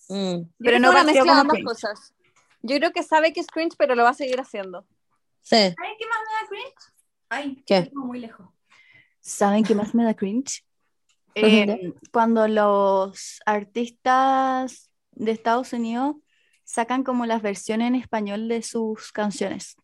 [0.08, 0.38] Mm.
[0.38, 1.66] Yo Pero creo no que una mezcla ambas cringe.
[1.68, 2.14] cosas.
[2.62, 4.86] Yo creo que sabe que es cringe, pero lo va a seguir haciendo.
[5.42, 5.56] Sí.
[5.56, 6.92] ¿Saben qué más me da cringe?
[7.28, 7.90] Ay, ¿Qué?
[7.94, 8.48] muy lejos.
[9.20, 10.62] ¿Saben qué más me da cringe?
[11.38, 16.16] Eh, cuando los artistas de Estados Unidos
[16.64, 19.76] sacan como las versiones en español de sus canciones.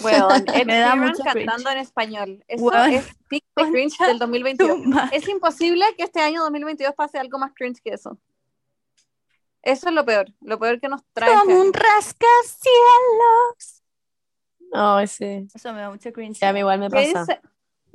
[0.00, 0.94] Bueno, Ed Me da
[1.24, 2.44] cantando en español.
[2.46, 4.82] Eso es pic de cringe concha del 2022.
[4.82, 5.16] Tu madre.
[5.16, 8.16] Es imposible que este año 2022 pase algo más cringe que eso.
[9.62, 10.26] Eso es lo peor.
[10.40, 11.32] Lo peor que nos trae.
[11.32, 11.72] este Como un año.
[11.72, 13.82] rascacielos.
[14.72, 15.48] Ay, sí.
[15.54, 16.38] Eso me da mucho cringe.
[16.38, 17.34] Sí, a mí igual me ¿Qué pasa.
[17.34, 17.40] dice?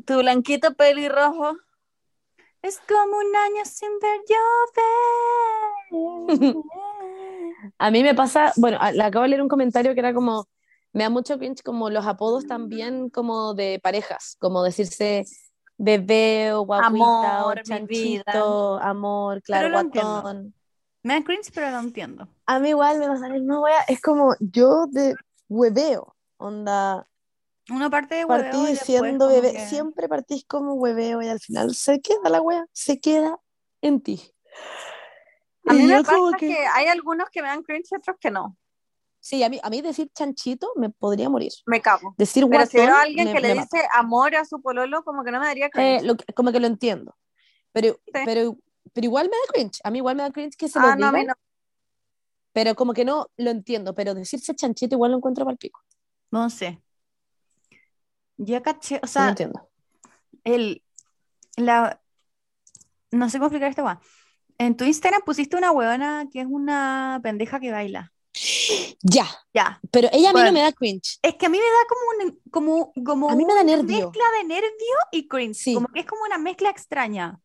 [0.06, 1.56] Tu blanquito pelirrojo.
[2.62, 4.20] Es como un año sin ver
[5.92, 6.56] llover.
[7.78, 10.48] A mí me pasa, bueno, a- le acabo de leer un comentario que era como,
[10.94, 15.26] me da mucho cringe como los apodos también como de parejas, como decirse
[15.78, 20.53] bebé o guaguita Amor, o chanchito, amor, claro, guatón.
[21.02, 22.28] me da cringe, pero lo entiendo.
[22.45, 25.15] A mí igual me pasa la misma wea, es como yo de
[25.49, 27.07] hueveo, onda,
[27.70, 31.40] Una parte de partí hueveo diciendo como bebé, que- siempre partís como hueveo y al
[31.40, 33.38] final se queda la wea, se queda
[33.82, 34.22] en ti.
[35.65, 36.48] A mí Y me pasa que...
[36.48, 38.57] que- hay algunos que me dan cringe y otros que no.
[39.26, 41.54] Sí, a mí, a mí decir chanchito me podría morir.
[41.66, 42.14] Me cago.
[42.18, 45.24] Decir Pero si veo a alguien me- que le dice amor a su pololo, como
[45.24, 46.04] que no me daría Eh, cringe.
[46.04, 47.16] lo como que lo entiendo.
[47.72, 48.12] Pero, Sí.
[48.26, 48.58] pero,
[48.91, 49.80] pero igual me da cringe.
[49.86, 51.34] A mí igual me da cringe que se ah, lo no, digan, no.
[52.52, 53.95] pero como que no lo entiendo.
[53.95, 55.80] Pero decirse chanchito igual lo encuentro para el pico.
[56.30, 56.84] No sé.
[58.36, 59.70] Ya caché, o no sea, entiendo.
[60.44, 60.84] el,
[61.56, 62.02] la,
[63.12, 64.02] no sé cómo explicar esta weá.
[64.58, 68.12] En tu Instagram pusiste una weona que es una pendeja que baila.
[69.02, 69.80] Ya, Ya.
[69.92, 71.20] pero ella a mí no me da cringe.
[71.22, 72.02] Es que a mí me da como
[72.32, 74.08] un, como, como A mí me da una nervio.
[74.08, 75.56] mezcla de nervio y cringe.
[75.56, 75.74] Sí.
[75.76, 77.40] Como que es como una mezcla extraña.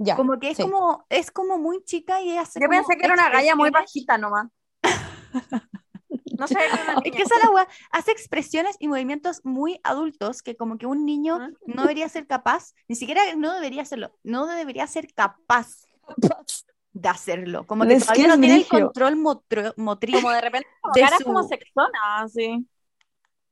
[0.00, 0.62] Ya, Como que es sí.
[0.62, 4.16] como, es como muy chica y hace Yo pensé que era una galla muy bajita
[4.18, 4.46] nomás.
[6.38, 6.56] No sé,
[7.04, 10.86] Es que esa es la weá, hace expresiones y movimientos muy adultos que como que
[10.86, 11.36] un niño
[11.66, 15.66] no debería ser capaz, ni siquiera no debería hacerlo, no debería ser capaz
[17.00, 17.66] de hacerlo.
[17.66, 20.16] Como que todavía no tiene el control motro- motriz.
[20.16, 22.66] Como de repente, como de su- como sexona, así.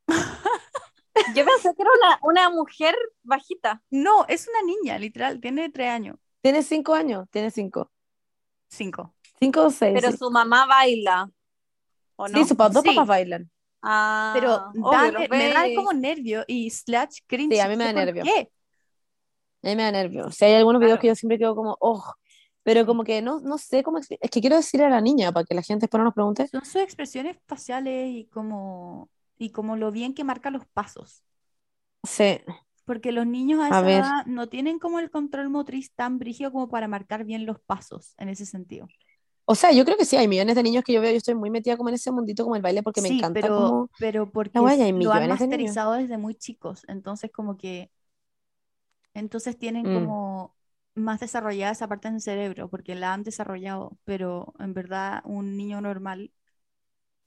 [1.34, 3.82] Yo pensé que era una, una mujer bajita.
[3.90, 7.90] No, es una niña, literal, tiene tres años, Tiene cinco años, tiene cinco.
[8.68, 9.14] cinco.
[9.38, 9.94] Cinco o seis.
[9.98, 10.18] Pero sí.
[10.18, 11.30] su mamá baila.
[12.16, 12.38] ¿O no?
[12.38, 12.88] Sí, sus dos Sí.
[12.90, 13.50] papás bailan.
[13.82, 17.54] Ah, Pero obvio, da- los me da como nervio y slash cringe.
[17.54, 18.22] Sí, a mí me da nervio.
[18.24, 18.50] qué.
[19.62, 20.26] A mí me da nervio.
[20.26, 21.02] O sea, hay algunos videos Claro.
[21.02, 22.02] que yo siempre quedo como, oh,
[22.66, 25.44] pero como que no, no sé cómo Es que quiero decirle a la niña para
[25.46, 26.50] que la gente después no nos pregunte.
[26.50, 31.22] Son sus expresiones faciales y como, y como lo bien que marca los pasos.
[32.04, 32.40] Sí,
[32.86, 34.04] Porque los niños a A esa ver.
[34.12, 38.14] edad no tienen como el control motriz tan brígido como para marcar bien los pasos
[38.18, 38.88] en ese sentido.
[39.44, 41.34] O sea, yo creo que sí, hay millones de niños que yo veo, yo estoy
[41.34, 43.88] muy metida como en ese mundito como el baile porque me encanta pero, como...
[43.98, 47.90] pero porque ya hay lo han de masterizado desde muy chicos, entonces como que
[49.14, 49.88] entonces tienen Mm.
[49.88, 50.55] como
[50.96, 55.80] más desarrollada esa parte en cerebro, porque la han desarrollado, pero en verdad un niño
[55.82, 56.32] normal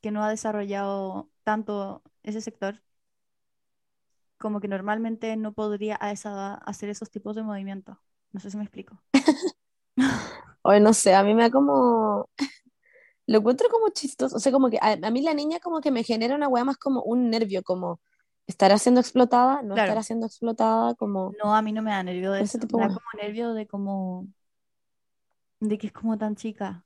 [0.01, 2.81] que no ha desarrollado tanto ese sector,
[4.37, 7.97] como que normalmente no podría a esa edad hacer esos tipos de movimientos.
[8.31, 9.01] No sé si me explico.
[10.63, 12.29] Oye, no sé, a mí me da como...
[13.27, 15.91] Lo encuentro como chistoso, o sea, como que a, a mí la niña como que
[15.91, 18.01] me genera una weá más como un nervio, como
[18.49, 19.93] estará siendo explotada, no Claro.
[19.93, 21.37] estará siendo explotada, como...
[21.43, 22.59] No, a mí no me da nervio de Ese eso.
[22.59, 24.27] tipo Me da como nervio de como
[25.61, 26.83] de que es como tan chica.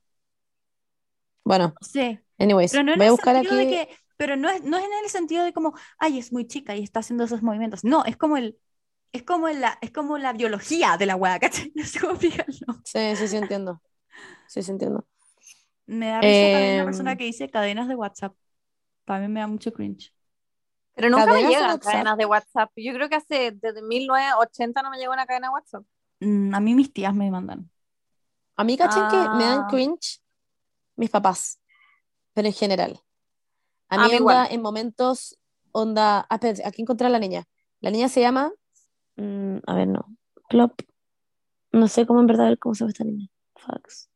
[1.44, 2.24] Bueno, No sé.
[2.38, 3.56] anyways, Pero no en voy a buscar aquí...
[3.58, 6.46] de que, pero no es, no es en el sentido de como, ay, es muy
[6.46, 7.84] chica y está haciendo esos movimientos.
[7.84, 8.58] No, es como el,
[9.12, 11.72] es como la, es como la biología de la weá, ¿cachai?
[11.76, 12.82] No sé cómo explicarlo.
[12.82, 13.82] Sí, sí, sí, entiendo.
[14.46, 15.06] Sí, sí, entiendo.
[15.86, 17.18] Me da risa también una persona Em.
[17.18, 18.34] que dice cadenas de WhatsApp.
[19.04, 20.14] Para mí me da mucho cringe.
[20.94, 22.70] Pero nunca me llegan cadenas de WhatsApp.
[22.76, 25.84] Yo creo que hace desde 1980 no me llegó una cadena de WhatsApp.
[26.20, 27.68] Mm, a mí mis tías me mandan.
[28.56, 29.66] A mí, cachen que me dan Ah.
[29.68, 30.20] cringe
[30.96, 31.58] mis papás,
[32.32, 33.00] pero en general.
[33.88, 34.48] A A mí, mí onda, igual.
[34.52, 35.36] en momentos,
[35.72, 36.20] onda.
[36.30, 37.44] Ah, espérate, aquí encontré a la niña.
[37.80, 38.52] La niña se llama.
[39.16, 40.06] mm, a ver, no.
[40.48, 40.72] Plop.
[41.72, 43.28] No sé cómo en verdad cómo se llama esta niña.
[43.56, 44.08] Fax.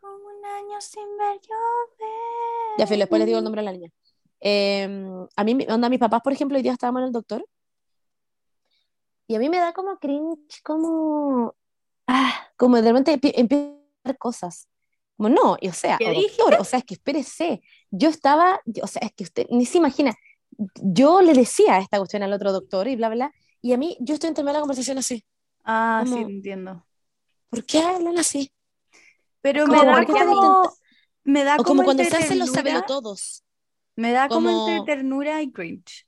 [0.00, 2.78] Como un año sin ver llover.
[2.78, 3.90] Ya, filo, después les digo el nombre de la niña.
[4.40, 5.06] Eh,
[5.36, 7.46] a mí, onda, mis papás, por ejemplo, hoy día estábamos en el doctor.
[9.26, 11.54] Y a mí me da como cringe, como.
[12.06, 13.74] Ah, como de repente empie- empiezo
[14.04, 14.68] a ver cosas.
[15.16, 16.36] Como no, y o sea, ¿Qué o dije?
[16.38, 17.60] doctor, o sea, es que espérese.
[17.90, 20.14] Yo estaba, o sea, es que usted ni se imagina.
[20.76, 24.14] Yo le decía esta cuestión al otro doctor y bla, bla, y a mí, yo
[24.14, 25.24] estoy en la conversación así.
[25.64, 26.86] Ah, sí, Como- entiendo.
[27.50, 28.52] ¿Por qué hablan así?
[29.40, 30.72] Pero Como, me da ¿por qué están como,
[31.24, 33.42] me da O como como cuando se hacen los ternura- todos
[33.98, 36.06] Me da como, como- entre ternura y cringe.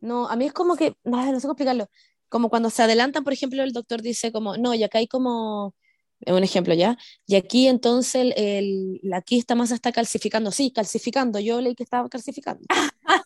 [0.00, 1.88] No, a mí es como que, no, no sé cómo explicarlo.
[2.28, 5.74] Como cuando se adelantan, por ejemplo, el doctor dice como, no, y acá hay como,
[6.20, 10.70] eh, un ejemplo ya, y aquí entonces el, el- la quista masa está calcificando, sí,
[10.70, 12.62] calcificando, yo leí que estaba calcificando.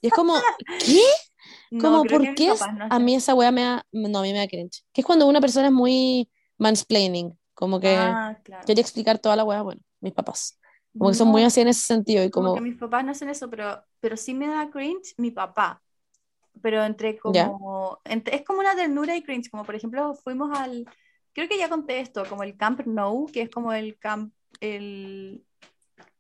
[0.01, 0.35] Y es como,
[0.79, 1.01] ¿qué?
[1.73, 4.19] No, Como, creo ¿por qué es- no a hacen mí esa weá me da, no,
[4.21, 4.85] a mí me da cringe.
[4.93, 8.65] Que es cuando una persona es muy mansplaining, como que Ah, claro.
[8.65, 10.59] quiere explicar toda la weá, bueno, mis papás.
[10.97, 13.05] Como que son No, muy así en ese sentido y como como, que mis papás
[13.05, 15.83] no hacen eso, pero, pero sí me da cringe mi papá.
[16.63, 20.87] Pero entre como, entre- es como una ternura y cringe, como por ejemplo fuimos al,
[21.35, 25.45] creo que ya conté esto, como el Camp Nou, que es como el camp, el,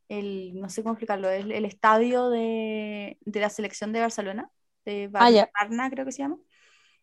[0.08, 4.50] el no sé cómo explicarlo, el, el estadio de, de la selección de Barcelona,
[4.84, 5.52] de Bar- Ah, ya.
[5.60, 6.38] Barna creo que se llama.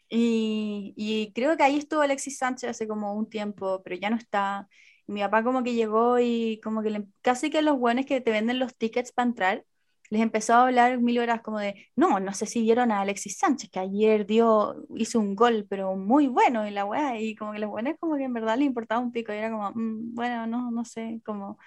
[0.10, 4.16] Y, y creo que ahí estuvo Alexis Sánchez hace como un tiempo, pero ya no
[4.18, 4.68] está.
[5.10, 8.32] Mi papá como que llegó y como que le- casi que los buenos que te
[8.32, 9.66] venden los tickets para entrar,
[10.10, 13.38] les empezó a hablar mil horas como de, no, no sé si vieron a Alexis
[13.38, 17.54] Sánchez, que ayer dio, hizo un gol, pero muy bueno y la weá, y como
[17.54, 20.16] que los buenos como que en verdad le importaba un pico, y era como, "Mm,
[20.16, 21.60] bueno, no, no sé, como...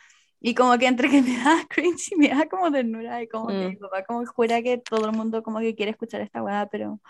[0.44, 3.54] Y como que entre que me da cringe y me da como ternura, y como
[3.56, 3.68] que Mm.
[3.68, 6.66] mi papá como que jura que todo el mundo como que quiere escuchar esta weá,
[6.70, 7.00] pero...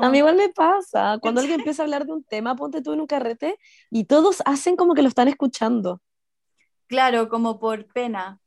[0.00, 2.92] A mí igual me pasa, cuando alguien empieza a hablar de un tema, ponte tú
[2.92, 3.58] en un carrete
[3.90, 6.00] y todos hacen como que lo están escuchando.
[6.86, 8.40] Claro, como por pena.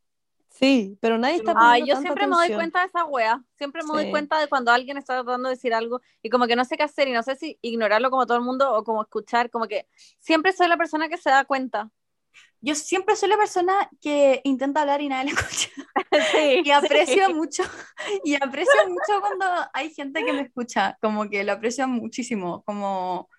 [0.50, 3.44] Sí, pero nadie está Ay, yo siempre me doy cuenta de esa wea.
[3.58, 6.56] Siempre me doy cuenta de cuando alguien está tratando de decir algo y como que
[6.56, 9.02] no sé qué hacer y no sé si ignorarlo como todo el mundo o como
[9.02, 9.88] escuchar, como que
[10.20, 11.90] siempre soy la persona que se da cuenta.
[12.62, 15.70] Yo siempre soy la persona que intenta hablar y nadie le escucha.
[16.32, 17.34] Sí, Y aprecio sí.
[17.34, 17.64] mucho,
[18.24, 23.30] y aprecio mucho cuando hay gente que me escucha, como que lo aprecio muchísimo, como...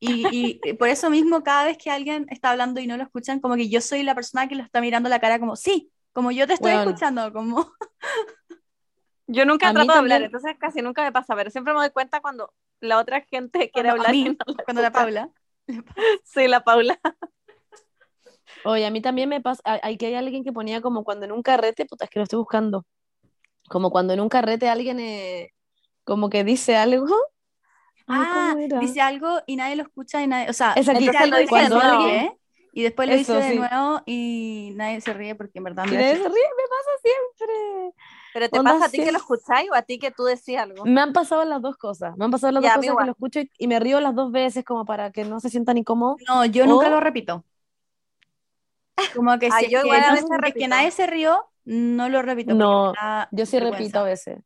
[0.00, 3.40] Y, y por eso mismo, cada vez que alguien está hablando y no lo escuchan,
[3.40, 6.30] como que yo soy la persona que lo está mirando la cara como, sí, como
[6.32, 6.90] yo te estoy Bueno.
[6.90, 7.72] escuchando, como...
[9.26, 11.90] Yo nunca A trato de hablar, entonces casi nunca me pasa, pero siempre me doy
[11.90, 14.92] cuenta cuando la otra gente quiere Cuando hablar mí, y no la cuando la escucha.
[14.92, 15.30] Paula.
[16.24, 16.98] Sí, la Paula.
[18.64, 21.32] Oye, a mí también me pasa, hay que hay alguien que ponía como cuando en
[21.32, 22.84] un carrete, puta, es que lo estoy buscando,
[23.70, 25.50] como cuando en un carrete alguien eh,
[26.04, 27.06] como que dice algo.
[28.06, 31.18] Ay, Ah, dice algo y nadie lo escucha y nadie, o sea, Es aquí, dice
[31.18, 32.08] algo dice se de cuando nuevo.
[32.08, 32.32] ríe,
[32.72, 33.54] y después lo Eso, dice de sí.
[33.54, 37.94] nuevo y nadie se ríe porque en verdad me nadie se ríe, me pasa siempre.
[38.32, 40.56] Pero te Onda, pasa a ti que lo escucháis o a ti que tú decís
[40.56, 40.84] algo.
[40.84, 43.04] Me han pasado las dos cosas, me han pasado las Ya, dos cosas que igual.
[43.04, 45.76] lo escucho y, y me río las dos veces como para que no se sientan
[45.78, 46.20] incómodos.
[46.28, 47.44] No, yo nunca O- lo repito.
[49.14, 51.44] Como que Ah, si es yo que, igual a no- es que nadie se rió,
[51.64, 52.54] no lo repito.
[52.54, 52.92] No,
[53.30, 54.38] Yo sí repito a veces.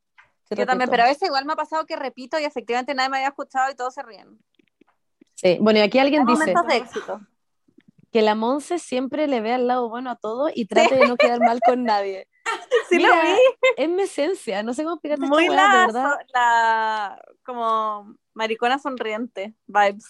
[0.48, 3.08] sí Yo también, pero a veces igual me ha pasado que repito y efectivamente nadie
[3.10, 4.38] me había escuchado y todos se ríen.
[5.34, 5.58] Sí.
[5.60, 7.20] Bueno, y aquí alguien Hay dice momentos de éxito.
[8.12, 11.16] que la Monse siempre le ve al lado bueno a todo y trate de no
[11.16, 12.28] quedar mal con nadie.
[12.88, 13.36] Sí lo vi.
[13.78, 16.18] Es mi esencia, no sé cómo explicarte Muy esta la, verdad.
[16.34, 20.04] la como maricona sonriente vibes.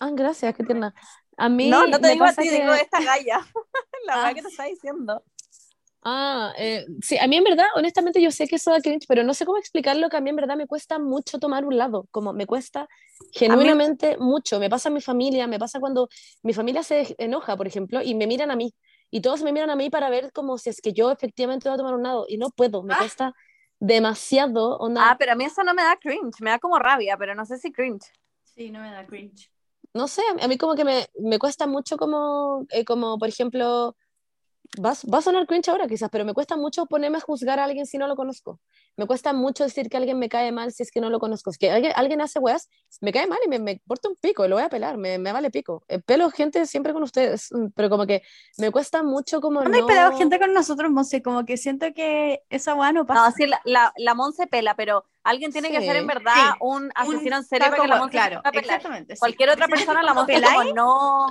[0.00, 0.94] Ah, gracias, qué tierna.
[1.40, 3.40] A mí no, no te digo a ti, que- digo esta galla.
[4.06, 4.22] la Ah.
[4.24, 5.22] weá que te está diciendo.
[6.02, 9.22] Ah, eh, sí, a mí en verdad, honestamente yo sé que eso da cringe, pero
[9.22, 12.06] no sé cómo explicarlo, que a mí en verdad me cuesta mucho tomar un lado,
[12.10, 12.88] como me cuesta
[13.32, 16.08] genuinamente mucho, me pasa a mi familia, me pasa cuando
[16.42, 18.74] mi familia se enoja, por ejemplo, y me miran a mí,
[19.10, 21.74] y todos me miran a mí para ver como si es que yo efectivamente voy
[21.74, 22.98] a tomar un lado, y no puedo, me Ah.
[22.98, 23.34] cuesta
[23.78, 27.16] demasiado, onda, Ah, pero a mí eso no me da cringe, me da como rabia,
[27.18, 28.10] pero no sé si cringe.
[28.44, 29.50] Sí, no me da cringe.
[29.94, 33.96] No sé, a mí como que me, me cuesta mucho como, eh, como por ejemplo,
[34.78, 37.64] va, va a sonar cringe ahora quizás, pero me cuesta mucho ponerme a juzgar a
[37.64, 38.60] alguien si no lo conozco.
[38.96, 41.50] Me cuesta mucho decir que alguien me cae mal si es que no lo conozco.
[41.50, 42.68] Es que alguien, alguien hace weas,
[43.00, 45.18] me cae mal y me, me importa un pico, y lo voy a pelar, me,
[45.18, 45.82] me vale pico.
[45.88, 48.22] Eh, pelo gente siempre con ustedes, mm, pero como que
[48.58, 49.76] me cuesta mucho como No no...
[49.76, 53.30] hay pelado gente con nosotros, Monse, como que siento que esa weá no pasa.
[53.30, 55.86] No, sí, la, la, la Monse pela, pero alguien tiene que Sí.
[55.86, 56.58] ser en verdad Sí.
[56.60, 59.14] un asesino en Un serie para que la Monse claro, se exactamente.
[59.16, 59.18] sí.
[59.20, 59.66] Cualquier otra
[59.98, 60.40] persona, la Monse
[60.74, 61.26] no,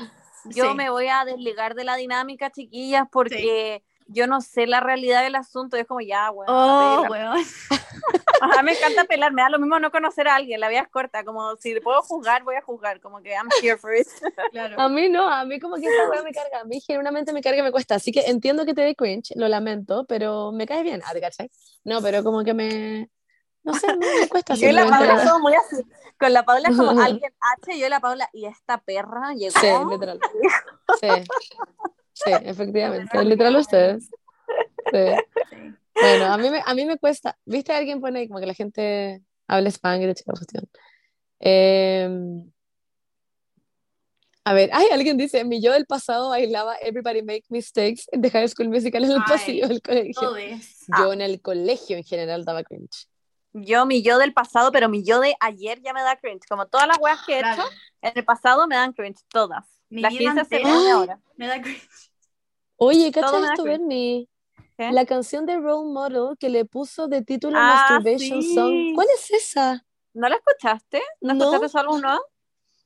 [0.46, 0.74] yo Sí.
[0.76, 5.36] me voy a desligar de la dinámica, chiquillas, porque yo no sé la realidad del
[5.36, 5.78] asunto.
[5.78, 6.52] Y es como, ya, bueno.
[6.54, 7.38] Oh, weón.
[8.42, 10.88] Ajá, me encanta pelar, me da lo mismo no conocer a alguien, la vida es
[10.88, 14.08] corta, como si puedo juzgar, voy a juzgar, como que I'm here for it.
[14.52, 14.80] Claro.
[14.80, 17.42] A mí no, a mí como que esa wea me carga, a mí genuinamente me
[17.42, 20.66] carga y me cuesta, así que entiendo que te dé cringe, lo lamento, pero me
[20.66, 21.52] cae bien, ah, ¿te cachai?
[21.84, 23.10] No, pero como que me,
[23.64, 24.88] no sé, me, me cuesta Yo y la.
[24.88, 25.84] Paula somos muy así.
[26.20, 29.60] Con la Paula es como alguien H, yo y la Paula, y esta perra llegó.
[29.60, 30.20] Sí, literal.
[31.00, 31.08] Sí,
[32.14, 34.10] sí, efectivamente, literal ustedes.
[34.92, 35.62] Sí.
[35.94, 37.38] Bueno, a mí, me, a mí me cuesta.
[37.46, 37.72] ¿Viste?
[37.72, 40.70] Alguien pone ahí como que la gente habla spanglish y la cuestión.
[41.40, 42.10] Eh,
[44.50, 48.48] a ver, ay, alguien dice, mi yo del pasado bailaba Everybody Make Mistakes de High
[48.48, 50.34] School Musical en el Ay, pasillo del colegio.
[50.98, 53.09] Yo en el colegio en general daba cringe.
[53.54, 56.46] Yo, mi yo del pasado, pero mi yo de ayer ya me da cringe.
[56.48, 57.64] Como todas las weas que he Claro.
[57.64, 57.70] hecho,
[58.02, 59.66] en el pasado me dan cringe, todas.
[59.90, 60.76] Mi Las vida 15 se entera.
[60.78, 61.20] pone ahora.
[61.36, 62.12] Me da cringe.
[62.78, 63.64] Oye, Todo ¿cachai me da esto.
[63.64, 64.30] Bernie?
[64.78, 64.92] ¿Qué?
[64.92, 68.56] La canción de Role Model que le puso de título Ah, Masturbation sí.
[68.56, 68.96] Song.
[68.96, 69.86] ¿Cuál es esa?
[70.14, 71.02] ¿No la escuchaste?
[71.22, 71.40] ¿No, No.
[71.40, 72.22] escuchaste su álbum nuevo?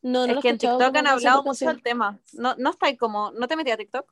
[0.02, 2.20] No, no es lo que en TikTok han hablado mucho del tema.
[2.34, 4.12] No, no está ahí como, ¿no te metí a TikTok?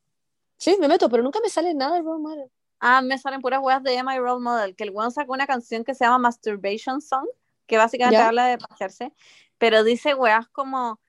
[0.58, 2.52] Sí, me meto, pero nunca me sale nada de Role Model.
[2.84, 5.46] Ah, me salen puras weas de Emma y Role Model, que el weón sacó una
[5.46, 7.28] canción que se llama Masturbation Song,
[7.68, 8.28] que básicamente ¿Ya?
[8.28, 9.14] habla de pasearse,
[9.60, 11.00] pero dice weas como,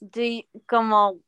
[0.00, 1.18] do you- como,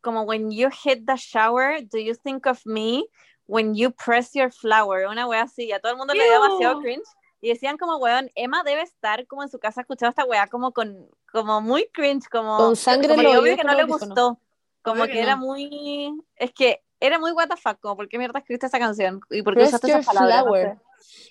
[0.00, 3.04] como when you hit the shower, do you think of me
[3.46, 5.08] when you press your flower?
[5.08, 7.08] Una wea así, y a todo el mundo le dio demasiado cringe.
[7.42, 10.72] Y decían como, weón, Emma debe estar como en su casa escuchando esta wea como
[10.72, 14.38] con, como muy cringe, como, Con sangre como obvio que no le gustó.
[14.82, 15.46] Como que, que era no.
[15.46, 19.20] muy, es que era muy what the fuck, como, ¿por qué mierda escribiste esa canción?
[19.30, 20.42] ¿Y por qué Press usaste your esas palabras?
[20.44, 20.78] Flower.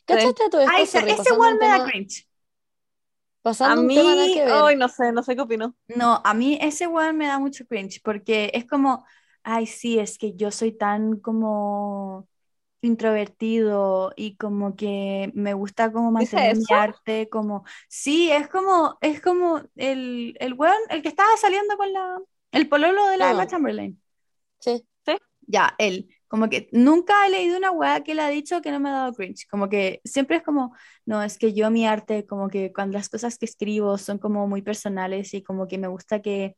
[0.06, 0.74] ¿Cachaste todo esto?
[0.76, 2.28] Ah, ese, ese me da tema- cringe.
[3.42, 3.98] pasando A mí,
[4.40, 5.76] ay, no sé, no sé qué opino.
[5.88, 9.06] No, a mí ese weón me da mucho cringe porque es como,
[9.44, 12.28] ay, sí, es que yo soy tan como
[12.82, 18.98] introvertido y como que me gusta como ¿Dice mantener mi arte, como, sí, es como,
[19.02, 22.18] es como el, el weón, el que estaba saliendo con la,
[22.52, 23.32] el pololo de la Ah.
[23.32, 24.02] Emma Chamberlain.
[24.60, 24.86] Sí.
[25.52, 28.80] Ya, él, como que nunca he leído una weá que él ha dicho que no
[28.80, 32.26] me ha dado cringe, como que siempre es como, no, es que yo mi arte,
[32.28, 35.88] como que cuando las cosas que escribo son como muy personales y como que me
[35.88, 36.56] gusta que,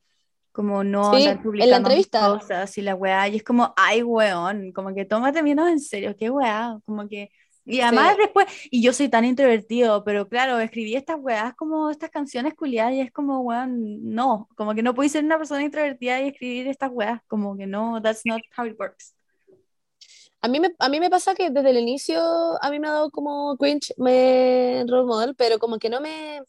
[0.52, 2.20] como no Sí, andar en la publicando entrevista.
[2.40, 6.16] cosas y la weá, y es como, ay, weón, como que tómate menos en serio,
[6.18, 7.30] qué weá, como que,
[7.66, 12.10] y además después, y yo soy tan introvertido, pero claro, escribí estas weas como estas
[12.10, 16.22] canciones culiadas y es como, weón, no, como que no puedo ser una persona introvertida
[16.22, 19.16] y escribir estas weas, como que no, that's not how it works.
[20.44, 22.20] A mí, me, a mí me pasa que desde el inicio
[22.64, 26.42] a mí me ha dado como cringe me role model, pero como que no me,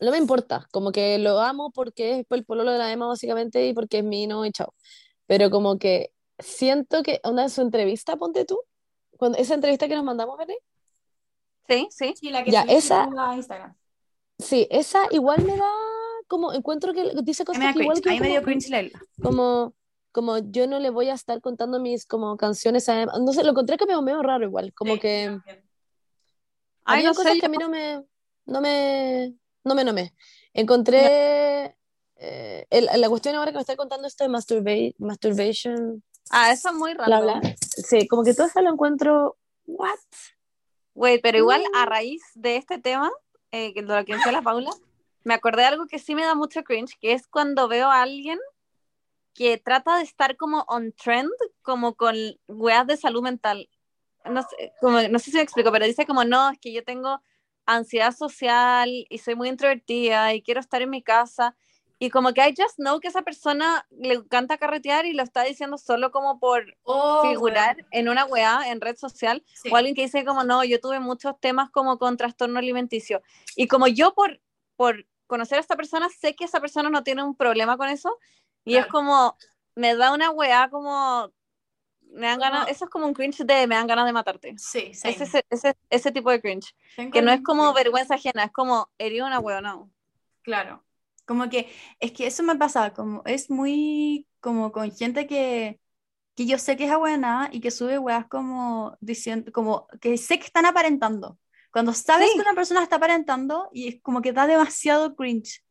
[0.00, 3.66] no me importa, como que lo amo porque es el pololo de la Emma básicamente
[3.66, 4.74] y porque es mío y chao.
[5.26, 8.60] Pero como que siento que onda en su entrevista, ponte tú,
[9.18, 10.54] cuando esa entrevista que nos mandamos, ¿verdad?
[11.68, 12.14] Sí, sí.
[12.18, 13.74] Sí, la que Ya, esa- a Instagram.
[14.38, 15.70] Sí, esa igual me da
[16.28, 19.02] como encuentro que dice cosas que igual que como- dio cringe leerla.
[19.22, 19.74] como,
[20.12, 23.12] como yo no le voy a estar contando mis como canciones a Emma.
[23.20, 25.38] No sé, lo encontré que me medio raro igual, como que
[26.84, 28.02] Ay, había no cosas sé, que a mí no me,
[28.46, 29.34] no me,
[29.64, 30.14] no me, no me.
[30.54, 31.76] Encontré
[32.20, 36.68] eh, el- la cuestión ahora que me está contando esto de masturba- masturbation, Ah, eso
[36.68, 37.06] es muy raro.
[37.06, 37.54] bla, bla.
[37.60, 39.36] Sí, como que todo eso lo encuentro,
[39.66, 39.98] what?
[40.94, 41.76] Güey, pero igual Mm.
[41.76, 43.10] a raíz de este tema,
[43.52, 44.70] eh, de lo que decía la Paula,
[45.24, 48.02] me acordé de algo que sí me da mucho cringe, que es cuando veo a
[48.02, 48.38] alguien
[49.34, 51.30] que trata de estar como on trend,
[51.62, 52.16] como con
[52.48, 53.68] weas de salud mental.
[54.24, 56.82] No sé, como, no sé si me explico, pero dice como, no, es que yo
[56.82, 57.22] tengo
[57.64, 61.56] ansiedad social y soy muy introvertida y quiero estar en mi casa.
[62.00, 65.42] Y como que I just know que esa persona le encanta carretear y lo está
[65.42, 66.76] diciendo solo como por
[67.22, 71.00] figurar en una weá en red social o alguien que dice como no, yo tuve
[71.00, 73.20] muchos temas como con trastorno alimenticio
[73.56, 74.40] y como yo por,
[74.76, 78.16] por conocer a esta persona sé que esa persona no tiene un problema con eso
[78.64, 78.92] y es Claro.
[78.92, 79.36] como
[79.74, 81.32] me da una weá como
[82.10, 84.54] me dan ganas, eso es como un cringe de me dan ganas de matarte.
[84.56, 85.08] Sí, sí.
[85.08, 86.74] Es ese, ese, ese tipo de cringe,
[87.12, 89.90] que no es como vergüenza ajena, es como herir una weá, no.
[90.42, 90.82] Claro.
[91.28, 95.78] Como que, es que eso me pasa, como es muy como con gente que,
[96.34, 100.38] que yo sé que es buena y que sube weas como diciendo, como que sé
[100.38, 101.38] que están aparentando.
[101.70, 102.34] Cuando sabes Sí.
[102.36, 105.62] que una persona está aparentando y es como que da demasiado cringe.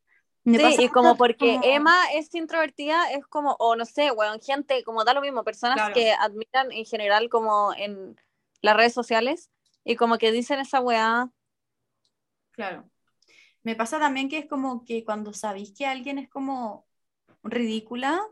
[0.44, 4.40] Me Sí, y como porque como- Emma es introvertida, es como, o no sé, weón,
[4.40, 5.94] gente, como da lo mismo, personas Claro.
[5.96, 8.16] que admiran en general como en
[8.62, 9.50] las redes sociales
[9.84, 11.30] y como que dicen esa weá,
[12.52, 12.90] Claro.
[13.68, 16.88] Me pasa también que es como que cuando sabéis que alguien es como
[17.44, 18.26] ridícula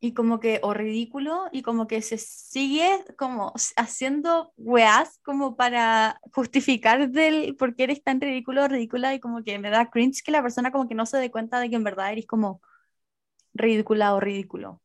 [0.00, 6.18] y como que, o ridículo, y como que se sigue como haciendo weas como para
[6.32, 10.22] justificar del por qué eres tan ridículo o ridícula y como que me da cringe
[10.22, 12.62] que la persona como que no se dé cuenta de que en verdad eres como
[13.52, 14.80] ridícula o ridículo.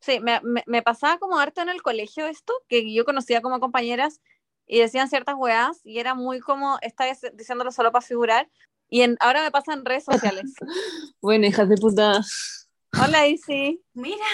[0.00, 3.60] Sí, me, me, me pasaba como harto en el colegio esto, que yo conocía como
[3.60, 4.20] compañeras
[4.66, 8.48] y decían ciertas weas y era muy como, esta vez diciéndolo solo para figurar,
[8.88, 10.54] y en, ahora me pasa en redes sociales.
[11.20, 12.20] Bueno, hijas de puta.
[13.02, 13.82] Hola, Isi.
[13.94, 14.24] Mira.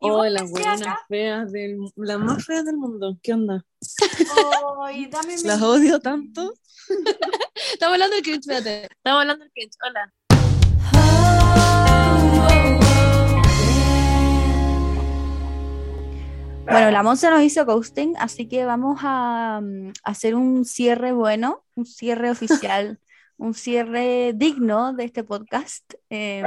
[0.00, 1.04] Oh, las buenas acá.
[1.08, 3.18] feas del, las más feas del mundo.
[3.22, 3.64] ¿Qué onda?
[4.82, 6.54] Ay, dame mi- Las odio tanto.
[7.72, 8.84] Estamos hablando de cringe, espérate.
[8.84, 9.76] Estamos hablando del cringe.
[9.82, 10.12] Hola.
[16.70, 21.64] Bueno, la Monza nos hizo ghosting, así que vamos a mm, hacer un cierre bueno,
[21.74, 23.00] un cierre oficial,
[23.36, 25.94] un cierre digno de este podcast.
[26.10, 26.42] eh,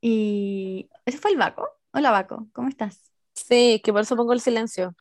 [0.00, 1.68] y ese fue el Baco.
[1.92, 3.10] Hola Baco, ¿cómo estás?
[3.34, 4.94] Sí, que por eso pongo el silencio.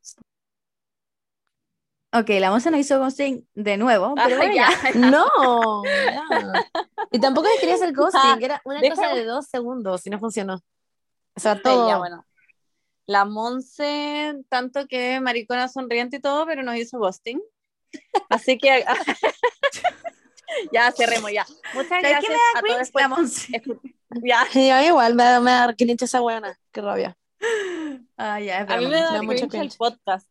[2.13, 4.69] Ok, la Monza nos hizo ghosting de nuevo, pero Ah, bueno, ya.
[4.69, 4.91] ya.
[5.11, 5.83] No.
[7.11, 10.19] Y tampoco me quería hacer ghosting, era una Deja- cosa de dos segundos y no
[10.19, 10.55] funcionó.
[11.35, 11.99] O sea, todo.
[11.99, 12.24] bueno.
[13.05, 17.41] La Monse, tanto que maricona sonriente y todo, pero nos hizo ghosting.
[18.29, 18.83] Así que
[20.71, 21.45] ya cerremos ya.
[21.73, 22.91] Muchas ¿Sabes qué gracias me da a todos.
[22.93, 23.63] La Monse.
[24.23, 24.47] Ya.
[24.53, 26.57] Y a mí igual me da, me da esa buena.
[26.71, 27.17] Qué rabia.
[28.17, 30.29] Ah, ya, es A mí me da Me da mucho el podcast.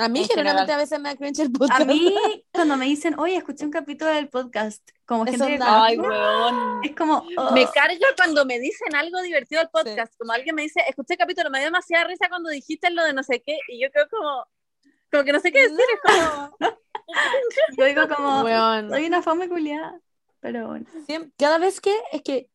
[0.00, 0.78] A mí En generalmente general.
[0.80, 1.86] a veces me da cringe el A podcast.
[1.86, 2.14] mí,
[2.52, 5.96] cuando me dicen, oye, escuché un capítulo del podcast, como Eso gente que da- Ay,
[5.96, 6.80] conozco, weón.
[6.84, 10.14] es como, oh, Me carga cuando me dicen algo divertido al podcast.
[10.16, 13.12] Como alguien me dice, escuché el capítulo, me dio demasiada risa cuando dijiste lo de
[13.12, 13.58] no sé qué.
[13.68, 14.46] Y yo creo como,
[15.10, 15.80] como que no sé qué decir.
[15.80, 16.56] Es como,
[17.76, 18.90] yo digo como, Weón.
[18.90, 20.00] soy una fome culiada,
[20.40, 20.86] pero bueno.
[21.08, 22.48] Siem- cada vez que, es que,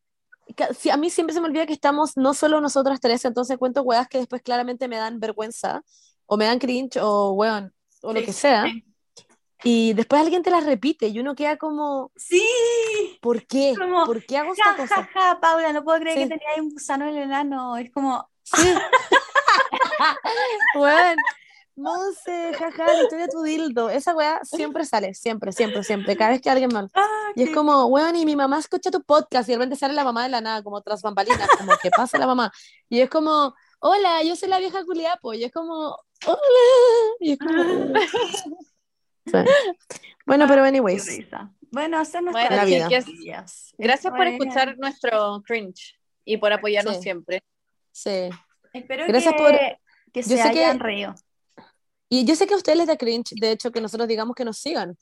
[0.90, 4.08] a mí siempre se me olvida que estamos no solo nosotras tres, entonces cuento weas
[4.08, 5.82] que después claramente me dan vergüenza,
[6.26, 7.72] o me dan cringe, o weón,
[8.02, 8.84] o lo que sea, sí.
[9.62, 12.44] y después alguien te las repite, y uno queda como, Sí,
[13.20, 13.74] ¿por qué?
[13.78, 15.08] Como, ¿Por qué hago esta ja, cosa?
[15.12, 16.22] ja, Paula, no puedo creer Sí.
[16.24, 17.76] que tenía ahí un gusano en el enano.
[17.76, 18.62] Es como, Sí.
[20.76, 21.16] Weón,
[21.76, 26.30] Monse, jaja, la historia de tu dildo, esa wea siempre sale, siempre, siempre, siempre, cada
[26.30, 26.88] vez que alguien mal.
[26.94, 27.02] ah,
[27.34, 29.92] Y es qué- como, weón, y mi mamá escucha tu podcast y de repente sale
[29.94, 32.52] la mamá de la nada, como tras bambalinas, como, ¿qué pasa la mamá?
[32.88, 35.34] Y es como, hola, yo soy la vieja culiapo.
[35.34, 37.16] Y es como, hola.
[37.20, 37.62] Y es como,
[39.26, 39.32] Sí.
[40.26, 41.06] Bueno, pero anyways.
[41.70, 43.02] Bueno, hacer Bueno, nuestras La vida.
[43.02, 43.74] chiquillas.
[43.78, 45.94] gracias por Bueno, escuchar nuestro cringe
[46.24, 47.02] y por apoyarnos Sí.
[47.02, 47.42] siempre.
[47.92, 48.28] sí.
[48.72, 49.52] Espero Gracias que, por-
[50.12, 51.14] que yo se sé que- hayan reído.
[52.08, 54.44] Y yo sé que a ustedes les da cringe, de hecho, que nosotros digamos que
[54.44, 54.96] nos sigan.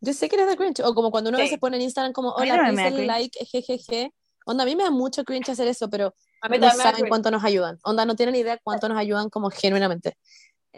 [0.00, 0.80] Yo sé que les da cringe.
[0.84, 1.44] O como cuando uno Sí.
[1.44, 3.06] veces pone en Instagram como, hola, da el cringe.
[3.06, 4.12] like, jejeje.
[4.46, 7.30] Onda, a mí me da mucho cringe hacer eso, pero A mí no saben cuánto
[7.32, 7.78] nos ayudan.
[7.82, 10.16] Onda, no tienen idea cuánto nos ayudan como genuinamente.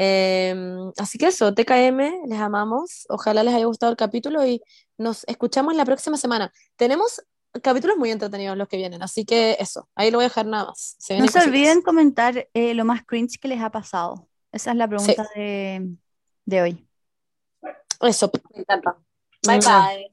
[0.02, 0.54] Eh,
[0.96, 3.04] así que eso, TKM, les amamos.
[3.10, 4.62] Ojalá les haya gustado el capítulo y
[4.96, 6.50] nos escuchamos la próxima semana.
[6.76, 7.22] Tenemos
[7.62, 10.66] capítulos muy entretenidos los que vienen, así que eso, ahí lo voy a dejar nada
[10.68, 10.96] más.
[10.98, 11.46] Se No se cositas.
[11.48, 14.26] olviden comentar eh, lo más cringe que les ha pasado.
[14.52, 15.86] Esa es la pregunta de,
[16.46, 16.88] de hoy.
[18.00, 18.30] Eso.
[18.54, 18.96] Me encanta.
[19.46, 20.12] Bye bye.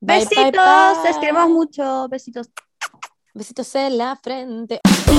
[0.00, 1.04] Bye, Besitos, bye, bye.
[1.04, 2.08] les queremos mucho.
[2.08, 2.50] Besitos.
[3.32, 4.80] Besitos en la frente.
[5.08, 5.12] Ooh,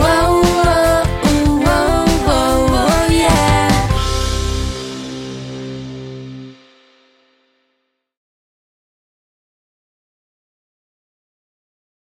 [0.00, 0.89] ooh, ooh.